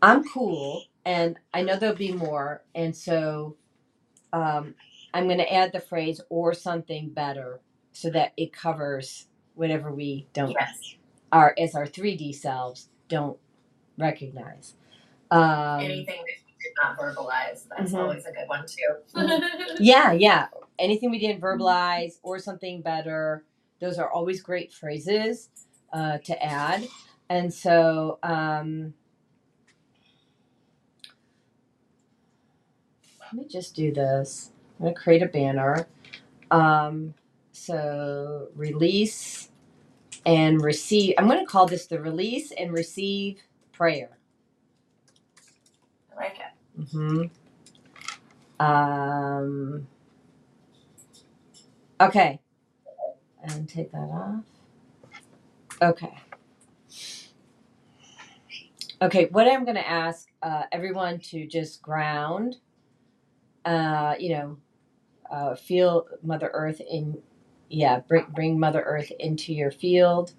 [0.02, 3.56] I'm cool, and I know there'll be more, and so
[4.34, 4.76] um,
[5.14, 7.62] I'm going to add the phrase or something better
[7.94, 10.99] so that it covers whatever we don't Yes.
[11.32, 13.40] Our as our 3D selves don't
[13.98, 14.76] recognize.
[15.32, 17.68] Um, Anything that you did not verbalize.
[17.78, 18.00] That's Mhm.
[18.00, 18.98] always a good one too.
[19.80, 20.48] yeah, yeah.
[20.80, 23.46] Anything we didn't verbalize or something better.
[23.82, 25.50] Those are always great phrases
[25.94, 26.88] uh, to add.
[27.30, 28.94] And so, um,
[33.20, 34.52] let me just do this.
[34.80, 35.88] I'm going to create a banner.
[36.52, 37.14] Um,
[37.52, 39.49] so, release
[40.26, 41.16] and receive.
[41.18, 43.42] I'm going to call this the release and receive
[43.72, 44.18] prayer.
[46.12, 46.82] I like it.
[46.82, 48.66] Mm-hmm.
[48.66, 49.88] Um,
[52.02, 52.40] okay.
[53.44, 54.44] And take that off.
[55.82, 56.18] Okay.
[59.02, 62.58] Okay, what I'm going to ask uh, everyone to just ground,
[63.64, 64.58] uh, you know,
[65.32, 67.18] uh, feel Mother Earth in,
[67.70, 70.34] yeah, bring, bring Mother Earth into your field,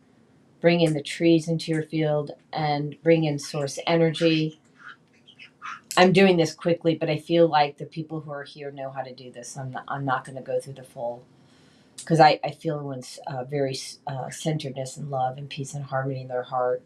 [0.61, 4.61] bring in the trees into your field, and bring in source energy.
[5.97, 9.02] I'm doing this quickly, but I feel like the people who are here know how
[9.02, 9.57] to do this.
[9.57, 11.24] I'm not, I'm not going to go through the full
[11.98, 16.23] because I, I feel everyone's uh, very uh, centeredness and love and peace and harmony
[16.23, 16.82] in their heart.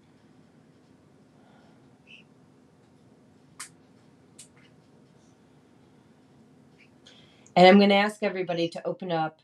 [7.57, 9.41] And I'm going to ask everybody to open up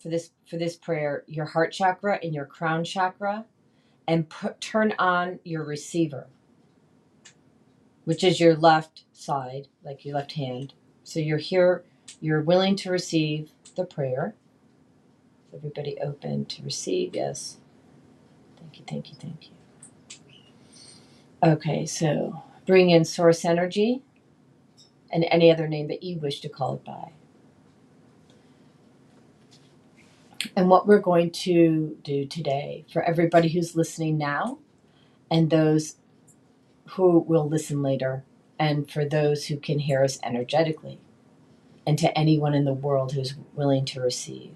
[0.00, 3.46] for this for this prayer your heart chakra and your crown chakra,
[4.08, 6.28] and put, turn on your receiver
[8.04, 10.74] which is your left side, like your left hand.
[11.04, 11.84] So you're here,
[12.20, 14.34] you're willing to receive the prayer.
[15.54, 17.58] Everybody open to receive, yes.
[18.58, 19.56] Thank you, thank you, thank you.
[21.52, 24.02] Okay, so bring in source energy
[25.12, 27.12] and any other name that you wish to call it by.
[30.56, 34.58] And what we're going to do today for everybody who's listening now
[35.30, 35.96] and those
[36.90, 38.24] who will listen later,
[38.58, 41.00] and for those who can hear us energetically,
[41.86, 44.54] and to anyone in the world who's willing to receive.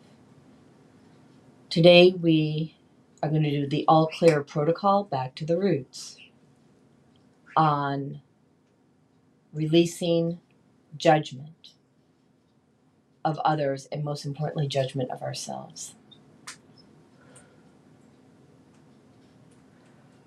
[1.71, 2.77] Today, we
[3.23, 6.17] are going to do the all clear protocol back to the roots
[7.57, 8.23] on
[9.53, 10.41] releasing
[10.97, 11.64] judgment
[13.25, 15.95] of others, and most importantly, judgment of ourselves.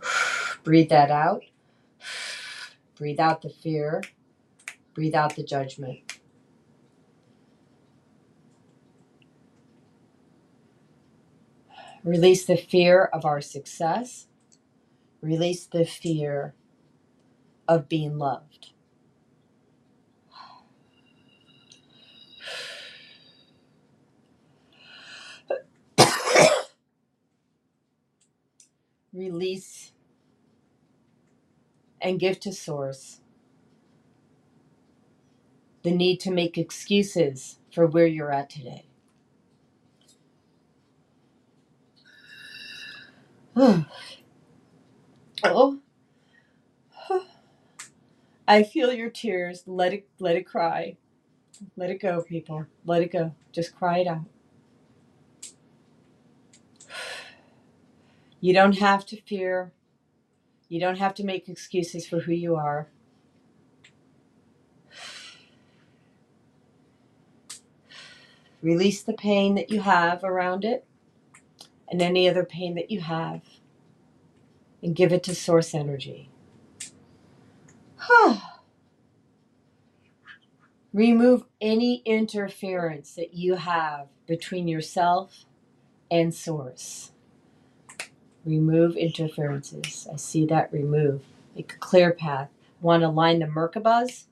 [0.64, 1.44] Breathe that out.
[2.96, 4.04] Breathe out the fear.
[4.94, 6.20] Breathe out the judgment.
[12.04, 14.28] Release the fear of our success.
[15.22, 16.56] Release the fear
[17.68, 18.72] of being loved.
[29.14, 29.94] Release,
[32.02, 33.22] and give to Source
[35.84, 38.86] the need to make excuses for where you're at today.
[45.44, 45.80] oh.
[48.48, 49.64] I feel your tears.
[49.68, 50.98] Let it let it cry.
[51.78, 52.68] Let it go, people.
[52.86, 53.36] Let it go.
[53.54, 54.26] Just cry it out.
[58.40, 59.72] You don't have to fear.
[60.70, 62.88] You don't have to make excuses for who you are.
[68.62, 70.86] Release the pain that you have around it
[71.90, 73.42] and any other pain that you have
[74.84, 76.30] and give it to source energy.
[80.94, 85.46] Remove any interference that you have between yourself
[86.12, 87.12] and source.
[88.48, 90.08] Remove interferences.
[90.12, 91.22] I see that remove.
[91.54, 92.50] Make a clear path.
[92.82, 94.28] Want to align the Merkabas,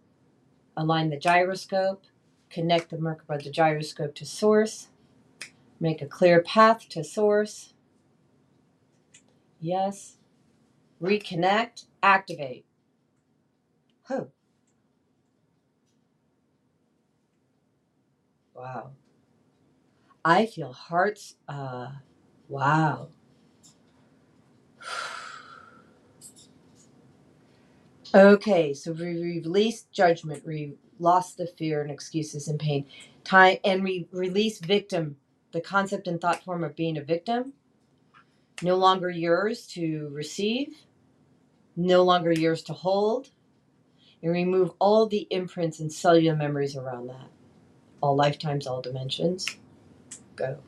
[0.78, 2.06] align the gyroscope,
[2.50, 4.88] connect the Merkaba, the gyroscope to source,
[5.82, 7.74] make a clear path to source.
[9.60, 10.18] Yes.
[11.02, 12.66] Reconnect, activate.
[14.10, 14.30] Oh.
[18.56, 18.92] Wow.
[20.24, 21.90] I feel hearts, uh,
[22.48, 23.10] wow.
[28.16, 32.86] Okay, so we released judgment, we lost the fear and excuses and pain.
[33.26, 35.18] Time and we release victim,
[35.52, 37.52] the concept and thought form of being a victim.
[38.62, 40.78] No longer yours to receive,
[41.76, 43.32] no longer yours to hold,
[44.24, 47.28] and remove all the imprints and cellular memories around that.
[48.00, 49.46] All lifetimes, all dimensions.
[50.38, 50.60] Go.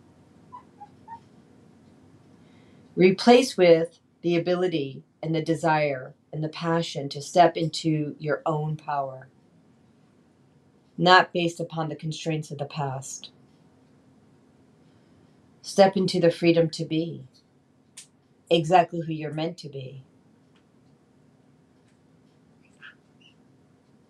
[2.97, 8.77] Replace with the ability and the desire and the passion to step into your own
[8.77, 9.27] power,
[10.97, 13.31] not based upon the constraints of the past.
[15.61, 17.25] Step into the freedom to be
[18.51, 20.03] exactly who you're meant to be.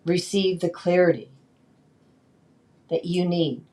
[0.06, 1.30] Receive the clarity
[2.90, 3.64] that you need.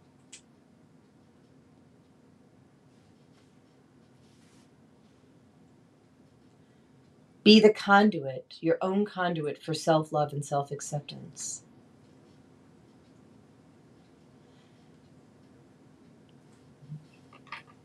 [7.46, 11.64] Be the conduit, your own conduit for self love and self acceptance.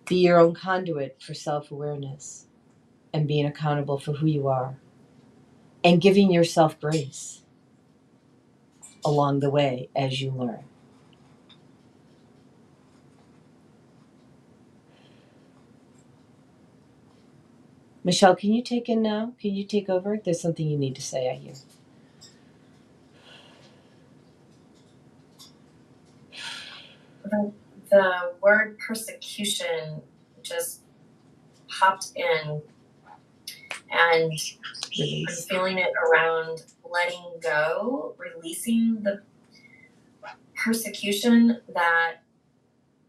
[0.06, 2.46] Be your own conduit for self awareness
[3.14, 4.78] and being accountable for who you are
[5.84, 7.42] and giving yourself grace
[9.04, 10.64] along the way as you learn.
[18.05, 19.35] Michelle, can you take in now?
[19.40, 20.18] Can you take over?
[20.22, 21.55] There's something you need to say, I hear.
[27.24, 27.52] The,
[27.90, 30.02] the word persecution
[30.43, 30.82] just
[31.68, 32.62] popped in,
[33.90, 34.31] and I'm
[34.98, 35.47] Release.
[35.47, 39.22] feeling it around letting go, releasing the
[40.56, 42.16] persecution that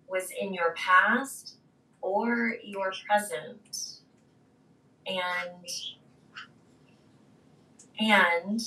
[0.07, 1.57] was in your past
[2.01, 4.00] or your present
[5.07, 5.65] and
[7.99, 8.61] and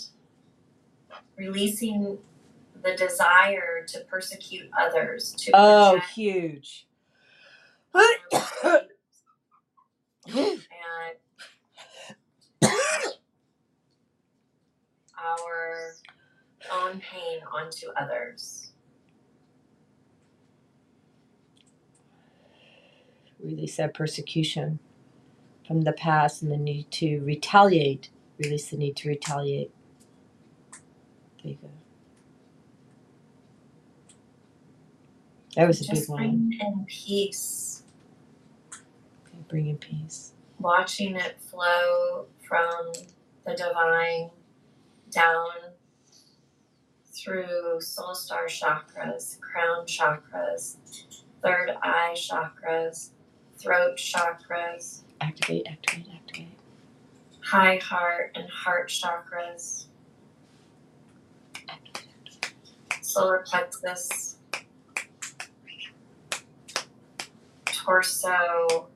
[1.37, 2.19] releasing
[2.83, 6.87] the desire to persecute others to Oh, protect huge.
[7.95, 8.79] and
[15.19, 15.95] our
[16.73, 18.73] own pain onto others.
[23.41, 24.79] Release that persecution
[25.67, 28.11] from the past and the need to retaliate.
[28.39, 29.73] Release the need to retaliate.
[31.43, 31.71] There you go.
[35.57, 36.19] That was a big Just one.
[36.19, 37.85] bring in peace,
[39.27, 40.33] Okay, bring in peace.
[40.61, 42.93] watching it flow from
[43.47, 44.31] the divine
[45.11, 45.51] down
[47.15, 50.77] through soul star chakras, crown chakras,
[51.43, 53.11] third eye chakras,
[53.59, 56.49] throat chakras, Activate, activate, activate.
[57.41, 59.87] high heart and heart chakras,
[63.03, 64.37] solar plexus,
[67.67, 68.89] torso,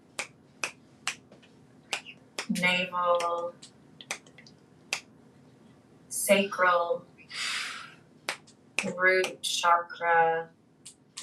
[2.51, 3.55] navel,
[6.09, 7.05] sacral,
[8.97, 10.49] root chakra,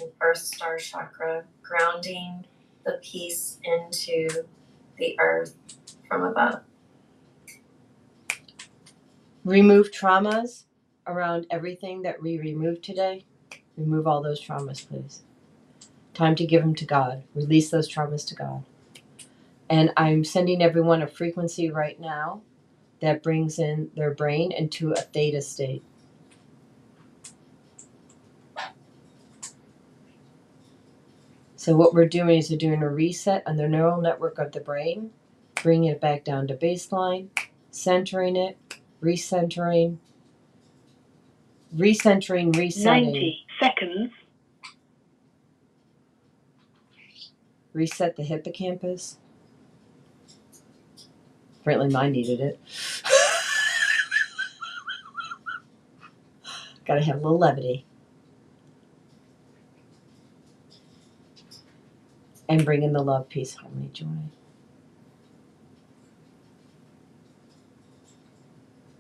[0.02, 2.46] and earth star chakra, grounding
[2.86, 4.46] the peace into
[4.98, 5.56] the earth
[6.10, 6.62] from above.
[9.46, 10.66] Remove traumas
[11.08, 13.26] around everything that we remove today.
[13.78, 15.24] Remove all those traumas, please.
[16.14, 17.24] Time to give them to God.
[17.36, 18.64] Release those traumas to God.
[19.70, 22.42] And I'm sending everyone a frequency right now
[23.02, 25.84] that brings in their brain into a theta state.
[31.66, 34.60] So, what we're doing is we're doing a reset on the neural network of the
[34.60, 35.10] brain,
[35.64, 37.30] bringing it back down to baseline,
[37.72, 38.56] centering it,
[39.02, 39.98] recentering,
[41.76, 43.14] recentering, resetting.
[43.14, 44.12] 90 seconds.
[47.74, 49.18] reset the hippocampus.
[51.62, 52.60] Apparently, mine needed it.
[56.86, 57.88] Gotta have a little levity.
[62.56, 64.06] And bring in the love, peace, harmony, joy.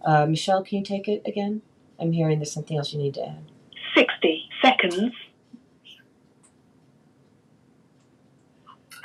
[0.03, 1.61] Uh, Michelle, can you take it again?
[1.97, 3.45] I'm hearing there's something else you need to add.
[3.95, 5.13] 60 seconds.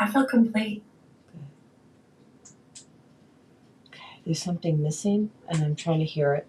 [0.00, 0.82] I feel complete.
[3.86, 6.48] Okay, there's something missing, and I'm trying to hear it.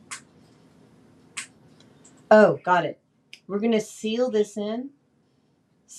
[2.32, 3.00] Oh, got it.
[3.48, 4.90] We're gonna seal this in.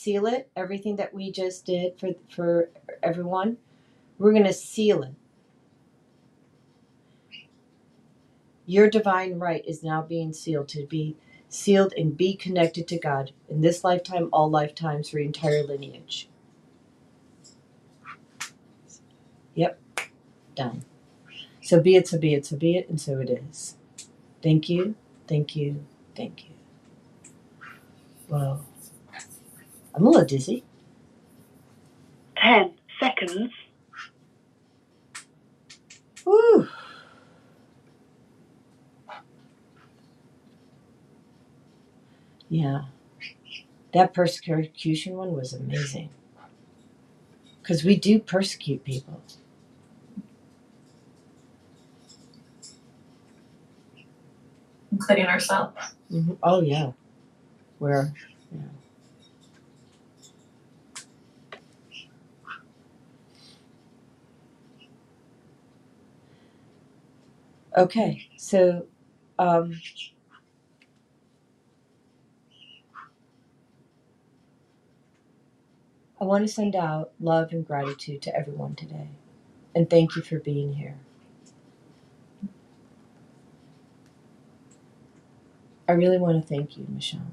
[0.03, 0.51] Seal it.
[0.57, 2.71] Everything that we just did for for
[3.03, 3.59] everyone,
[4.19, 5.15] we're gonna seal it.
[8.67, 11.17] Your divine right is now being sealed to be
[11.49, 16.29] sealed and be connected to God in this lifetime, all lifetimes, for your entire lineage.
[19.55, 19.81] Yep,
[20.57, 20.85] done.
[21.63, 23.77] So be it, so be it, so be it, and so it is.
[24.43, 24.97] Thank you,
[25.29, 25.85] thank you,
[26.17, 26.51] thank you.
[28.29, 28.61] Whoa.
[29.95, 30.65] I'm a little dizzy.
[32.37, 33.53] 10 seconds.
[36.25, 36.69] Woo.
[42.49, 42.83] Yeah.
[43.95, 46.11] That persecution one was amazing.
[47.61, 49.21] Because we do persecute people.
[54.93, 55.75] including ourselves.
[56.11, 56.93] hmm Oh, yeah.
[57.79, 58.13] Where,
[58.53, 58.61] yeah.
[67.77, 68.87] Okay, so
[69.39, 69.81] um,
[76.21, 79.09] I want to send out love and gratitude to everyone today.
[79.75, 80.97] And thank you for being here.
[85.89, 87.33] I really want to thank you, Michelle.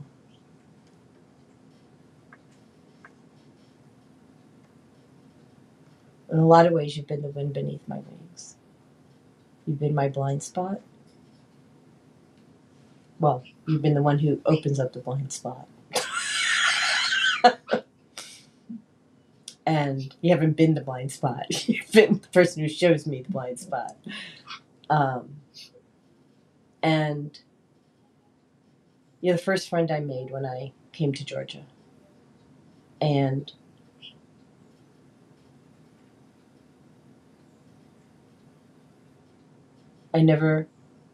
[6.31, 8.28] In a lot of ways, you've been the wind beneath my wings.
[9.69, 10.81] You've been my blind spot.
[13.19, 15.67] Well, you've been the one who opens up the blind spot.
[19.67, 21.45] and you haven't been the blind spot.
[21.67, 23.95] You've been the person who shows me the blind spot.
[24.89, 25.35] Um,
[26.81, 27.39] and
[29.21, 31.61] you're the first friend I made when I came to Georgia.
[32.99, 33.53] And
[40.13, 40.67] I never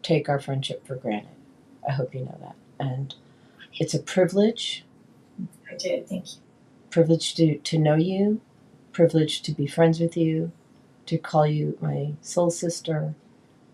[0.03, 1.29] take our friendship for granted.
[1.87, 2.55] I hope you know that.
[2.79, 3.15] And
[3.73, 4.85] it's a privilege,
[5.71, 6.07] I did.
[6.07, 6.41] Thank you.
[6.89, 8.41] privilege to, to know you,
[8.93, 10.51] privilege to be friends with you,
[11.07, 13.13] to call you my soul sister,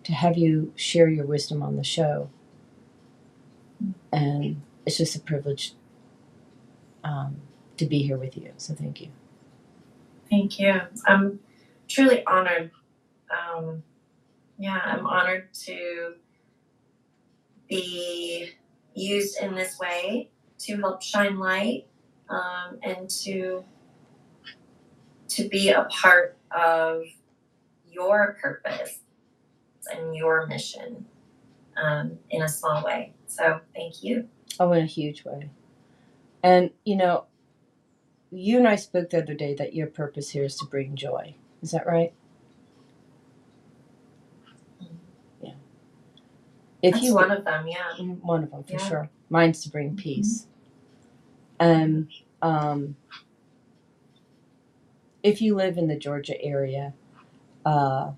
[0.04, 2.30] to have you share your wisdom on the show.
[4.12, 5.74] And it's just a privilege
[7.04, 7.38] um,
[7.78, 8.52] to be here with you.
[8.58, 9.10] So thank you.
[10.30, 10.82] Thank you.
[11.06, 11.40] I'm
[11.88, 12.72] truly honored.
[13.30, 13.84] Um,
[14.62, 16.14] yeah, I'm honored to
[17.68, 18.52] be
[18.94, 20.30] used in this way
[20.60, 21.88] to help shine light
[22.30, 23.64] um, and to
[25.30, 27.04] to be a part of
[27.90, 29.00] your purpose
[29.92, 31.06] and your mission
[31.82, 33.14] um, in a small way.
[33.26, 34.28] So thank you.
[34.60, 35.50] Oh, in a huge way.
[36.44, 37.26] And, you know,
[38.30, 41.36] you and I spoke the other day that your purpose here is to bring joy.
[41.64, 42.14] Is that right?
[46.82, 47.68] If That's you one of them.
[47.68, 47.94] Yeah.
[48.22, 48.78] One of them for Yeah.
[48.78, 49.10] sure.
[49.30, 50.48] Mine's to bring peace.
[51.60, 52.10] And
[52.42, 52.96] um,
[55.24, 56.94] if you live in the Georgia area,
[57.66, 58.12] uh,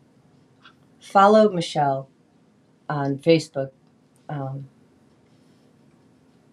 [1.00, 2.10] follow Michelle
[2.90, 3.72] on Facebook.
[4.30, 4.70] Um,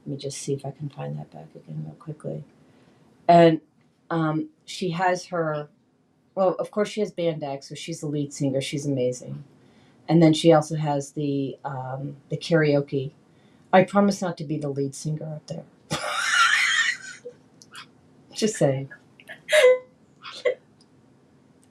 [0.07, 2.45] let me just see if I can find that back again real quickly.
[3.29, 3.61] And
[4.11, 5.69] um, she has her
[6.35, 8.61] well, of course, she has Band so she's the lead singer.
[8.61, 9.45] She's amazing.
[10.11, 13.13] And then she also has the um, the karaoke.
[13.73, 15.63] I promise not to be the lead singer up there.
[18.35, 18.91] Just saying.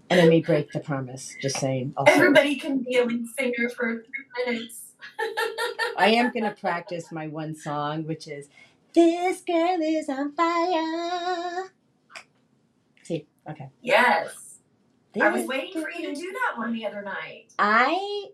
[0.09, 1.35] And I may break the promise.
[1.41, 1.93] Just saying.
[1.97, 2.13] Also.
[2.13, 4.93] Everybody can be a lead singer for three minutes.
[5.97, 8.47] I am going to practice my one song, which is
[8.95, 11.73] This Girl is on Fire.
[13.03, 13.69] See, okay.
[13.81, 14.48] Yes.
[15.19, 17.51] I was waiting for you to do that one the other night.
[17.57, 18.27] I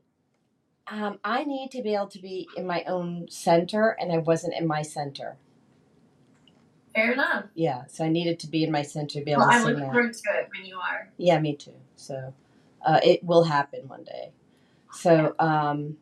[0.87, 4.53] um I need to be able to be in my own center and I wasn't
[4.55, 5.37] in my center.
[6.93, 7.45] Fair enough.
[7.55, 9.59] Yeah, so I needed to be in my center to be able Well, to I
[9.59, 9.91] sing look that.
[9.91, 11.09] forward to it when you are.
[11.17, 11.73] Yeah, me too.
[11.95, 12.33] So
[12.85, 14.31] uh, it will happen one day.
[14.93, 15.97] So um,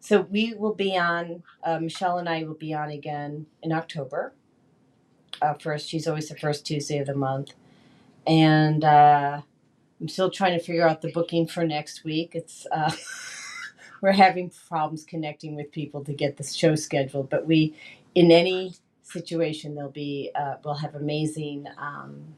[0.00, 1.42] so we will be on.
[1.62, 4.32] Uh, Michelle and I will be on again in October.
[5.40, 7.52] Uh, first, she's always the first Tuesday of the month,
[8.26, 9.42] and uh,
[10.02, 12.32] I'm still trying to figure out the booking for next week.
[12.34, 12.92] It's uh,
[14.02, 17.76] we're having problems connecting with people to get the show scheduled, but we,
[18.16, 18.74] in any
[19.04, 22.34] situation, there'll be uh, we'll have amazing um,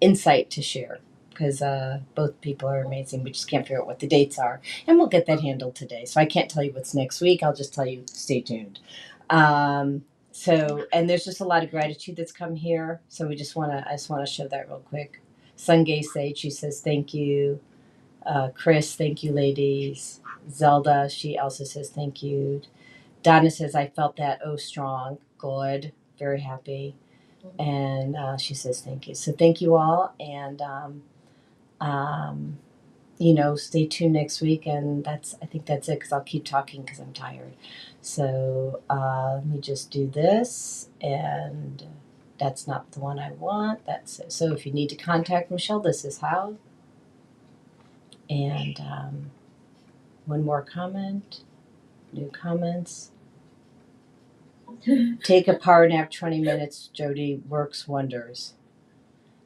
[0.00, 1.00] insight to share
[1.30, 3.24] because uh, both people are amazing.
[3.24, 6.06] We just can't figure out what the dates are, and we'll get that handled today.
[6.06, 7.42] So I can't tell you what's next week.
[7.42, 8.80] I'll just tell you, stay tuned.
[9.30, 13.00] Um, so, and there's just a lot of gratitude that's come here.
[13.08, 15.20] So we just want to, I just want to show that real quick.
[15.58, 17.60] Sungay Sage, she says thank you.
[18.26, 20.20] Uh, Chris, thank you, ladies.
[20.50, 22.62] Zelda, she also says thank you.
[23.22, 26.96] Donna says I felt that oh strong, good, very happy,
[27.58, 29.14] and uh, she says thank you.
[29.14, 31.02] So thank you all, and um,
[31.80, 32.58] um,
[33.18, 34.66] you know, stay tuned next week.
[34.66, 37.54] And that's I think that's it because I'll keep talking because I'm tired.
[38.02, 41.84] So uh, let me just do this, and
[42.38, 43.84] that's not the one I want.
[43.86, 44.32] That's it.
[44.32, 46.56] So if you need to contact Michelle, this is how.
[48.30, 49.30] And um,
[50.26, 51.40] one more comment.
[52.12, 53.10] New comments.
[55.24, 57.42] Take a power nap 20 minutes, Jodi.
[57.48, 58.54] Works wonders.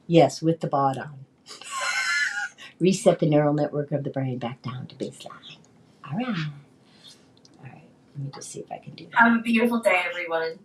[0.07, 1.25] Yes, with the bot on.
[2.81, 5.57] Reset the neural network of the brain back down to baseline.
[6.05, 6.29] All right.
[6.29, 7.83] All right.
[8.17, 9.19] Let me just see if I can do that.
[9.19, 10.59] Have a beautiful day, everyone.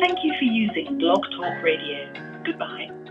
[0.00, 2.12] Thank you for using Blog Talk Radio.
[2.44, 3.07] Goodbye.